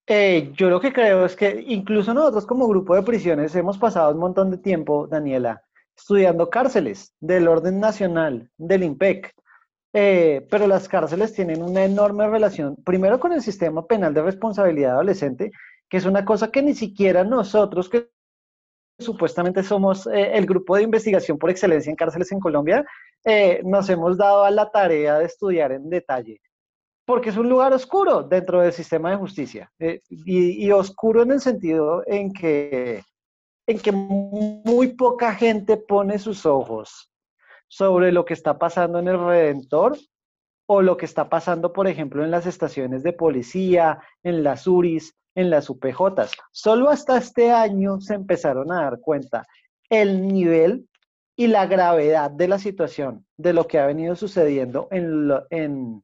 Eh, 0.06 0.52
yo 0.54 0.70
lo 0.70 0.80
que 0.80 0.92
creo 0.92 1.26
es 1.26 1.34
que 1.34 1.64
incluso 1.66 2.14
nosotros 2.14 2.46
como 2.46 2.68
grupo 2.68 2.94
de 2.94 3.02
prisiones 3.02 3.54
hemos 3.56 3.76
pasado 3.76 4.12
un 4.12 4.20
montón 4.20 4.52
de 4.52 4.58
tiempo, 4.58 5.08
Daniela, 5.08 5.64
estudiando 5.96 6.48
cárceles 6.48 7.12
del 7.18 7.48
orden 7.48 7.80
nacional, 7.80 8.48
del 8.56 8.84
IMPEC, 8.84 9.34
eh, 9.98 10.46
pero 10.50 10.66
las 10.66 10.90
cárceles 10.90 11.32
tienen 11.32 11.62
una 11.62 11.82
enorme 11.82 12.28
relación, 12.28 12.76
primero 12.84 13.18
con 13.18 13.32
el 13.32 13.40
sistema 13.40 13.86
penal 13.86 14.12
de 14.12 14.20
responsabilidad 14.20 14.92
adolescente, 14.92 15.50
que 15.88 15.96
es 15.96 16.04
una 16.04 16.22
cosa 16.22 16.50
que 16.50 16.60
ni 16.60 16.74
siquiera 16.74 17.24
nosotros, 17.24 17.88
que 17.88 18.10
supuestamente 18.98 19.62
somos 19.62 20.06
eh, 20.08 20.36
el 20.36 20.44
grupo 20.44 20.76
de 20.76 20.82
investigación 20.82 21.38
por 21.38 21.48
excelencia 21.48 21.88
en 21.88 21.96
cárceles 21.96 22.30
en 22.30 22.40
Colombia, 22.40 22.84
eh, 23.24 23.62
nos 23.64 23.88
hemos 23.88 24.18
dado 24.18 24.44
a 24.44 24.50
la 24.50 24.70
tarea 24.70 25.18
de 25.18 25.24
estudiar 25.24 25.72
en 25.72 25.88
detalle, 25.88 26.42
porque 27.06 27.30
es 27.30 27.38
un 27.38 27.48
lugar 27.48 27.72
oscuro 27.72 28.22
dentro 28.22 28.60
del 28.60 28.74
sistema 28.74 29.12
de 29.12 29.16
justicia, 29.16 29.72
y, 29.78 30.66
y, 30.66 30.72
oscuro 30.72 31.22
en 31.22 31.30
el 31.30 31.40
sentido 31.40 32.02
en 32.06 32.34
que, 32.34 33.02
en 33.66 33.78
que 33.78 33.92
muy 33.92 34.88
poca 34.88 35.32
gente 35.32 35.78
pone 35.78 36.18
sus 36.18 36.44
ojos 36.44 37.10
sobre 37.76 38.10
lo 38.10 38.24
que 38.24 38.32
está 38.32 38.58
pasando 38.58 38.98
en 39.00 39.08
el 39.08 39.18
Redentor 39.18 39.98
o 40.66 40.80
lo 40.80 40.96
que 40.96 41.04
está 41.04 41.28
pasando, 41.28 41.74
por 41.74 41.86
ejemplo, 41.86 42.24
en 42.24 42.30
las 42.30 42.46
estaciones 42.46 43.02
de 43.02 43.12
policía, 43.12 44.00
en 44.22 44.42
las 44.42 44.66
URIs, 44.66 45.14
en 45.34 45.50
las 45.50 45.68
UPJs. 45.68 46.32
Solo 46.52 46.88
hasta 46.88 47.18
este 47.18 47.52
año 47.52 48.00
se 48.00 48.14
empezaron 48.14 48.72
a 48.72 48.84
dar 48.84 48.98
cuenta 49.00 49.46
el 49.90 50.26
nivel 50.26 50.88
y 51.36 51.48
la 51.48 51.66
gravedad 51.66 52.30
de 52.30 52.48
la 52.48 52.58
situación, 52.58 53.26
de 53.36 53.52
lo 53.52 53.66
que 53.66 53.78
ha 53.78 53.86
venido 53.86 54.16
sucediendo 54.16 54.88
en, 54.90 55.30
en, 55.50 56.02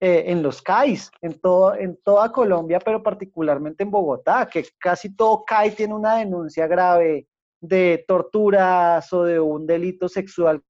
eh, 0.00 0.24
en 0.26 0.42
los 0.42 0.60
CAIs, 0.60 1.10
en, 1.22 1.40
todo, 1.40 1.74
en 1.74 1.96
toda 2.04 2.30
Colombia, 2.30 2.78
pero 2.78 3.02
particularmente 3.02 3.84
en 3.84 3.90
Bogotá, 3.90 4.46
que 4.52 4.66
casi 4.78 5.16
todo 5.16 5.46
CAI 5.46 5.70
tiene 5.70 5.94
una 5.94 6.18
denuncia 6.18 6.66
grave 6.66 7.26
de 7.58 8.04
torturas 8.06 9.10
o 9.14 9.24
de 9.24 9.40
un 9.40 9.66
delito 9.66 10.10
sexual 10.10 10.62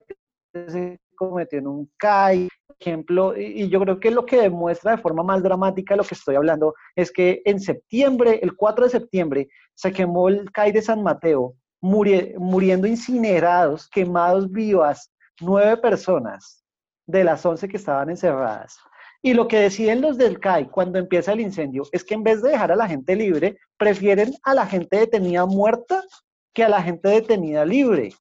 se 0.68 1.00
cometió 1.14 1.58
en 1.58 1.66
un 1.66 1.90
CAI, 1.96 2.48
ejemplo, 2.78 3.36
y 3.36 3.68
yo 3.68 3.80
creo 3.80 4.00
que 4.00 4.10
lo 4.10 4.26
que 4.26 4.40
demuestra 4.40 4.92
de 4.92 5.02
forma 5.02 5.22
más 5.22 5.42
dramática 5.42 5.96
lo 5.96 6.04
que 6.04 6.14
estoy 6.14 6.36
hablando 6.36 6.74
es 6.94 7.10
que 7.10 7.42
en 7.44 7.58
septiembre, 7.60 8.40
el 8.42 8.54
4 8.54 8.84
de 8.84 8.90
septiembre, 8.90 9.48
se 9.74 9.92
quemó 9.92 10.28
el 10.28 10.50
CAI 10.52 10.72
de 10.72 10.82
San 10.82 11.02
Mateo, 11.02 11.54
muriendo 11.80 12.86
incinerados, 12.86 13.88
quemados 13.88 14.50
vivas, 14.50 15.10
nueve 15.40 15.76
personas 15.76 16.64
de 17.06 17.24
las 17.24 17.44
once 17.44 17.68
que 17.68 17.76
estaban 17.76 18.10
encerradas. 18.10 18.78
Y 19.22 19.34
lo 19.34 19.48
que 19.48 19.58
deciden 19.58 20.00
los 20.00 20.18
del 20.18 20.38
CAI 20.38 20.68
cuando 20.68 20.98
empieza 20.98 21.32
el 21.32 21.40
incendio 21.40 21.84
es 21.92 22.04
que 22.04 22.14
en 22.14 22.22
vez 22.22 22.42
de 22.42 22.50
dejar 22.50 22.72
a 22.72 22.76
la 22.76 22.88
gente 22.88 23.16
libre, 23.16 23.58
prefieren 23.76 24.34
a 24.42 24.54
la 24.54 24.66
gente 24.66 24.98
detenida 24.98 25.46
muerta 25.46 26.02
que 26.54 26.64
a 26.64 26.68
la 26.68 26.82
gente 26.82 27.08
detenida 27.08 27.64
libre. 27.64 28.12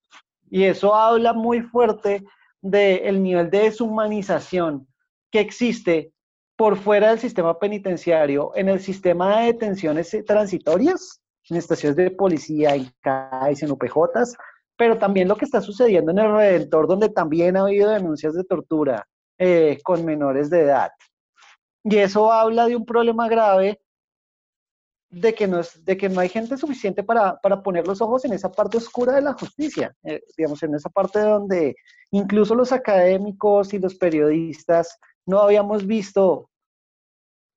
Y 0.55 0.63
eso 0.63 0.95
habla 0.95 1.33
muy 1.33 1.63
fuerte 1.63 2.23
del 2.61 3.21
nivel 3.21 3.49
de 3.49 3.63
deshumanización 3.63 4.87
que 5.29 5.41
existe 5.41 6.13
por 6.55 6.77
fuera 6.77 7.09
del 7.09 7.19
sistema 7.19 7.59
penitenciario, 7.59 8.53
en 8.55 8.69
el 8.69 8.79
sistema 8.79 9.41
de 9.41 9.47
detenciones 9.47 10.17
transitorias, 10.25 11.21
en 11.49 11.57
estaciones 11.57 11.97
de 11.97 12.09
policía, 12.09 12.73
en 12.73 12.89
CAIS, 13.01 13.63
en 13.63 13.71
UPJs, 13.71 14.37
pero 14.77 14.97
también 14.97 15.27
lo 15.27 15.35
que 15.35 15.43
está 15.43 15.59
sucediendo 15.59 16.11
en 16.11 16.19
el 16.19 16.31
Redentor, 16.31 16.87
donde 16.87 17.09
también 17.09 17.57
ha 17.57 17.63
habido 17.63 17.89
denuncias 17.89 18.33
de 18.33 18.45
tortura 18.45 19.05
eh, 19.37 19.79
con 19.83 20.05
menores 20.05 20.49
de 20.49 20.61
edad. 20.61 20.91
Y 21.83 21.97
eso 21.97 22.31
habla 22.31 22.65
de 22.65 22.77
un 22.77 22.85
problema 22.85 23.27
grave 23.27 23.81
de 25.15 25.33
que 25.33 25.47
no, 25.47 25.61
es, 25.61 25.83
de 25.85 25.95
que 25.95 26.09
no 26.09 26.19
hay 26.19 26.27
gente 26.27 26.57
suficiente 26.57 27.01
para, 27.01 27.39
poner 27.63 27.87
los 27.87 28.01
ojos 28.01 28.25
en 28.25 28.33
esa 28.33 28.51
parte 28.51 28.75
oscura 28.77 29.13
de 29.13 29.21
la 29.21 29.31
justicia, 29.31 29.95
eh, 30.03 30.21
digamos, 30.35 30.61
en 30.61 30.75
esa 30.75 30.89
parte 30.89 31.19
donde 31.19 31.77
incluso 32.11 32.53
los 32.53 32.73
académicos 32.73 33.73
y 33.73 33.79
los 33.79 33.95
periodistas 33.95 34.99
no 35.25 35.39
habíamos 35.39 35.87
visto 35.87 36.49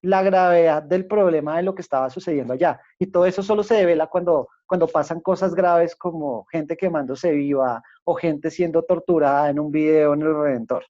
la 0.02 0.22
gravedad 0.22 0.84
del 0.84 1.06
problema 1.06 1.56
de 1.56 1.64
lo 1.64 1.74
que 1.74 1.82
estaba 1.82 2.09
sucediendo 2.11 2.52
allá. 2.52 2.80
Y 2.96 3.06
todo 3.06 3.26
eso 3.26 3.42
solo 3.42 3.64
se 3.64 3.74
devela 3.74 4.06
cuando, 4.06 4.48
cuando 4.64 4.86
pasan 4.86 5.20
cosas 5.20 5.52
graves 5.52 5.96
como 5.96 6.44
gente 6.52 6.76
quemándose 6.76 7.32
viva 7.32 7.82
o 8.04 8.14
gente 8.14 8.52
siendo 8.52 8.84
torturada 8.84 9.50
en 9.50 9.59
un 9.59 9.72
video 9.72 10.14
en 10.14 10.22
el 10.22 10.32
Redentor. 10.32 10.84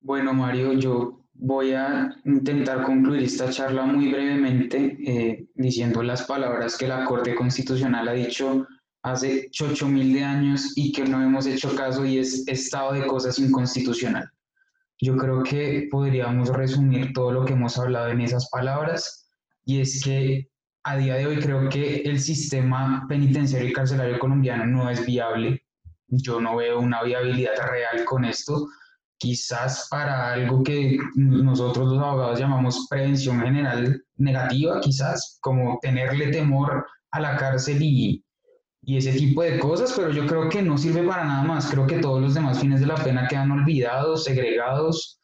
Bueno, 0.00 0.32
Mario, 0.32 0.72
yo 0.72 1.19
Voy 1.42 1.72
a 1.72 2.14
intentar 2.26 2.82
concluir 2.84 3.22
esta 3.22 3.48
charla 3.48 3.86
muy 3.86 4.12
brevemente 4.12 4.98
eh, 5.06 5.46
diciendo 5.54 6.02
las 6.02 6.24
palabras 6.24 6.76
que 6.76 6.86
la 6.86 7.06
Corte 7.06 7.34
Constitucional 7.34 8.08
ha 8.08 8.12
dicho 8.12 8.66
hace 9.02 9.48
8.000 9.50 10.12
de 10.12 10.22
años 10.22 10.72
y 10.76 10.92
que 10.92 11.04
no 11.04 11.22
hemos 11.22 11.46
hecho 11.46 11.74
caso 11.74 12.04
y 12.04 12.18
es 12.18 12.46
estado 12.46 12.92
de 12.92 13.06
cosas 13.06 13.38
inconstitucional. 13.38 14.28
Yo 15.00 15.16
creo 15.16 15.42
que 15.42 15.88
podríamos 15.90 16.50
resumir 16.50 17.14
todo 17.14 17.32
lo 17.32 17.46
que 17.46 17.54
hemos 17.54 17.78
hablado 17.78 18.10
en 18.10 18.20
esas 18.20 18.50
palabras 18.50 19.26
y 19.64 19.80
es 19.80 20.02
que 20.04 20.46
a 20.84 20.98
día 20.98 21.14
de 21.14 21.26
hoy 21.26 21.38
creo 21.38 21.70
que 21.70 22.02
el 22.02 22.20
sistema 22.20 23.06
penitenciario 23.08 23.70
y 23.70 23.72
carcelario 23.72 24.18
colombiano 24.18 24.66
no 24.66 24.90
es 24.90 25.06
viable. 25.06 25.64
Yo 26.08 26.38
no 26.38 26.56
veo 26.56 26.80
una 26.80 27.02
viabilidad 27.02 27.56
real 27.66 28.04
con 28.04 28.26
esto 28.26 28.68
quizás 29.20 29.86
para 29.90 30.32
algo 30.32 30.62
que 30.62 30.98
nosotros 31.14 31.92
los 31.92 32.02
abogados 32.02 32.40
llamamos 32.40 32.86
prevención 32.88 33.40
general 33.40 34.02
negativa, 34.16 34.80
quizás, 34.80 35.38
como 35.42 35.78
tenerle 35.82 36.28
temor 36.28 36.86
a 37.10 37.20
la 37.20 37.36
cárcel 37.36 37.82
y, 37.82 38.24
y 38.82 38.96
ese 38.96 39.12
tipo 39.12 39.42
de 39.42 39.58
cosas, 39.58 39.92
pero 39.94 40.10
yo 40.10 40.26
creo 40.26 40.48
que 40.48 40.62
no 40.62 40.78
sirve 40.78 41.02
para 41.06 41.24
nada 41.24 41.42
más. 41.44 41.70
Creo 41.70 41.86
que 41.86 41.98
todos 41.98 42.20
los 42.20 42.32
demás 42.32 42.60
fines 42.60 42.80
de 42.80 42.86
la 42.86 42.94
pena 42.94 43.28
quedan 43.28 43.50
olvidados, 43.50 44.24
segregados, 44.24 45.20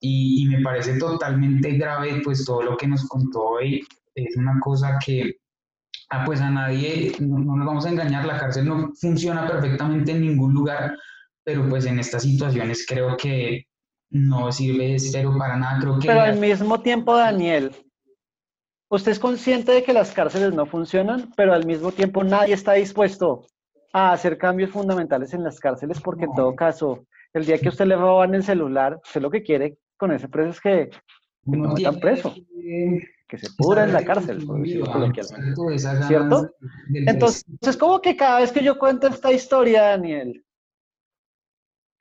y, 0.00 0.44
y 0.44 0.46
me 0.46 0.62
parece 0.62 0.96
totalmente 0.98 1.72
grave, 1.72 2.20
pues 2.22 2.44
todo 2.44 2.62
lo 2.62 2.76
que 2.76 2.86
nos 2.86 3.04
contó 3.08 3.40
hoy 3.42 3.84
es 4.14 4.36
una 4.36 4.60
cosa 4.60 4.96
que, 5.04 5.38
ah, 6.10 6.24
pues 6.24 6.40
a 6.40 6.50
nadie, 6.50 7.16
no, 7.18 7.40
no 7.40 7.56
nos 7.56 7.66
vamos 7.66 7.86
a 7.86 7.90
engañar, 7.90 8.26
la 8.26 8.38
cárcel 8.38 8.66
no 8.66 8.92
funciona 8.94 9.44
perfectamente 9.48 10.12
en 10.12 10.20
ningún 10.20 10.54
lugar 10.54 10.94
pero 11.44 11.68
pues 11.68 11.84
en 11.86 11.98
estas 11.98 12.22
situaciones 12.22 12.86
creo 12.86 13.16
que 13.16 13.66
no 14.10 14.50
sirve, 14.50 14.96
pero 15.12 15.36
para 15.36 15.56
nada, 15.56 15.78
creo 15.80 15.98
que... 15.98 16.06
Pero 16.06 16.22
al 16.22 16.38
mismo 16.38 16.80
tiempo, 16.80 17.16
Daniel, 17.16 17.72
usted 18.88 19.12
es 19.12 19.18
consciente 19.18 19.72
de 19.72 19.82
que 19.82 19.92
las 19.92 20.12
cárceles 20.12 20.54
no 20.54 20.66
funcionan, 20.66 21.32
pero 21.36 21.52
al 21.52 21.66
mismo 21.66 21.92
tiempo 21.92 22.24
nadie 22.24 22.54
está 22.54 22.72
dispuesto 22.74 23.46
a 23.92 24.12
hacer 24.12 24.38
cambios 24.38 24.70
fundamentales 24.70 25.34
en 25.34 25.44
las 25.44 25.60
cárceles, 25.60 26.00
porque 26.00 26.24
en 26.24 26.34
todo 26.34 26.54
caso, 26.56 27.06
el 27.32 27.44
día 27.44 27.58
que 27.58 27.68
usted 27.68 27.86
le 27.86 27.96
roban 27.96 28.34
el 28.34 28.42
celular, 28.42 28.98
usted 29.04 29.20
lo 29.20 29.30
que 29.30 29.42
quiere 29.42 29.78
con 29.96 30.12
ese 30.12 30.28
preso 30.28 30.50
es 30.50 30.60
que 30.60 30.90
no 31.44 31.74
metan 31.74 32.00
preso, 32.00 32.34
que 33.28 33.38
se 33.38 33.48
pudra 33.56 33.84
en 33.84 33.92
la 33.92 34.04
cárcel, 34.04 34.44
por 34.46 34.60
decirlo 34.60 34.90
coloquialmente. 34.90 36.06
¿Cierto? 36.06 36.50
Entonces, 36.92 37.44
es 37.60 37.76
como 37.76 38.00
que 38.00 38.16
cada 38.16 38.40
vez 38.40 38.50
que 38.52 38.64
yo 38.64 38.78
cuento 38.78 39.08
esta 39.08 39.32
historia, 39.32 39.82
Daniel, 39.82 40.44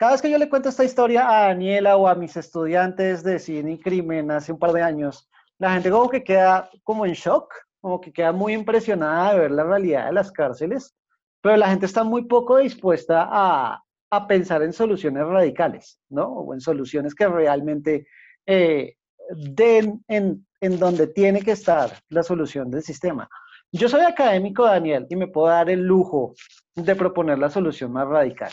cada 0.03 0.11
vez 0.11 0.21
que 0.21 0.29
yo 0.29 0.37
le 0.37 0.49
cuento 0.49 0.67
esta 0.67 0.83
historia 0.83 1.29
a 1.29 1.47
Daniela 1.47 1.95
o 1.95 2.09
a 2.09 2.13
mis 2.13 2.35
estudiantes 2.35 3.23
de 3.23 3.39
cine 3.39 3.71
y 3.71 3.79
crimen 3.79 4.31
hace 4.31 4.51
un 4.51 4.59
par 4.59 4.73
de 4.73 4.81
años, 4.81 5.29
la 5.59 5.71
gente 5.71 5.89
como 5.89 6.09
que 6.09 6.25
queda 6.25 6.69
como 6.83 7.05
en 7.05 7.13
shock, 7.13 7.53
como 7.79 8.01
que 8.01 8.11
queda 8.11 8.33
muy 8.33 8.51
impresionada 8.51 9.31
de 9.31 9.39
ver 9.39 9.51
la 9.51 9.63
realidad 9.63 10.07
de 10.07 10.11
las 10.11 10.29
cárceles, 10.29 10.93
pero 11.39 11.55
la 11.55 11.69
gente 11.69 11.85
está 11.85 12.03
muy 12.03 12.25
poco 12.25 12.57
dispuesta 12.57 13.29
a, 13.31 13.81
a 14.11 14.27
pensar 14.27 14.61
en 14.63 14.73
soluciones 14.73 15.25
radicales, 15.25 15.97
¿no? 16.09 16.25
O 16.25 16.53
en 16.53 16.59
soluciones 16.59 17.15
que 17.15 17.25
realmente 17.29 18.05
eh, 18.45 18.95
den 19.29 20.03
en, 20.09 20.45
en 20.59 20.79
donde 20.79 21.07
tiene 21.07 21.41
que 21.43 21.51
estar 21.51 21.91
la 22.09 22.23
solución 22.23 22.69
del 22.69 22.83
sistema. 22.83 23.29
Yo 23.71 23.87
soy 23.87 24.01
académico, 24.01 24.65
Daniel, 24.65 25.07
y 25.09 25.15
me 25.15 25.27
puedo 25.27 25.47
dar 25.47 25.69
el 25.69 25.79
lujo 25.79 26.33
de 26.75 26.93
proponer 26.93 27.39
la 27.39 27.49
solución 27.49 27.93
más 27.93 28.05
radical, 28.05 28.51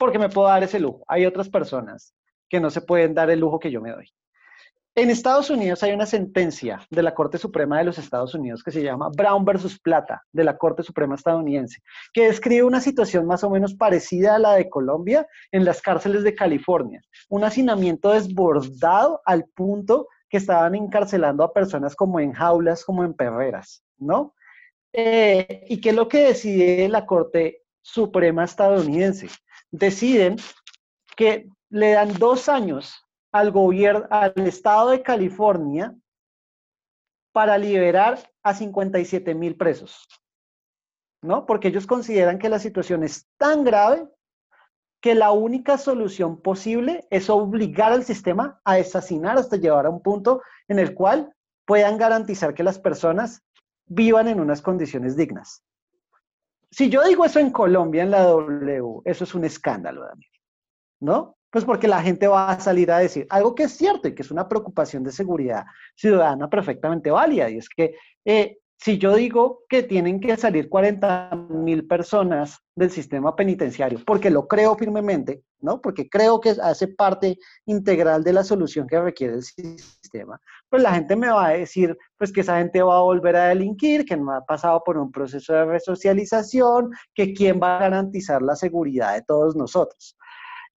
porque 0.00 0.18
me 0.18 0.30
puedo 0.30 0.48
dar 0.48 0.64
ese 0.64 0.80
lujo. 0.80 1.04
Hay 1.06 1.26
otras 1.26 1.50
personas 1.50 2.14
que 2.48 2.58
no 2.58 2.70
se 2.70 2.80
pueden 2.80 3.12
dar 3.12 3.30
el 3.30 3.38
lujo 3.38 3.60
que 3.60 3.70
yo 3.70 3.82
me 3.82 3.92
doy. 3.92 4.10
En 4.94 5.10
Estados 5.10 5.50
Unidos 5.50 5.82
hay 5.82 5.92
una 5.92 6.06
sentencia 6.06 6.80
de 6.90 7.02
la 7.02 7.14
Corte 7.14 7.36
Suprema 7.36 7.78
de 7.78 7.84
los 7.84 7.98
Estados 7.98 8.34
Unidos 8.34 8.64
que 8.64 8.72
se 8.72 8.82
llama 8.82 9.10
Brown 9.14 9.44
versus 9.44 9.78
Plata, 9.78 10.22
de 10.32 10.42
la 10.42 10.56
Corte 10.56 10.82
Suprema 10.82 11.14
estadounidense, 11.14 11.82
que 12.14 12.26
describe 12.26 12.64
una 12.64 12.80
situación 12.80 13.26
más 13.26 13.44
o 13.44 13.50
menos 13.50 13.74
parecida 13.74 14.34
a 14.34 14.38
la 14.38 14.54
de 14.54 14.70
Colombia 14.70 15.28
en 15.52 15.66
las 15.66 15.82
cárceles 15.82 16.24
de 16.24 16.34
California. 16.34 17.02
Un 17.28 17.44
hacinamiento 17.44 18.10
desbordado 18.10 19.20
al 19.26 19.44
punto 19.54 20.08
que 20.30 20.38
estaban 20.38 20.74
encarcelando 20.74 21.44
a 21.44 21.52
personas 21.52 21.94
como 21.94 22.20
en 22.20 22.32
jaulas, 22.32 22.84
como 22.86 23.04
en 23.04 23.12
perreras, 23.12 23.84
¿no? 23.98 24.34
Eh, 24.94 25.66
¿Y 25.68 25.80
qué 25.80 25.90
es 25.90 25.94
lo 25.94 26.08
que 26.08 26.24
decide 26.24 26.88
la 26.88 27.04
Corte 27.04 27.62
Suprema 27.82 28.44
estadounidense? 28.44 29.28
Deciden 29.70 30.36
que 31.16 31.48
le 31.68 31.92
dan 31.92 32.12
dos 32.14 32.48
años 32.48 33.06
al 33.32 33.50
gobierno, 33.52 34.06
al 34.10 34.34
estado 34.36 34.90
de 34.90 35.02
California 35.02 35.94
para 37.32 37.58
liberar 37.58 38.18
a 38.42 38.54
57 38.54 39.34
mil 39.34 39.56
presos, 39.56 40.08
¿no? 41.22 41.46
Porque 41.46 41.68
ellos 41.68 41.86
consideran 41.86 42.38
que 42.38 42.48
la 42.48 42.58
situación 42.58 43.04
es 43.04 43.28
tan 43.38 43.62
grave 43.62 44.08
que 45.00 45.14
la 45.14 45.30
única 45.32 45.78
solución 45.78 46.40
posible 46.42 47.06
es 47.10 47.30
obligar 47.30 47.92
al 47.92 48.04
sistema 48.04 48.60
a 48.64 48.74
asesinar 48.74 49.38
hasta 49.38 49.56
llevar 49.56 49.86
a 49.86 49.90
un 49.90 50.02
punto 50.02 50.42
en 50.68 50.78
el 50.78 50.94
cual 50.94 51.34
puedan 51.64 51.96
garantizar 51.98 52.52
que 52.52 52.62
las 52.62 52.78
personas 52.78 53.42
vivan 53.86 54.28
en 54.28 54.40
unas 54.40 54.60
condiciones 54.60 55.16
dignas. 55.16 55.62
Si 56.70 56.88
yo 56.88 57.02
digo 57.04 57.24
eso 57.24 57.40
en 57.40 57.50
Colombia, 57.50 58.02
en 58.02 58.10
la 58.10 58.22
W, 58.22 59.02
eso 59.04 59.24
es 59.24 59.34
un 59.34 59.44
escándalo, 59.44 60.02
Daniel, 60.06 60.30
¿no? 61.00 61.36
Pues 61.50 61.64
porque 61.64 61.88
la 61.88 62.00
gente 62.00 62.28
va 62.28 62.50
a 62.50 62.60
salir 62.60 62.92
a 62.92 62.98
decir 62.98 63.26
algo 63.28 63.54
que 63.54 63.64
es 63.64 63.72
cierto 63.72 64.06
y 64.06 64.14
que 64.14 64.22
es 64.22 64.30
una 64.30 64.48
preocupación 64.48 65.02
de 65.02 65.10
seguridad 65.10 65.64
ciudadana 65.96 66.48
perfectamente 66.48 67.10
válida. 67.10 67.50
Y 67.50 67.58
es 67.58 67.68
que 67.68 67.96
eh, 68.24 68.58
si 68.82 68.96
yo 68.96 69.14
digo 69.14 69.64
que 69.68 69.82
tienen 69.82 70.20
que 70.20 70.36
salir 70.36 70.70
40 70.70 71.48
mil 71.50 71.86
personas 71.86 72.60
del 72.74 72.90
sistema 72.90 73.36
penitenciario, 73.36 74.00
porque 74.06 74.30
lo 74.30 74.48
creo 74.48 74.74
firmemente, 74.74 75.42
¿no? 75.60 75.82
Porque 75.82 76.08
creo 76.08 76.40
que 76.40 76.50
hace 76.62 76.88
parte 76.88 77.36
integral 77.66 78.24
de 78.24 78.32
la 78.32 78.42
solución 78.42 78.86
que 78.86 78.98
requiere 78.98 79.34
el 79.34 79.42
sistema, 79.42 79.76
pues 80.68 80.82
la 80.82 80.94
gente 80.94 81.16
me 81.16 81.28
va 81.28 81.46
a 81.46 81.50
decir, 81.50 81.96
pues 82.16 82.32
que 82.32 82.40
esa 82.40 82.58
gente 82.58 82.82
va 82.82 82.98
a 82.98 83.02
volver 83.02 83.36
a 83.36 83.48
delinquir, 83.48 84.04
que 84.04 84.16
no 84.16 84.32
ha 84.32 84.44
pasado 84.44 84.82
por 84.84 84.98
un 84.98 85.10
proceso 85.10 85.52
de 85.52 85.64
resocialización, 85.64 86.90
que 87.14 87.32
quién 87.32 87.60
va 87.62 87.76
a 87.76 87.80
garantizar 87.80 88.42
la 88.42 88.56
seguridad 88.56 89.14
de 89.14 89.22
todos 89.22 89.56
nosotros. 89.56 90.16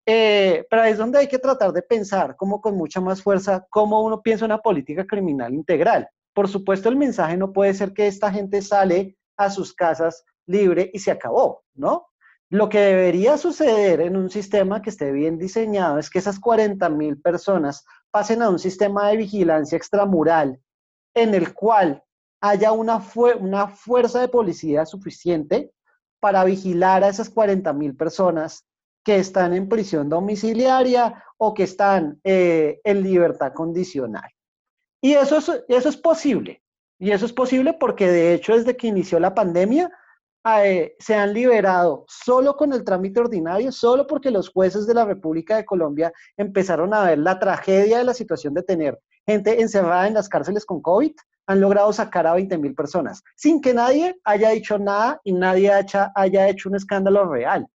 Eh, 0.06 0.66
pero 0.70 0.84
es 0.84 0.98
donde 0.98 1.20
hay 1.20 1.28
que 1.28 1.40
tratar 1.40 1.72
de 1.72 1.84
pensar, 1.84 2.36
como 2.36 2.60
con 2.60 2.76
mucha 2.76 3.00
más 3.00 3.22
fuerza, 3.22 3.66
cómo 3.70 4.02
uno 4.04 4.22
piensa 4.22 4.46
una 4.46 4.58
política 4.58 5.06
criminal 5.06 5.54
integral. 5.54 6.08
Por 6.34 6.48
supuesto, 6.48 6.90
el 6.90 6.96
mensaje 6.96 7.38
no 7.38 7.54
puede 7.54 7.74
ser 7.74 7.94
que 7.94 8.08
esta 8.08 8.32
gente 8.32 8.62
sale 8.62 9.18
a 9.38 9.50
sus 9.50 9.74
casas 9.74 10.24
libre 10.48 10.90
y 10.94 11.00
se 11.00 11.12
acabó, 11.12 11.64
¿no? 11.76 12.08
Lo 12.52 12.68
que 12.68 12.80
debería 12.80 13.38
suceder 13.38 14.02
en 14.02 14.18
un 14.18 14.30
sistema 14.30 14.82
que 14.82 14.89
esté 14.89 15.14
bien 15.14 15.38
diseñado 15.38 15.97
es 15.97 16.10
que 16.10 16.20
esas 16.20 16.38
40 16.38 16.89
mil 16.89 17.18
personas 17.18 17.86
pasen 18.12 18.41
a 18.41 18.49
un 18.49 18.60
sistema 18.60 19.08
de 19.08 19.16
vigilancia 19.16 19.78
extramural 19.78 20.60
en 21.14 21.34
el 21.34 21.54
cual 21.54 22.04
haya 22.41 22.74
una, 22.74 23.02
una 23.39 23.70
fuerza 23.70 24.20
de 24.20 24.28
policía 24.28 24.86
suficiente 24.86 25.72
para 26.20 26.43
vigilar 26.43 27.06
a 27.06 27.08
esas 27.08 27.30
40 27.30 27.72
mil 27.72 27.95
personas 27.95 28.66
que 29.06 29.16
están 29.16 29.54
en 29.54 29.70
prisión 29.70 30.10
domiciliaria 30.10 31.24
o 31.38 31.54
que 31.54 31.64
están 31.64 32.20
eh, 32.26 32.82
en 32.84 33.02
libertad 33.02 33.54
condicional. 33.54 34.30
Y 34.99 35.14
eso 35.14 35.38
es, 35.38 35.49
eso 35.70 35.88
es 35.88 35.95
posible. 35.95 36.62
Y 36.99 37.12
eso 37.12 37.26
es 37.26 37.32
posible 37.32 37.72
porque 37.80 38.12
de 38.12 38.34
hecho 38.34 38.58
desde 38.58 38.76
que 38.76 38.88
inició 38.88 39.22
la 39.22 39.34
pandemia 39.34 39.89
eh, 40.46 40.96
se 41.00 41.14
han 41.16 41.34
liberado 41.34 42.06
solo 42.08 42.56
con 42.56 42.74
el 42.74 42.84
trámite 42.84 43.20
ordinario, 43.20 43.72
solo 43.72 44.08
porque 44.08 44.32
los 44.32 44.50
jueces 44.50 44.88
de 44.88 44.96
la 44.96 45.06
República 45.06 45.56
de 45.56 45.66
Colombia 45.66 46.12
empezaron 46.36 46.94
a 46.94 47.04
ver 47.04 47.20
la 47.20 47.38
tragedia 47.39 48.00
de 48.00 48.04
la 48.04 48.14
situación 48.14 48.54
de 48.54 48.64
tener 48.64 49.00
gente 49.26 49.62
encerrada 49.62 50.08
en 50.08 50.16
las 50.16 50.28
cárceles 50.28 50.66
con 50.66 50.82
COVID, 50.82 51.12
han 51.48 51.62
logrado 51.62 51.92
sacar 51.94 52.26
a 52.28 52.34
20 52.34 52.58
mil 52.58 52.74
personas, 52.74 53.24
sin 53.36 53.62
que 53.62 53.74
nadie 53.74 54.16
haya 54.24 54.50
dicho 54.50 54.80
nada 54.80 55.20
y 55.24 55.34
nadie 55.34 55.72
haya, 55.72 56.12
haya 56.16 56.50
hecho 56.50 56.70
un 56.70 56.76
escándalo 56.76 57.26
real. 57.26 57.68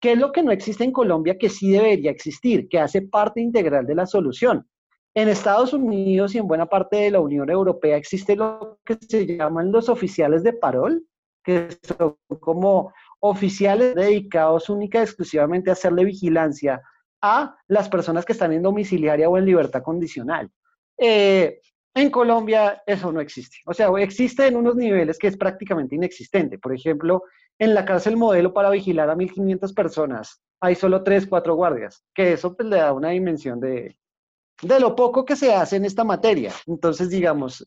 ¿Qué 0.00 0.12
es 0.12 0.18
lo 0.18 0.32
que 0.32 0.42
no 0.42 0.52
existe 0.52 0.84
en 0.84 0.92
Colombia 0.92 1.36
que 1.38 1.48
sí 1.48 1.72
debería 1.72 2.10
existir, 2.10 2.68
que 2.68 2.78
hace 2.78 3.02
parte 3.02 3.40
integral 3.40 3.86
de 3.86 3.94
la 3.94 4.06
solución? 4.06 4.66
En 5.14 5.28
Estados 5.28 5.72
Unidos 5.72 6.34
y 6.34 6.38
en 6.38 6.46
buena 6.46 6.66
parte 6.66 6.96
de 6.96 7.10
la 7.10 7.20
Unión 7.20 7.48
Europea 7.48 7.96
existe 7.96 8.36
lo 8.36 8.78
que 8.84 8.98
se 9.00 9.26
llaman 9.26 9.72
los 9.72 9.88
oficiales 9.88 10.42
de 10.42 10.52
parol, 10.52 11.06
que 11.44 11.68
son 11.82 12.16
como 12.40 12.92
oficiales 13.20 13.94
dedicados 13.94 14.68
única 14.70 14.98
y 14.98 15.02
exclusivamente 15.02 15.70
a 15.70 15.74
hacerle 15.74 16.04
vigilancia 16.04 16.82
a 17.22 17.56
las 17.68 17.88
personas 17.88 18.24
que 18.24 18.32
están 18.32 18.52
en 18.52 18.62
domiciliaria 18.62 19.28
o 19.28 19.38
en 19.38 19.46
libertad 19.46 19.82
condicional. 19.82 20.50
Eh, 20.98 21.60
en 21.94 22.10
Colombia 22.10 22.82
eso 22.86 23.12
no 23.12 23.20
existe. 23.20 23.58
O 23.66 23.72
sea, 23.72 23.88
existe 23.98 24.46
en 24.46 24.56
unos 24.56 24.74
niveles 24.74 25.18
que 25.18 25.28
es 25.28 25.36
prácticamente 25.36 25.94
inexistente. 25.94 26.58
Por 26.58 26.74
ejemplo, 26.74 27.22
en 27.58 27.74
la 27.74 27.84
cárcel 27.84 28.16
modelo 28.16 28.52
para 28.52 28.70
vigilar 28.70 29.08
a 29.10 29.14
1.500 29.14 29.74
personas 29.74 30.42
hay 30.60 30.74
solo 30.74 31.02
3, 31.02 31.26
4 31.26 31.54
guardias, 31.54 32.04
que 32.14 32.32
eso 32.32 32.56
pues, 32.56 32.68
le 32.68 32.76
da 32.76 32.92
una 32.92 33.10
dimensión 33.10 33.60
de, 33.60 33.98
de 34.62 34.80
lo 34.80 34.96
poco 34.96 35.24
que 35.24 35.36
se 35.36 35.52
hace 35.52 35.76
en 35.76 35.84
esta 35.84 36.04
materia. 36.04 36.52
Entonces, 36.66 37.10
digamos, 37.10 37.60
o 37.62 37.66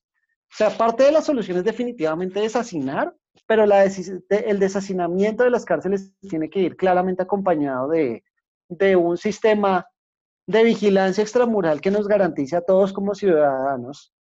sea, 0.49 0.69
parte 0.71 1.03
de 1.03 1.11
la 1.11 1.21
solución 1.21 1.57
es 1.57 1.63
definitivamente 1.63 2.39
desasinar, 2.39 3.13
pero 3.47 3.65
la 3.65 3.85
el 3.85 4.59
desasinamiento 4.59 5.43
de 5.43 5.49
las 5.49 5.65
cárceles 5.65 6.13
tiene 6.21 6.49
que 6.49 6.59
ir 6.59 6.75
claramente 6.75 7.23
acompañado 7.23 7.87
de, 7.87 8.23
de 8.69 8.95
un 8.95 9.17
sistema 9.17 9.87
de 10.45 10.63
vigilancia 10.63 11.21
extramural 11.21 11.81
que 11.81 11.91
nos 11.91 12.07
garantice 12.07 12.55
a 12.55 12.61
todos 12.61 12.93
como 12.93 13.15
ciudadanos 13.15 14.13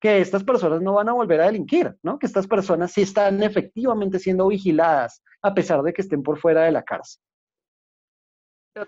que 0.00 0.20
estas 0.20 0.44
personas 0.44 0.80
no 0.80 0.94
van 0.94 1.08
a 1.08 1.12
volver 1.12 1.40
a 1.40 1.46
delinquir, 1.46 1.96
¿no? 2.02 2.18
Que 2.18 2.26
estas 2.26 2.46
personas 2.46 2.92
sí 2.92 3.02
están 3.02 3.42
efectivamente 3.42 4.18
siendo 4.18 4.46
vigiladas 4.46 5.22
a 5.42 5.54
pesar 5.54 5.82
de 5.82 5.92
que 5.92 6.02
estén 6.02 6.22
por 6.22 6.38
fuera 6.38 6.62
de 6.62 6.72
la 6.72 6.84
cárcel. 6.84 7.20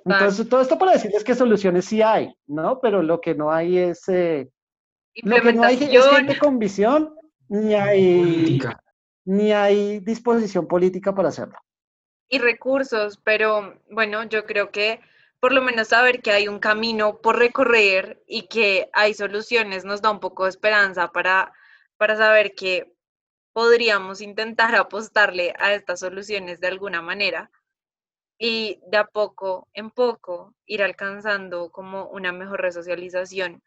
Entonces, 0.04 0.48
todo 0.48 0.60
esto 0.60 0.78
para 0.78 0.92
decirles 0.92 1.24
que 1.24 1.34
soluciones 1.34 1.84
sí 1.84 2.00
hay, 2.00 2.32
¿no? 2.46 2.78
Pero 2.80 3.02
lo 3.02 3.20
que 3.20 3.34
no 3.34 3.50
hay 3.50 3.78
es... 3.78 4.08
Eh, 4.08 4.48
lo 5.22 5.36
que 5.40 5.52
no 5.52 5.64
hay 5.64 5.74
es 5.82 6.06
gente 6.06 6.38
con 6.38 6.60
visión, 6.60 7.12
ni 7.48 7.74
hay, 7.74 8.60
ni 9.30 9.52
hay 9.52 10.00
disposición 10.00 10.66
política 10.66 11.14
para 11.14 11.28
hacerlo. 11.28 11.56
Y 12.28 12.38
recursos, 12.40 13.16
pero 13.22 13.80
bueno, 13.88 14.24
yo 14.24 14.44
creo 14.44 14.72
que 14.72 15.00
por 15.38 15.52
lo 15.52 15.62
menos 15.62 15.88
saber 15.88 16.20
que 16.20 16.32
hay 16.32 16.48
un 16.48 16.58
camino 16.58 17.20
por 17.20 17.38
recorrer 17.38 18.20
y 18.26 18.48
que 18.48 18.90
hay 18.92 19.14
soluciones 19.14 19.84
nos 19.84 20.02
da 20.02 20.10
un 20.10 20.18
poco 20.18 20.44
de 20.44 20.50
esperanza 20.50 21.12
para, 21.12 21.52
para 21.96 22.16
saber 22.16 22.56
que 22.56 22.92
podríamos 23.52 24.20
intentar 24.20 24.74
apostarle 24.74 25.54
a 25.60 25.74
estas 25.74 26.00
soluciones 26.00 26.58
de 26.58 26.66
alguna 26.66 27.00
manera 27.00 27.52
y 28.36 28.80
de 28.88 28.96
a 28.96 29.04
poco 29.04 29.68
en 29.74 29.90
poco 29.92 30.54
ir 30.66 30.82
alcanzando 30.82 31.70
como 31.70 32.06
una 32.06 32.32
mejor 32.32 32.62
resocialización 32.62 33.62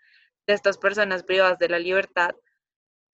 de 0.46 0.56
estas 0.56 0.78
personas 0.78 1.24
privadas 1.24 1.58
de 1.58 1.70
la 1.70 1.80
libertad. 1.80 2.36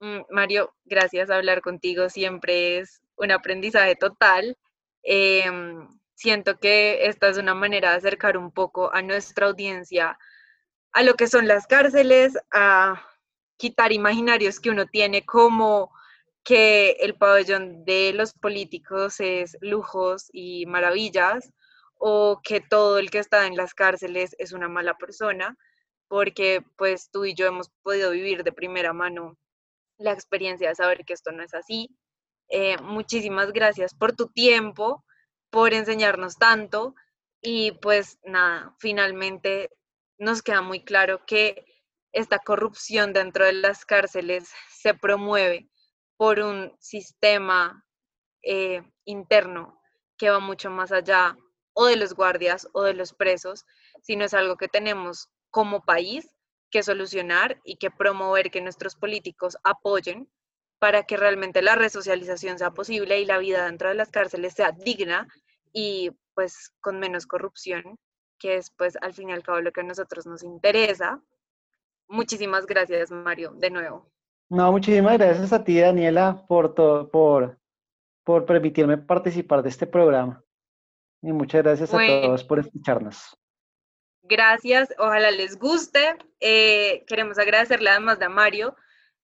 Mm, 0.02 0.22
Mario, 0.30 0.74
gracias 0.86 1.30
a 1.30 1.36
hablar 1.36 1.62
contigo 1.62 2.10
siempre 2.10 2.80
es 2.80 3.02
un 3.18 3.32
aprendizaje 3.32 3.95
total. 3.95 4.58
Em, 5.04 5.88
siento 6.16 6.58
que 6.58 7.06
esta 7.08 7.28
es 7.30 7.38
una 7.38 7.54
manera 7.54 7.91
de 7.91 7.97
acercar 7.97 8.38
un 8.38 8.52
poco 8.52 8.93
a 8.93 9.02
nuestra 9.02 9.47
audiencia 9.47 10.18
a 10.93 11.04
lo 11.04 11.16
que 11.16 11.28
son 11.28 11.47
las 11.47 11.68
cárceles, 11.68 12.38
a 12.52 13.02
quitar 13.58 13.91
imaginarios 13.93 14.60
que 14.60 14.70
uno 14.72 14.88
tiene 14.88 15.26
como 15.26 15.91
que 16.43 16.91
el 17.02 17.16
pabellón 17.16 17.86
de 17.86 18.14
los 18.14 18.34
políticos 18.34 19.20
es 19.20 19.58
lujos 19.62 20.30
y 20.34 20.66
maravillas 20.66 21.52
o 21.97 22.41
que 22.43 22.62
todo 22.62 23.00
el 23.00 23.12
que 23.12 23.20
está 23.20 23.47
en 23.47 23.58
las 23.58 23.74
cárceles 23.74 24.36
es 24.39 24.54
una 24.54 24.70
mala 24.70 24.97
persona, 24.97 25.58
porque 26.08 26.64
pues 26.78 27.10
tú 27.12 27.26
y 27.26 27.36
yo 27.36 27.47
hemos 27.47 27.70
podido 27.84 28.12
vivir 28.12 28.43
de 28.43 28.54
primera 28.54 28.93
mano 28.93 29.38
la 30.00 30.14
experiencia 30.14 30.70
de 30.70 30.76
saber 30.76 31.06
que 31.06 31.14
esto 31.14 31.32
no 31.32 31.43
es 31.43 31.54
así. 31.54 31.95
Eh, 32.50 32.78
muchísimas 32.82 33.52
gracias 33.52 33.93
por 33.93 34.16
tu 34.16 34.30
tiempo, 34.30 35.06
por 35.52 35.74
enseñarnos 35.74 36.38
tanto 36.38 36.95
y 37.41 37.74
pues 37.74 38.18
nada, 38.24 38.76
finalmente 38.80 39.70
nos 40.18 40.41
queda 40.41 40.62
muy 40.62 40.84
claro 40.84 41.26
que 41.26 41.66
esta 42.12 42.39
corrupción 42.39 43.14
dentro 43.14 43.45
de 43.45 43.54
las 43.54 43.86
cárceles 43.86 44.50
se 44.70 44.93
promueve 44.93 45.70
por 46.18 46.39
un 46.39 46.76
sistema 46.80 47.86
eh, 48.41 48.82
interno 49.06 49.80
que 50.18 50.30
va 50.30 50.39
mucho 50.39 50.70
más 50.70 50.91
allá 50.91 51.38
o 51.74 51.86
de 51.86 51.95
los 51.95 52.14
guardias 52.14 52.68
o 52.74 52.84
de 52.84 52.93
los 52.93 53.14
presos, 53.14 53.66
sino 54.02 54.26
es 54.26 54.34
algo 54.34 54.58
que 54.58 54.68
tenemos 54.68 55.30
como 55.52 55.86
país 55.86 56.28
que 56.70 56.84
solucionar 56.84 57.59
y 57.63 57.78
que 57.78 57.91
promover 57.91 58.51
que 58.51 58.61
nuestros 58.61 58.95
políticos 58.95 59.57
apoyen 59.63 60.30
para 60.80 61.03
que 61.03 61.17
realmente 61.17 61.61
la 61.61 61.76
resocialización 61.76 62.57
sea 62.57 62.72
posible 62.72 63.20
y 63.20 63.26
la 63.26 63.38
vida 63.38 63.65
dentro 63.65 63.89
de 63.89 63.95
las 63.95 64.09
cárceles 64.09 64.53
sea 64.53 64.72
digna 64.72 65.28
y 65.74 66.11
pues 66.34 66.72
con 66.80 66.99
menos 66.99 67.28
corrupción, 67.28 67.99
que 68.39 68.55
es 68.55 68.72
pues 68.72 68.97
al 69.01 69.13
fin 69.13 69.30
y 69.30 69.34
al 69.34 69.43
cabo 69.43 69.59
lo 69.59 69.72
que 69.72 69.82
a 69.82 69.84
nosotros 69.84 70.26
nos 70.26 70.43
interesa. 70.43 71.22
Muchísimas 72.07 72.65
gracias, 72.65 73.11
Mario, 73.11 73.51
de 73.55 73.70
nuevo. 73.70 74.09
No, 74.49 74.72
muchísimas 74.72 75.17
gracias 75.17 75.53
a 75.53 75.63
ti, 75.63 75.80
Daniela, 75.80 76.45
por, 76.47 76.74
todo, 76.74 77.11
por, 77.11 77.59
por 78.24 78.45
permitirme 78.45 78.97
participar 78.97 79.61
de 79.61 79.70
este 79.70 79.86
programa. 79.86 80.43
Y 81.22 81.34
muchas 81.34 81.61
gracias 81.61 81.93
a 81.93 81.97
todos 81.97 82.43
por 82.45 82.59
escucharnos. 82.59 83.38
Gracias, 84.30 84.93
ojalá 84.99 85.32
les 85.32 85.57
guste. 85.57 86.15
Eh, 86.39 87.03
queremos 87.07 87.39
agradecerle 87.39 87.89
además 87.89 88.21
a 88.21 88.30
Mario, 88.30 88.75